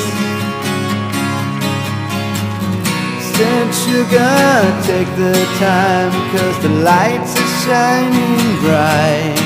Said 3.32 3.68
sugar, 3.80 4.36
take 4.84 5.10
the 5.16 5.32
time, 5.56 6.12
cause 6.32 6.58
the 6.62 6.72
lights 6.84 7.32
are 7.42 7.52
shining 7.64 8.44
bright. 8.60 9.40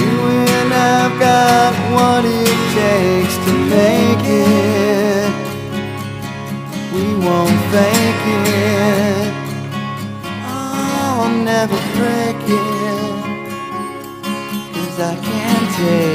You 0.00 0.14
and 0.58 0.74
I've 0.74 1.20
got 1.20 1.72
what 1.94 2.24
it 2.24 2.58
takes 2.74 3.36
to 3.46 3.52
make 3.76 4.24
it. 4.26 4.77
Won't 7.26 7.60
fake 7.72 8.26
it. 8.26 9.32
Oh, 10.46 11.24
I'll 11.24 11.30
never 11.44 11.78
break 11.96 12.42
it. 12.46 13.12
Cause 14.74 15.00
I 15.00 15.14
can't 15.28 15.68
take 15.76 16.07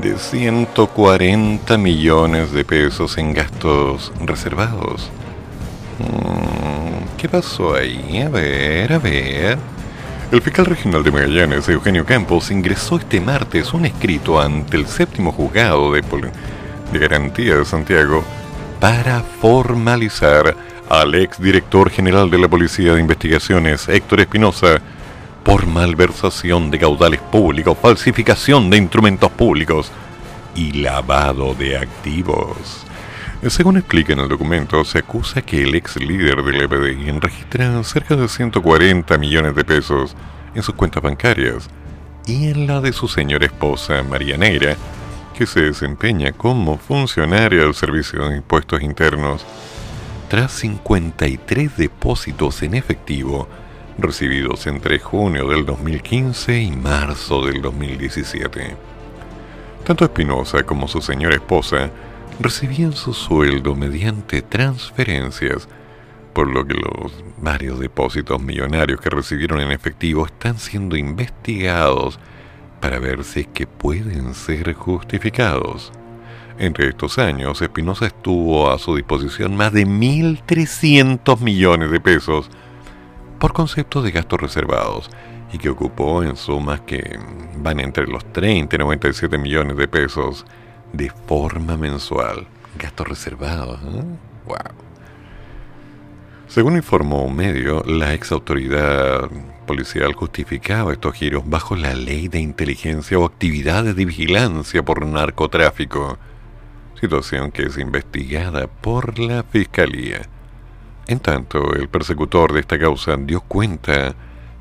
de 0.00 0.18
140 0.18 1.76
millones 1.78 2.52
de 2.52 2.64
pesos 2.64 3.16
en 3.18 3.32
gastos 3.34 4.12
reservados. 4.20 5.10
Mm, 5.98 7.16
¿Qué 7.18 7.28
pasó 7.28 7.74
ahí? 7.74 8.20
A 8.22 8.28
ver, 8.28 8.92
a 8.92 8.98
ver. 8.98 9.58
El 10.32 10.42
fiscal 10.42 10.66
regional 10.66 11.02
de 11.04 11.12
Magallanes, 11.12 11.68
Eugenio 11.68 12.04
Campos, 12.04 12.50
ingresó 12.50 12.96
este 12.96 13.20
martes 13.20 13.72
un 13.72 13.84
escrito 13.86 14.40
ante 14.40 14.76
el 14.76 14.86
séptimo 14.86 15.30
juzgado 15.30 15.92
de, 15.92 16.02
Pol- 16.02 16.30
de 16.92 16.98
garantía 16.98 17.56
de 17.56 17.64
Santiago 17.64 18.24
para 18.80 19.20
formalizar 19.40 20.56
al 20.88 21.14
ex 21.14 21.40
director 21.40 21.88
general 21.90 22.30
de 22.30 22.38
la 22.38 22.48
Policía 22.48 22.94
de 22.94 23.00
Investigaciones, 23.00 23.88
Héctor 23.88 24.20
Espinosa, 24.20 24.80
por 25.44 25.66
malversación 25.66 26.70
de 26.70 26.78
caudales 26.78 27.20
públicos, 27.20 27.76
falsificación 27.80 28.70
de 28.70 28.78
instrumentos 28.78 29.30
públicos 29.30 29.92
y 30.56 30.72
lavado 30.72 31.54
de 31.54 31.76
activos. 31.76 32.86
Según 33.48 33.76
explica 33.76 34.14
en 34.14 34.20
el 34.20 34.28
documento, 34.28 34.82
se 34.84 35.00
acusa 35.00 35.42
que 35.42 35.62
el 35.62 35.74
ex 35.74 35.96
líder 35.96 36.42
del 36.42 36.62
EPDI 36.62 37.10
registra 37.20 37.84
cerca 37.84 38.16
de 38.16 38.26
140 38.26 39.18
millones 39.18 39.54
de 39.54 39.64
pesos 39.64 40.16
en 40.54 40.62
sus 40.62 40.74
cuentas 40.74 41.02
bancarias 41.02 41.68
y 42.26 42.48
en 42.48 42.66
la 42.66 42.80
de 42.80 42.94
su 42.94 43.06
señora 43.06 43.44
esposa, 43.44 44.02
María 44.02 44.38
Negra, 44.38 44.76
que 45.36 45.44
se 45.44 45.60
desempeña 45.60 46.32
como 46.32 46.78
funcionaria 46.78 47.60
del 47.60 47.74
Servicio 47.74 48.26
de 48.30 48.38
Impuestos 48.38 48.80
Internos, 48.80 49.44
tras 50.30 50.52
53 50.52 51.76
depósitos 51.76 52.62
en 52.62 52.74
efectivo 52.74 53.46
recibidos 53.98 54.66
entre 54.66 54.98
junio 54.98 55.48
del 55.48 55.64
2015 55.64 56.60
y 56.60 56.70
marzo 56.70 57.44
del 57.46 57.62
2017. 57.62 58.76
Tanto 59.84 60.04
Espinosa 60.04 60.62
como 60.64 60.88
su 60.88 61.00
señora 61.00 61.36
esposa 61.36 61.90
recibían 62.40 62.92
su 62.92 63.12
sueldo 63.12 63.74
mediante 63.74 64.42
transferencias, 64.42 65.68
por 66.32 66.48
lo 66.48 66.66
que 66.66 66.74
los 66.74 67.12
varios 67.38 67.78
depósitos 67.78 68.42
millonarios 68.42 69.00
que 69.00 69.10
recibieron 69.10 69.60
en 69.60 69.70
efectivo 69.70 70.26
están 70.26 70.58
siendo 70.58 70.96
investigados 70.96 72.18
para 72.80 72.98
ver 72.98 73.24
si 73.24 73.44
que 73.44 73.66
pueden 73.66 74.34
ser 74.34 74.74
justificados. 74.74 75.92
Entre 76.58 76.88
estos 76.88 77.18
años, 77.18 77.62
Espinosa 77.62 78.06
estuvo 78.06 78.70
a 78.70 78.78
su 78.78 78.96
disposición 78.96 79.56
más 79.56 79.72
de 79.72 79.86
1.300 79.86 81.40
millones 81.40 81.90
de 81.90 82.00
pesos 82.00 82.50
por 83.38 83.52
concepto 83.52 84.02
de 84.02 84.10
gastos 84.10 84.40
reservados 84.40 85.10
y 85.52 85.58
que 85.58 85.68
ocupó 85.68 86.22
en 86.22 86.36
sumas 86.36 86.80
que 86.80 87.18
van 87.58 87.80
entre 87.80 88.06
los 88.06 88.24
30 88.32 88.74
y 88.74 88.78
97 88.78 89.38
millones 89.38 89.76
de 89.76 89.88
pesos 89.88 90.44
de 90.92 91.10
forma 91.26 91.76
mensual. 91.76 92.46
Gastos 92.78 93.08
reservados, 93.08 93.80
¿eh? 93.82 94.02
¡Wow! 94.46 94.84
Según 96.48 96.76
informó 96.76 97.24
un 97.24 97.34
medio, 97.34 97.82
la 97.84 98.14
ex 98.14 98.30
autoridad 98.30 99.28
policial 99.66 100.12
justificaba 100.12 100.92
estos 100.92 101.14
giros 101.14 101.42
bajo 101.48 101.74
la 101.74 101.94
ley 101.94 102.28
de 102.28 102.40
inteligencia 102.40 103.18
o 103.18 103.24
actividades 103.24 103.96
de 103.96 104.04
vigilancia 104.04 104.84
por 104.84 105.04
narcotráfico, 105.06 106.18
situación 107.00 107.50
que 107.50 107.64
es 107.64 107.78
investigada 107.78 108.66
por 108.66 109.18
la 109.18 109.42
Fiscalía. 109.42 110.28
En 111.06 111.20
tanto, 111.20 111.74
el 111.74 111.88
persecutor 111.88 112.52
de 112.52 112.60
esta 112.60 112.78
causa 112.78 113.16
dio 113.16 113.42
cuenta 113.42 114.14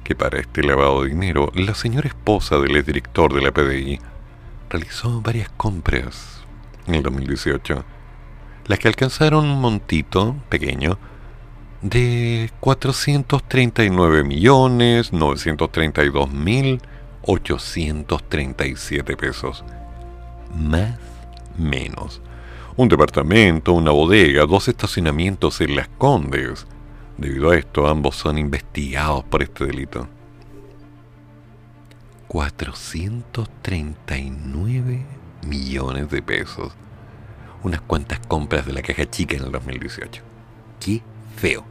que 0.03 0.15
para 0.15 0.39
este 0.39 0.63
lavado 0.63 1.03
de 1.03 1.09
dinero, 1.09 1.51
la 1.55 1.73
señora 1.73 2.09
esposa 2.09 2.57
del 2.57 2.75
exdirector 2.75 3.33
de 3.33 3.41
la 3.41 3.51
PDI 3.51 3.99
realizó 4.69 5.21
varias 5.21 5.49
compras 5.49 6.43
en 6.87 6.95
el 6.95 7.03
2018, 7.03 7.85
las 8.65 8.79
que 8.79 8.87
alcanzaron 8.89 9.45
un 9.45 9.61
montito 9.61 10.35
pequeño 10.49 10.97
de 11.81 12.49
439 12.59 14.23
millones 14.23 15.13
932 15.13 16.31
mil 16.31 16.81
837 17.21 19.15
pesos. 19.15 19.63
Más 20.53 20.97
menos. 21.57 22.21
Un 22.75 22.89
departamento, 22.89 23.71
una 23.73 23.91
bodega, 23.91 24.47
dos 24.47 24.67
estacionamientos 24.67 25.61
en 25.61 25.75
Las 25.75 25.89
Condes. 25.89 26.65
Debido 27.19 27.51
a 27.51 27.55
esto, 27.55 27.87
ambos 27.87 28.15
son 28.15 28.39
investigados 28.39 29.23
por 29.25 29.43
este 29.43 29.67
delito. 29.67 30.07
439 32.27 35.05
millones 35.45 36.09
de 36.09 36.23
pesos. 36.23 36.73
Unas 37.61 37.81
cuantas 37.81 38.17
compras 38.27 38.65
de 38.65 38.73
la 38.73 38.81
caja 38.81 39.07
chica 39.07 39.37
en 39.37 39.43
el 39.43 39.51
2018. 39.51 40.23
¡Qué 40.79 41.03
feo! 41.35 41.63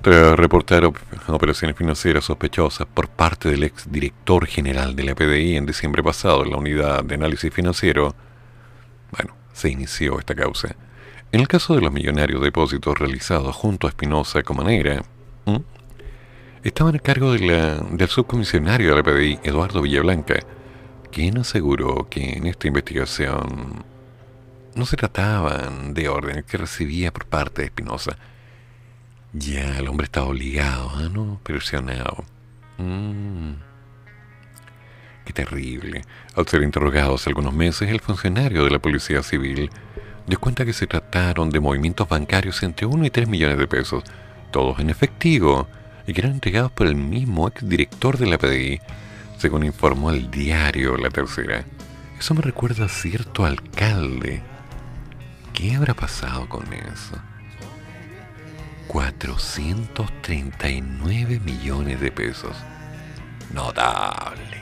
Tras 0.00 0.34
reportar 0.34 0.90
operaciones 1.28 1.76
financieras 1.76 2.24
sospechosas 2.24 2.86
por 2.86 3.08
parte 3.08 3.50
del 3.50 3.64
ex 3.64 3.92
director 3.92 4.46
general 4.46 4.96
de 4.96 5.04
la 5.04 5.14
PDI 5.14 5.56
en 5.56 5.66
diciembre 5.66 6.02
pasado 6.02 6.42
en 6.42 6.50
la 6.50 6.56
unidad 6.56 7.04
de 7.04 7.16
análisis 7.16 7.52
financiero, 7.52 8.14
bueno, 9.12 9.41
se 9.52 9.70
inició 9.70 10.18
esta 10.18 10.34
causa. 10.34 10.74
En 11.30 11.40
el 11.40 11.48
caso 11.48 11.74
de 11.74 11.80
los 11.80 11.92
millonarios 11.92 12.42
depósitos 12.42 12.98
realizados 12.98 13.54
junto 13.56 13.86
a 13.86 13.90
Espinosa 13.90 14.42
Comanera, 14.42 15.02
estaban 16.62 16.96
a 16.96 16.98
cargo 16.98 17.32
del 17.32 18.08
subcomisionario 18.08 18.90
de 18.90 18.96
la 18.96 19.02
PDI, 19.02 19.38
Eduardo 19.42 19.82
Villablanca, 19.82 20.40
quien 21.10 21.38
aseguró 21.38 22.08
que 22.08 22.34
en 22.34 22.46
esta 22.46 22.68
investigación 22.68 23.84
no 24.74 24.86
se 24.86 24.96
trataban 24.96 25.94
de 25.94 26.08
órdenes 26.08 26.44
que 26.44 26.58
recibía 26.58 27.12
por 27.12 27.26
parte 27.26 27.62
de 27.62 27.66
Espinosa, 27.66 28.16
ya, 29.32 29.78
el 29.78 29.88
hombre 29.88 30.04
está 30.04 30.24
obligado, 30.24 30.90
¿ah, 30.94 31.08
¿no? 31.10 31.40
Presionado. 31.42 32.24
Mm. 32.76 33.52
Qué 35.24 35.32
terrible. 35.32 36.02
Al 36.34 36.48
ser 36.48 36.62
interrogado 36.62 37.14
hace 37.14 37.30
algunos 37.30 37.54
meses, 37.54 37.88
el 37.90 38.00
funcionario 38.00 38.64
de 38.64 38.70
la 38.70 38.80
Policía 38.80 39.22
Civil 39.22 39.70
dio 40.26 40.40
cuenta 40.40 40.64
que 40.64 40.72
se 40.72 40.86
trataron 40.86 41.50
de 41.50 41.60
movimientos 41.60 42.08
bancarios 42.08 42.62
entre 42.62 42.86
1 42.86 43.04
y 43.06 43.10
3 43.10 43.28
millones 43.28 43.58
de 43.58 43.66
pesos, 43.66 44.04
todos 44.50 44.78
en 44.80 44.88
efectivo, 44.90 45.68
y 46.06 46.12
que 46.12 46.20
eran 46.20 46.32
entregados 46.32 46.70
por 46.72 46.86
el 46.86 46.96
mismo 46.96 47.48
exdirector 47.48 48.18
de 48.18 48.26
la 48.26 48.38
PDI, 48.38 48.80
según 49.38 49.64
informó 49.64 50.10
el 50.10 50.30
diario 50.30 50.96
La 50.96 51.10
Tercera. 51.10 51.64
Eso 52.18 52.34
me 52.34 52.42
recuerda 52.42 52.86
a 52.86 52.88
cierto 52.88 53.44
alcalde. 53.44 54.42
¿Qué 55.52 55.74
habrá 55.74 55.92
pasado 55.94 56.48
con 56.48 56.72
eso? 56.72 57.16
439 58.88 61.40
millones 61.40 62.00
de 62.00 62.10
pesos. 62.10 62.56
Notable. 63.52 64.61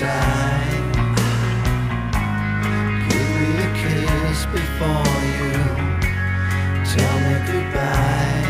give 0.00 0.10
me 3.38 3.50
a 3.62 3.70
kiss 3.78 4.38
before 4.46 5.18
you 5.38 5.54
tell 6.94 7.16
me 7.24 7.34
goodbye. 7.46 8.46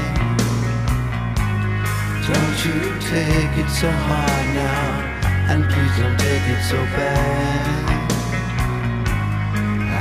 Don't 2.26 2.58
you 2.64 2.80
take 3.12 3.54
it 3.62 3.68
so 3.68 3.90
hard 3.90 4.46
now, 4.54 4.88
and 5.50 5.60
please 5.64 5.94
don't 5.98 6.18
take 6.18 6.46
it 6.48 6.62
so 6.64 6.78
bad. 6.96 7.74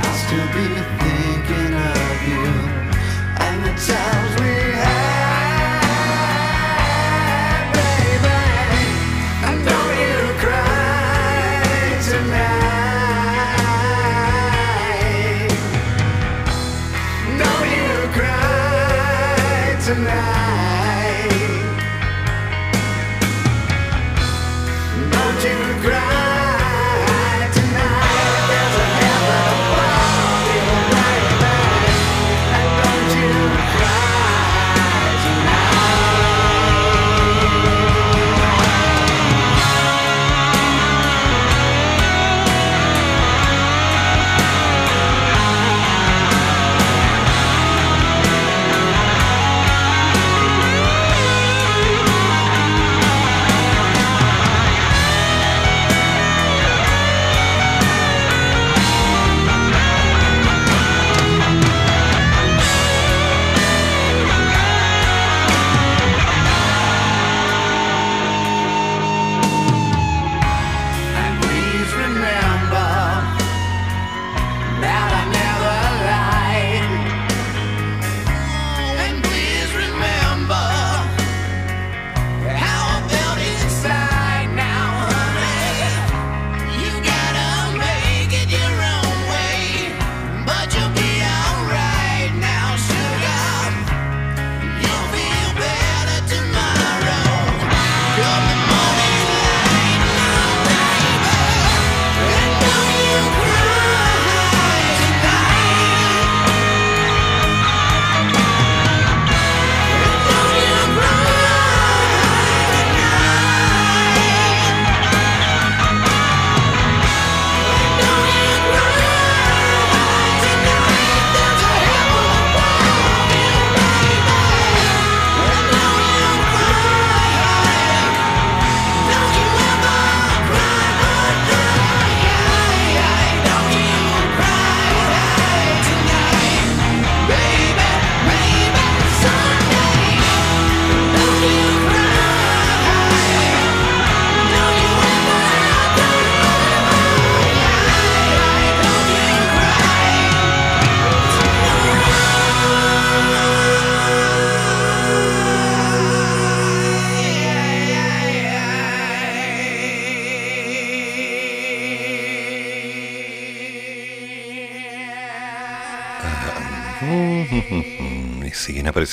I'll 0.00 0.16
still 0.24 0.48
be 0.56 0.68
thinking 1.04 1.72
of 1.92 2.16
you 2.26 2.46
and 3.44 3.56
the 3.66 3.74
times 3.84 4.43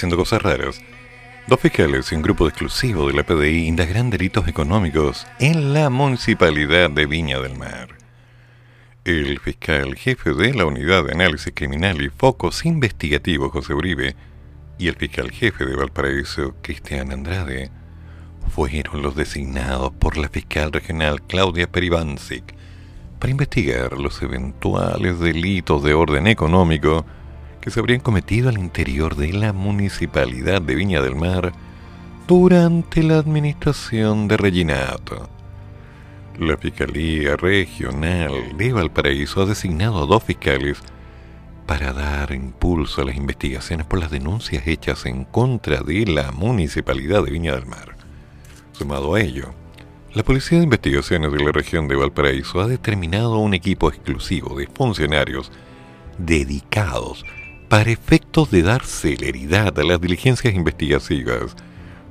apareciendo 0.02 0.18
cosas 0.18 0.42
raras. 0.42 0.82
Dos 1.48 1.60
fiscales 1.60 2.12
y 2.12 2.16
un 2.16 2.24
grupo 2.24 2.48
exclusivo 2.48 3.08
de 3.08 3.14
la 3.14 3.24
PDI 3.24 3.68
indagarán 3.68 4.10
delitos 4.10 4.48
económicos 4.48 5.28
en 5.40 5.74
la 5.74 5.92
municipalidad 5.92 6.90
de 6.90 7.06
Viña 7.06 7.40
del 7.40 7.56
Mar. 7.56 7.90
El 9.06 9.40
fiscal 9.40 9.96
jefe 9.96 10.34
de 10.34 10.56
la 10.56 10.66
Unidad 10.66 11.04
de 11.04 11.12
Análisis 11.12 11.54
Criminal 11.56 12.02
y 12.02 12.10
Focos 12.10 12.66
Investigativos, 12.66 13.52
José 13.52 13.76
Uribe, 13.76 14.16
y 14.80 14.88
el 14.88 14.96
fiscal 14.96 15.30
jefe 15.30 15.66
de 15.66 15.76
Valparaíso, 15.76 16.56
Cristian 16.64 17.12
Andrade, 17.12 17.70
fueron 18.50 19.04
los 19.04 19.16
designados 19.16 19.92
por 19.92 20.18
la 20.18 20.30
fiscal 20.30 20.72
regional 20.72 21.22
Claudia 21.22 21.72
Peribancic 21.72 22.56
para 23.20 23.32
investigar 23.32 24.00
los 24.00 24.20
eventuales 24.24 25.20
delitos 25.20 25.84
de 25.84 25.94
orden 25.94 26.26
económico 26.26 27.06
que 27.62 27.70
se 27.70 27.80
habrían 27.80 28.02
cometido 28.02 28.50
al 28.50 28.58
interior 28.58 29.16
de 29.16 29.32
la 29.34 29.54
municipalidad 29.54 30.62
de 30.62 30.76
Viña 30.76 31.02
del 31.02 31.16
Mar 31.16 31.54
durante 32.28 33.04
la 33.04 33.20
administración 33.20 34.28
de 34.28 34.38
Reginato. 34.38 35.30
La 36.40 36.58
Fiscalía 36.58 37.38
Regional 37.38 38.58
de 38.58 38.74
Valparaíso 38.74 39.44
ha 39.44 39.46
designado 39.46 40.04
a 40.04 40.08
dos 40.08 40.24
fiscales 40.24 40.80
para 41.68 41.94
dar 41.94 42.32
impulso 42.32 43.02
a 43.02 43.06
las 43.06 43.16
investigaciones 43.16 43.86
por 43.86 44.00
las 44.00 44.10
denuncias 44.10 44.66
hechas 44.66 45.06
en 45.06 45.24
contra 45.24 45.82
de 45.82 46.06
la 46.08 46.32
municipalidad 46.32 47.24
de 47.24 47.32
Viña 47.32 47.54
del 47.54 47.68
Mar. 47.68 47.96
Sumado 48.72 49.14
a 49.14 49.22
ello, 49.22 49.54
la 50.16 50.24
Policía 50.24 50.58
de 50.58 50.64
Investigaciones 50.64 51.32
de 51.32 51.44
la 51.44 51.52
región 51.52 51.88
de 51.88 51.96
Valparaíso 51.96 52.60
ha 52.60 52.68
determinado 52.68 53.38
un 53.38 53.54
equipo 53.54 53.90
exclusivo 53.90 54.58
de 54.58 54.68
funcionarios 54.68 55.52
dedicados 56.18 57.24
para 57.72 57.90
efectos 57.90 58.52
de 58.52 58.64
dar 58.64 58.84
celeridad 58.84 59.80
a 59.80 59.84
las 59.86 60.02
diligencias 60.02 60.54
investigativas 60.54 61.56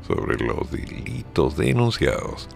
sobre 0.08 0.42
los 0.42 0.70
delitos 0.70 1.54
denunciados. 1.58 2.48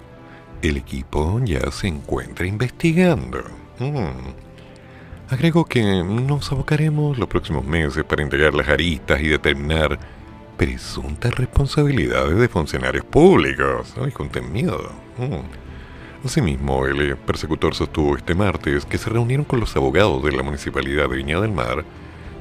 El 0.63 0.79
equipo 0.79 1.39
ya 1.45 1.71
se 1.71 1.89
encuentra 1.89 2.47
investigando. 2.47 3.45
Mm. 3.79 5.29
Agrego 5.29 5.67
que 5.67 5.83
nos 6.03 6.51
abocaremos 6.51 7.19
los 7.19 7.29
próximos 7.29 7.67
meses 7.67 8.05
para 8.05 8.23
integrar 8.23 8.55
las 8.55 8.69
aristas 8.69 9.21
y 9.21 9.29
determinar 9.29 9.99
presuntas 10.57 11.35
responsabilidades 11.35 12.39
de 12.39 12.49
funcionarios 12.49 13.05
públicos. 13.05 13.93
Ay, 14.01 14.13
con 14.13 14.31
miedo. 14.51 14.93
Mm. 15.19 16.25
Asimismo, 16.27 16.87
el 16.87 17.19
persecutor 17.19 17.75
sostuvo 17.75 18.17
este 18.17 18.35
martes 18.35 18.87
que 18.87 18.97
se 18.97 19.11
reunieron 19.11 19.45
con 19.45 19.61
los 19.61 19.77
abogados 19.77 20.25
de 20.25 20.33
la 20.33 20.43
Municipalidad 20.43 21.11
de 21.11 21.17
Viña 21.17 21.39
del 21.39 21.53
Mar 21.53 21.85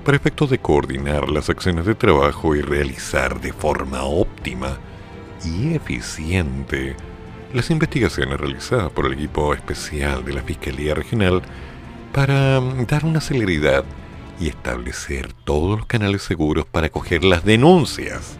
para 0.03 0.17
efectos 0.17 0.49
de 0.49 0.59
coordinar 0.59 1.29
las 1.29 1.49
acciones 1.49 1.85
de 1.85 1.95
trabajo 1.95 2.55
y 2.55 2.61
realizar 2.61 3.39
de 3.39 3.53
forma 3.53 4.03
óptima 4.03 4.77
y 5.45 5.73
eficiente 5.73 6.95
las 7.53 7.69
investigaciones 7.69 8.39
realizadas 8.39 8.91
por 8.91 9.05
el 9.05 9.13
equipo 9.13 9.53
especial 9.53 10.25
de 10.25 10.33
la 10.33 10.41
Fiscalía 10.41 10.93
Regional 10.93 11.41
para 12.11 12.59
dar 12.59 13.05
una 13.05 13.21
celeridad 13.21 13.85
y 14.39 14.49
establecer 14.49 15.31
todos 15.45 15.77
los 15.77 15.85
canales 15.85 16.23
seguros 16.23 16.65
para 16.65 16.87
acoger 16.87 17.23
las 17.23 17.45
denuncias 17.45 18.37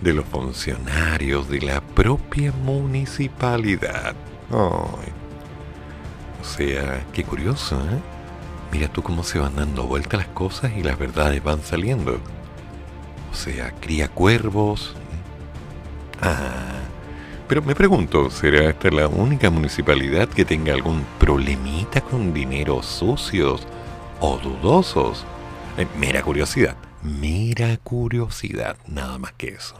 de 0.00 0.14
los 0.14 0.24
funcionarios 0.24 1.48
de 1.48 1.60
la 1.60 1.80
propia 1.80 2.52
municipalidad. 2.52 4.14
O 4.50 4.98
sea, 6.42 7.04
qué 7.12 7.24
curioso, 7.24 7.76
¿eh? 7.76 8.19
Mira 8.72 8.88
tú 8.88 9.02
cómo 9.02 9.24
se 9.24 9.38
van 9.38 9.56
dando 9.56 9.86
vueltas 9.86 10.20
las 10.20 10.28
cosas 10.28 10.72
y 10.76 10.82
las 10.82 10.98
verdades 10.98 11.42
van 11.42 11.62
saliendo. 11.62 12.20
O 13.30 13.34
sea, 13.34 13.72
cría 13.80 14.08
cuervos. 14.08 14.94
Ah. 16.22 16.80
Pero 17.48 17.62
me 17.62 17.74
pregunto, 17.74 18.30
¿será 18.30 18.70
esta 18.70 18.90
la 18.90 19.08
única 19.08 19.50
municipalidad 19.50 20.28
que 20.28 20.44
tenga 20.44 20.72
algún 20.72 21.04
problemita 21.18 22.00
con 22.00 22.32
dineros 22.32 22.86
sucios 22.86 23.66
o 24.20 24.38
dudosos? 24.38 25.26
Eh, 25.76 25.86
mera 25.98 26.22
curiosidad, 26.22 26.76
mera 27.02 27.76
curiosidad, 27.78 28.76
nada 28.86 29.18
más 29.18 29.32
que 29.32 29.48
eso. 29.48 29.74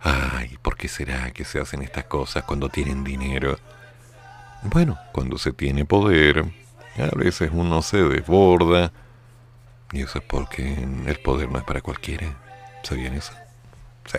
Ay, 0.00 0.58
¿por 0.60 0.76
qué 0.76 0.88
será 0.88 1.30
que 1.32 1.46
se 1.46 1.58
hacen 1.58 1.80
estas 1.80 2.04
cosas 2.04 2.44
cuando 2.44 2.68
tienen 2.68 3.02
dinero? 3.02 3.58
Bueno, 4.62 4.98
cuando 5.12 5.38
se 5.38 5.52
tiene 5.52 5.86
poder, 5.86 6.44
a 7.00 7.16
veces 7.16 7.50
uno 7.52 7.82
se 7.82 7.98
desborda. 7.98 8.92
Y 9.92 10.02
eso 10.02 10.18
es 10.18 10.24
porque 10.24 10.74
el 11.06 11.18
poder 11.20 11.50
no 11.50 11.58
es 11.58 11.64
para 11.64 11.80
cualquiera. 11.80 12.36
¿Sabían 12.82 13.14
eso? 13.14 13.32
Sí. 14.06 14.18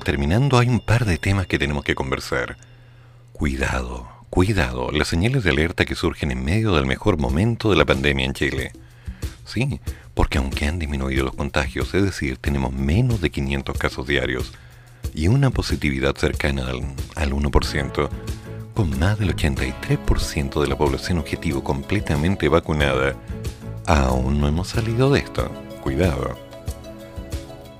Terminando, 0.00 0.58
hay 0.58 0.68
un 0.68 0.80
par 0.80 1.04
de 1.04 1.18
temas 1.18 1.46
que 1.46 1.58
tenemos 1.58 1.84
que 1.84 1.94
conversar. 1.94 2.56
Cuidado, 3.32 4.08
cuidado, 4.28 4.90
las 4.90 5.08
señales 5.08 5.44
de 5.44 5.50
alerta 5.50 5.84
que 5.84 5.94
surgen 5.94 6.30
en 6.30 6.44
medio 6.44 6.74
del 6.74 6.86
mejor 6.86 7.18
momento 7.18 7.70
de 7.70 7.76
la 7.76 7.84
pandemia 7.84 8.26
en 8.26 8.34
Chile. 8.34 8.72
Sí, 9.44 9.80
porque 10.14 10.38
aunque 10.38 10.66
han 10.66 10.78
disminuido 10.78 11.24
los 11.24 11.34
contagios, 11.34 11.94
es 11.94 12.04
decir, 12.04 12.36
tenemos 12.36 12.72
menos 12.72 13.20
de 13.20 13.30
500 13.30 13.76
casos 13.78 14.06
diarios 14.06 14.52
y 15.14 15.28
una 15.28 15.50
positividad 15.50 16.16
cercana 16.16 16.68
al, 16.68 16.82
al 17.16 17.32
1%, 17.32 18.08
con 18.74 18.98
más 18.98 19.18
del 19.18 19.34
83% 19.34 20.60
de 20.60 20.68
la 20.68 20.78
población 20.78 21.18
objetivo 21.18 21.64
completamente 21.64 22.48
vacunada, 22.48 23.16
aún 23.86 24.40
no 24.40 24.48
hemos 24.48 24.68
salido 24.68 25.10
de 25.10 25.20
esto. 25.20 25.50
Cuidado. 25.82 26.38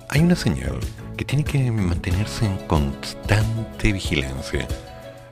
Hay 0.09 0.23
una 0.23 0.35
señal 0.35 0.81
que 1.21 1.27
tiene 1.27 1.45
que 1.45 1.71
mantenerse 1.71 2.47
en 2.47 2.57
constante 2.67 3.93
vigilancia 3.93 4.67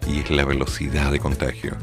y 0.07 0.19
es 0.19 0.31
la 0.31 0.45
velocidad 0.45 1.11
de 1.11 1.19
contagio. 1.19 1.79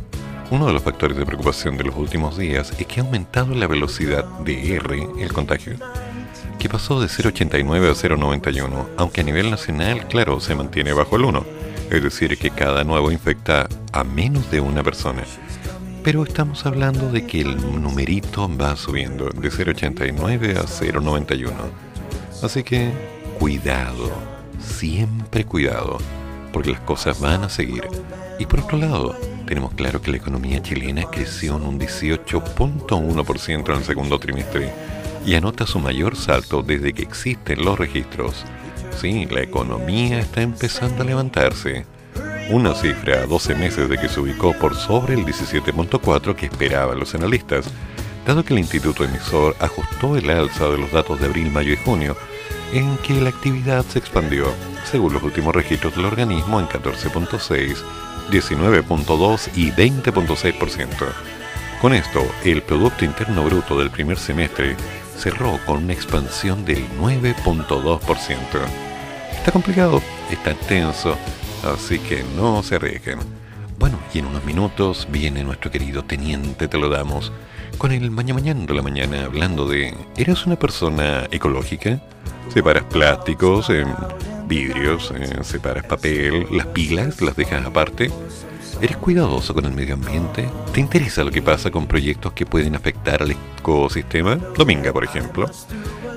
Uno 0.52 0.68
de 0.68 0.74
los 0.74 0.84
factores 0.84 1.18
de 1.18 1.26
preocupación 1.26 1.76
de 1.76 1.86
los 1.86 1.96
últimos 1.96 2.38
días 2.38 2.72
es 2.78 2.86
que 2.86 3.00
ha 3.00 3.04
aumentado 3.04 3.56
la 3.56 3.66
velocidad 3.66 4.24
de 4.42 4.76
R, 4.76 5.08
el 5.20 5.34
contagio, 5.34 5.78
que 6.60 6.70
pasó 6.70 7.02
de 7.02 7.08
0,89 7.08 7.90
a 7.90 7.96
0,91, 7.96 8.86
aunque 8.98 9.22
a 9.22 9.24
nivel 9.24 9.50
nacional, 9.50 10.08
claro, 10.08 10.40
se 10.40 10.54
mantiene 10.54 10.94
bajo 10.94 11.16
el 11.16 11.26
1, 11.26 11.44
es 11.90 12.04
decir, 12.04 12.38
que 12.38 12.52
cada 12.52 12.84
nuevo 12.84 13.12
infecta 13.12 13.68
a 13.92 14.04
menos 14.04 14.52
de 14.52 14.60
una 14.60 14.84
persona. 14.84 15.24
Pero 16.04 16.24
estamos 16.24 16.68
hablando 16.68 17.12
de 17.12 17.26
que 17.26 17.42
el 17.42 17.82
numerito 17.82 18.56
va 18.56 18.76
subiendo 18.76 19.32
de 19.32 19.50
0,89 19.50 20.58
a 20.58 20.66
0,91. 20.66 21.50
Así 22.44 22.62
que 22.62 23.15
cuidado, 23.40 24.12
siempre 24.60 25.46
cuidado, 25.46 25.98
porque 26.54 26.72
las 26.72 26.82
cosas 26.82 27.20
van 27.20 27.44
a 27.44 27.50
seguir. 27.50 27.84
Y 28.40 28.46
por 28.46 28.62
otro 28.62 28.78
lado, 28.78 29.16
tenemos 29.46 29.74
claro 29.74 30.02
que 30.02 30.12
la 30.12 30.18
economía 30.18 30.62
chilena 30.62 31.04
creció 31.04 31.58
en 31.58 31.64
un 31.64 31.80
18.1% 31.80 33.70
en 33.70 33.78
el 33.78 33.84
segundo 33.84 34.20
trimestre 34.20 34.72
y 35.26 35.36
anota 35.36 35.68
su 35.68 35.80
mayor 35.80 36.16
salto 36.16 36.64
desde 36.64 36.94
que 36.94 37.02
existen 37.02 37.64
los 37.64 37.78
registros. 37.78 38.46
Sí, 39.00 39.26
la 39.26 39.42
economía 39.42 40.20
está 40.20 40.42
empezando 40.42 41.04
a 41.04 41.06
levantarse. 41.06 41.86
Una 42.50 42.74
cifra 42.74 43.24
a 43.24 43.26
12 43.26 43.56
meses 43.56 43.90
de 43.90 43.98
que 43.98 44.08
se 44.08 44.20
ubicó 44.20 44.54
por 44.54 44.76
sobre 44.76 45.16
el 45.16 45.26
17.4 45.26 46.36
que 46.36 46.46
esperaban 46.46 47.00
los 47.00 47.16
analistas, 47.16 47.66
dado 48.26 48.46
que 48.46 48.54
el 48.54 48.60
instituto 48.60 49.04
emisor 49.04 49.56
ajustó 49.60 50.16
el 50.16 50.30
alza 50.30 50.70
de 50.70 50.78
los 50.78 50.92
datos 50.92 51.20
de 51.20 51.26
abril, 51.26 51.52
mayo 51.52 51.74
y 51.74 51.78
junio, 51.78 52.16
en 52.76 52.98
que 52.98 53.22
la 53.22 53.30
actividad 53.30 53.86
se 53.86 54.00
expandió, 54.00 54.54
según 54.84 55.14
los 55.14 55.24
últimos 55.24 55.56
registros 55.56 55.96
del 55.96 56.06
organismo, 56.06 56.60
en 56.60 56.68
14.6, 56.68 57.78
19.2 58.30 59.50
y 59.56 59.72
20.6%. 59.72 60.88
Con 61.82 61.94
esto, 61.94 62.22
el 62.44 62.62
Producto 62.62 63.06
Interno 63.06 63.44
Bruto 63.44 63.78
del 63.78 63.92
primer 63.92 64.18
semestre 64.18 64.76
cerró 65.18 65.58
con 65.66 65.86
una 65.86 65.94
expansión 65.94 66.66
del 66.66 66.86
9.2%. 67.00 68.38
Está 69.32 69.52
complicado, 69.52 70.02
está 70.30 70.54
tenso, 70.54 71.18
así 71.64 72.00
que 72.00 72.26
no 72.36 72.62
se 72.62 72.76
arriesguen. 72.76 73.20
Bueno, 73.80 73.98
y 74.14 74.20
en 74.20 74.26
unos 74.26 74.44
minutos 74.44 75.08
viene 75.10 75.44
nuestro 75.44 75.72
querido 75.72 76.04
teniente, 76.04 76.68
te 76.68 76.78
lo 76.78 76.90
damos, 76.90 77.32
con 77.78 77.92
el 77.92 78.12
mañana 78.12 78.40
mañana 78.40 78.66
de 78.66 78.74
la 78.74 78.82
mañana 78.82 79.26
hablando 79.26 79.68
de, 79.68 79.94
¿eres 80.18 80.46
una 80.46 80.56
persona 80.56 81.28
ecológica? 81.32 82.02
¿Separas 82.54 82.84
plásticos, 82.84 83.70
en 83.70 83.88
vidrios, 84.48 85.12
eh, 85.16 85.44
separas 85.44 85.86
papel, 85.86 86.48
las 86.52 86.68
pilas 86.68 87.22
las 87.22 87.36
dejas 87.36 87.66
aparte? 87.66 88.12
¿Eres 88.82 88.98
cuidadoso 88.98 89.54
con 89.54 89.66
el 89.66 89.72
medio 89.72 89.96
ambiente? 89.96 90.50
¿Te 90.74 90.80
interesa 90.80 91.24
lo 91.24 91.32
que 91.32 91.42
pasa 91.42 91.72
con 91.72 91.88
proyectos 91.88 92.34
que 92.34 92.46
pueden 92.46 92.76
afectar 92.76 93.22
al 93.22 93.32
ecosistema? 93.32 94.36
Dominga, 94.36 94.92
por 94.92 95.04
ejemplo. 95.04 95.50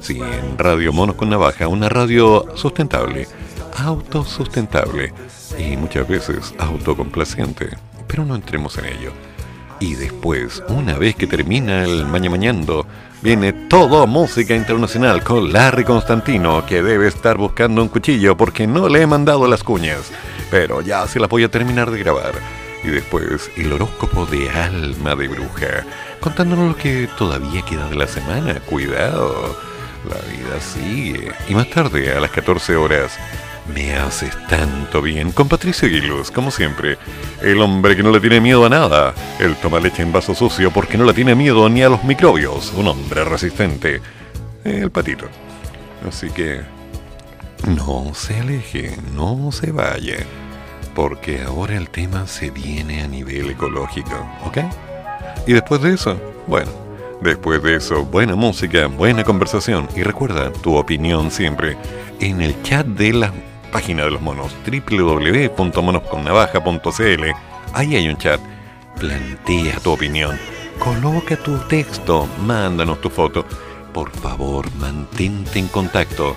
Sí, 0.00 0.20
en 0.20 0.58
Radio 0.58 0.92
Monos 0.92 1.16
con 1.16 1.30
Navaja, 1.30 1.68
una 1.68 1.88
radio 1.88 2.44
sustentable, 2.56 3.26
autosustentable 3.76 5.12
y 5.58 5.76
muchas 5.76 6.08
veces 6.08 6.54
autocomplaciente. 6.58 7.70
Pero 8.06 8.24
no 8.24 8.34
entremos 8.34 8.76
en 8.78 8.86
ello. 8.86 9.27
Y 9.80 9.94
después, 9.94 10.62
una 10.68 10.98
vez 10.98 11.14
que 11.14 11.28
termina 11.28 11.84
el 11.84 12.04
Maña 12.04 12.30
Mañando, 12.30 12.84
viene 13.22 13.52
todo 13.52 14.08
música 14.08 14.56
internacional 14.56 15.22
con 15.22 15.52
Larry 15.52 15.84
Constantino, 15.84 16.66
que 16.66 16.82
debe 16.82 17.06
estar 17.06 17.36
buscando 17.36 17.82
un 17.82 17.88
cuchillo 17.88 18.36
porque 18.36 18.66
no 18.66 18.88
le 18.88 19.02
he 19.02 19.06
mandado 19.06 19.46
las 19.46 19.62
cuñas. 19.62 20.10
Pero 20.50 20.80
ya 20.80 21.06
se 21.06 21.20
las 21.20 21.28
voy 21.28 21.44
a 21.44 21.50
terminar 21.50 21.92
de 21.92 22.00
grabar. 22.00 22.32
Y 22.82 22.88
después, 22.88 23.50
el 23.56 23.72
horóscopo 23.72 24.26
de 24.26 24.50
alma 24.50 25.14
de 25.14 25.28
bruja, 25.28 25.84
contándonos 26.20 26.68
lo 26.68 26.76
que 26.76 27.08
todavía 27.16 27.62
queda 27.62 27.88
de 27.88 27.96
la 27.96 28.08
semana. 28.08 28.58
Cuidado, 28.60 29.56
la 30.08 30.16
vida 30.28 30.60
sigue. 30.60 31.32
Y 31.48 31.54
más 31.54 31.70
tarde, 31.70 32.12
a 32.12 32.20
las 32.20 32.32
14 32.32 32.74
horas, 32.74 33.16
me 33.74 33.94
haces 33.94 34.34
tanto 34.48 35.02
bien 35.02 35.32
con 35.32 35.48
Patricio 35.48 35.88
Aguiluz, 35.88 36.30
como 36.30 36.50
siempre. 36.50 36.98
El 37.42 37.60
hombre 37.60 37.96
que 37.96 38.02
no 38.02 38.10
le 38.10 38.20
tiene 38.20 38.40
miedo 38.40 38.64
a 38.64 38.68
nada. 38.68 39.14
Él 39.38 39.56
toma 39.60 39.80
leche 39.80 40.02
en 40.02 40.12
vaso 40.12 40.34
sucio 40.34 40.70
porque 40.70 40.98
no 40.98 41.04
le 41.04 41.12
tiene 41.12 41.34
miedo 41.34 41.68
ni 41.68 41.82
a 41.82 41.88
los 41.88 42.04
microbios. 42.04 42.72
Un 42.76 42.88
hombre 42.88 43.24
resistente. 43.24 44.00
El 44.64 44.90
patito. 44.90 45.26
Así 46.06 46.30
que... 46.30 46.62
No 47.66 48.14
se 48.14 48.38
aleje, 48.40 48.96
no 49.14 49.50
se 49.52 49.72
vaya. 49.72 50.18
Porque 50.94 51.42
ahora 51.42 51.76
el 51.76 51.90
tema 51.90 52.26
se 52.26 52.50
viene 52.50 53.02
a 53.02 53.08
nivel 53.08 53.50
ecológico, 53.50 54.26
¿ok? 54.44 54.58
Y 55.46 55.52
después 55.52 55.82
de 55.82 55.94
eso, 55.94 56.20
bueno, 56.46 56.70
después 57.20 57.62
de 57.62 57.76
eso, 57.76 58.04
buena 58.04 58.36
música, 58.36 58.86
buena 58.86 59.24
conversación. 59.24 59.88
Y 59.96 60.02
recuerda 60.02 60.52
tu 60.52 60.76
opinión 60.76 61.30
siempre 61.30 61.76
en 62.20 62.40
el 62.40 62.60
chat 62.62 62.86
de 62.86 63.12
la 63.12 63.32
página 63.70 64.04
de 64.04 64.10
los 64.10 64.20
monos, 64.20 64.54
www.monosconnavaja.cl. 64.66 67.24
Ahí 67.72 67.96
hay 67.96 68.08
un 68.08 68.16
chat. 68.16 68.40
Plantea 68.98 69.78
tu 69.80 69.92
opinión. 69.92 70.38
Coloca 70.78 71.36
tu 71.36 71.58
texto. 71.68 72.28
Mándanos 72.44 73.00
tu 73.00 73.10
foto. 73.10 73.44
Por 73.92 74.10
favor, 74.10 74.66
mantente 74.76 75.58
en 75.58 75.68
contacto. 75.68 76.36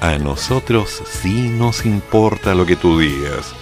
A 0.00 0.16
nosotros 0.18 1.02
sí 1.04 1.48
nos 1.48 1.84
importa 1.84 2.54
lo 2.54 2.64
que 2.64 2.76
tú 2.76 3.00
digas. 3.00 3.52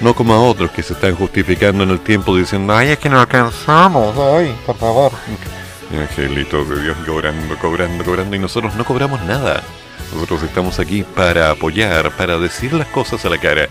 No 0.00 0.14
como 0.14 0.34
a 0.34 0.40
otros 0.40 0.70
que 0.72 0.82
se 0.82 0.92
están 0.92 1.14
justificando 1.14 1.84
en 1.84 1.90
el 1.90 2.00
tiempo 2.00 2.36
diciendo, 2.36 2.74
ay, 2.74 2.88
es 2.88 2.98
que 2.98 3.08
no 3.08 3.20
alcanzamos, 3.20 4.16
ay, 4.18 4.54
por 4.66 4.76
favor. 4.76 5.12
Angelitos 5.92 6.68
de 6.68 6.82
Dios 6.82 6.96
cobrando, 7.06 7.56
cobrando, 7.58 8.04
cobrando 8.04 8.36
y 8.36 8.38
nosotros 8.38 8.74
no 8.74 8.84
cobramos 8.84 9.22
nada. 9.22 9.62
Nosotros 10.12 10.42
estamos 10.42 10.78
aquí 10.78 11.02
para 11.02 11.50
apoyar, 11.50 12.10
para 12.16 12.38
decir 12.38 12.72
las 12.72 12.88
cosas 12.88 13.24
a 13.24 13.28
la 13.28 13.38
cara 13.38 13.68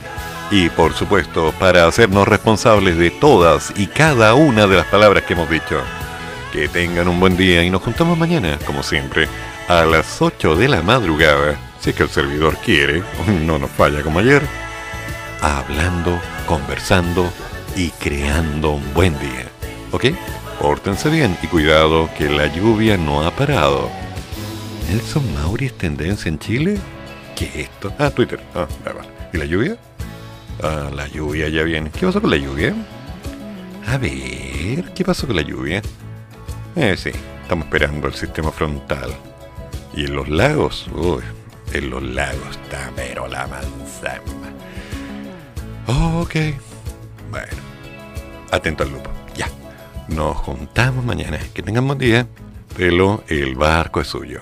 y 0.52 0.70
por 0.70 0.94
supuesto 0.94 1.54
para 1.60 1.88
hacernos 1.88 2.28
responsables 2.28 2.98
de 2.98 3.12
todas 3.12 3.74
y 3.76 3.88
cada 3.88 4.34
una 4.36 4.68
de 4.68 4.78
las 4.78 4.86
palabras 4.88 5.24
que 5.24 5.34
hemos 5.34 5.50
dicho. 5.50 5.82
Que 6.52 6.68
tengan 6.68 7.08
un 7.08 7.20
buen 7.20 7.36
día 7.36 7.64
y 7.64 7.70
nos 7.70 7.82
juntamos 7.82 8.18
mañana, 8.18 8.58
como 8.66 8.84
siempre, 8.84 9.28
a 9.68 9.84
las 9.84 10.22
8 10.22 10.56
de 10.56 10.70
la 10.70 10.82
madrugada, 10.82 11.58
si 11.82 11.90
es 11.90 11.96
que 11.96 12.04
el 12.04 12.10
servidor 12.10 12.58
quiere, 12.58 13.04
no 13.46 13.60
nos 13.60 13.72
falla 13.72 14.02
como 14.02 14.20
ayer, 14.20 14.44
hablando, 15.42 16.20
conversando 16.46 17.32
y 17.76 17.90
creando 17.90 18.72
un 18.72 18.94
buen 18.94 19.20
día. 19.20 19.48
¿Ok? 19.92 20.06
Pórtense 20.62 21.10
bien 21.10 21.38
y 21.44 21.48
cuidado 21.48 22.10
que 22.18 22.30
la 22.30 22.48
lluvia 22.48 22.96
no 22.96 23.26
ha 23.26 23.32
parado. 23.32 23.90
¿Nelson 24.90 25.34
Mauri 25.34 25.66
es 25.66 25.78
tendencia 25.78 26.30
en 26.30 26.40
Chile? 26.40 26.78
¿Qué 27.36 27.46
es 27.46 27.56
esto? 27.56 27.94
Ah, 27.98 28.10
Twitter. 28.10 28.40
Ah, 28.54 28.68
ya 28.86 28.94
va. 28.94 29.02
¿Y 29.34 29.38
la 29.38 29.46
lluvia? 29.46 29.78
Ah, 30.62 30.90
la 30.94 31.08
lluvia 31.08 31.50
ya 31.50 31.64
viene. 31.64 31.90
¿Qué 31.92 32.06
pasó 32.06 32.22
con 32.22 32.30
la 32.30 32.38
lluvia? 32.38 32.74
A 33.88 33.98
ver, 33.98 34.94
¿qué 34.94 35.04
pasó 35.06 35.28
con 35.28 35.36
la 35.36 35.42
lluvia? 35.42 35.82
Eh, 36.76 36.96
sí, 36.98 37.12
estamos 37.42 37.66
esperando 37.66 38.08
el 38.08 38.14
sistema 38.14 38.52
frontal. 38.52 39.14
¿Y 39.94 40.06
en 40.06 40.16
los 40.16 40.28
lagos? 40.30 40.88
Uy, 40.94 41.24
en 41.74 41.90
los 41.90 42.04
lagos 42.04 42.58
está 42.64 42.92
pero 42.96 43.28
la 43.28 43.48
manzana. 43.48 44.22
Ok. 45.88 46.36
Bueno, 47.30 47.48
atento 48.52 48.84
al 48.84 48.92
lupo. 48.92 49.10
Ya. 49.36 49.48
Nos 50.08 50.38
juntamos 50.38 51.04
mañana. 51.04 51.40
Que 51.54 51.62
tengan 51.62 51.86
buen 51.86 52.00
día. 52.00 52.28
Pero 52.76 53.24
el 53.28 53.56
barco 53.56 54.02
es 54.02 54.08
suyo. 54.08 54.42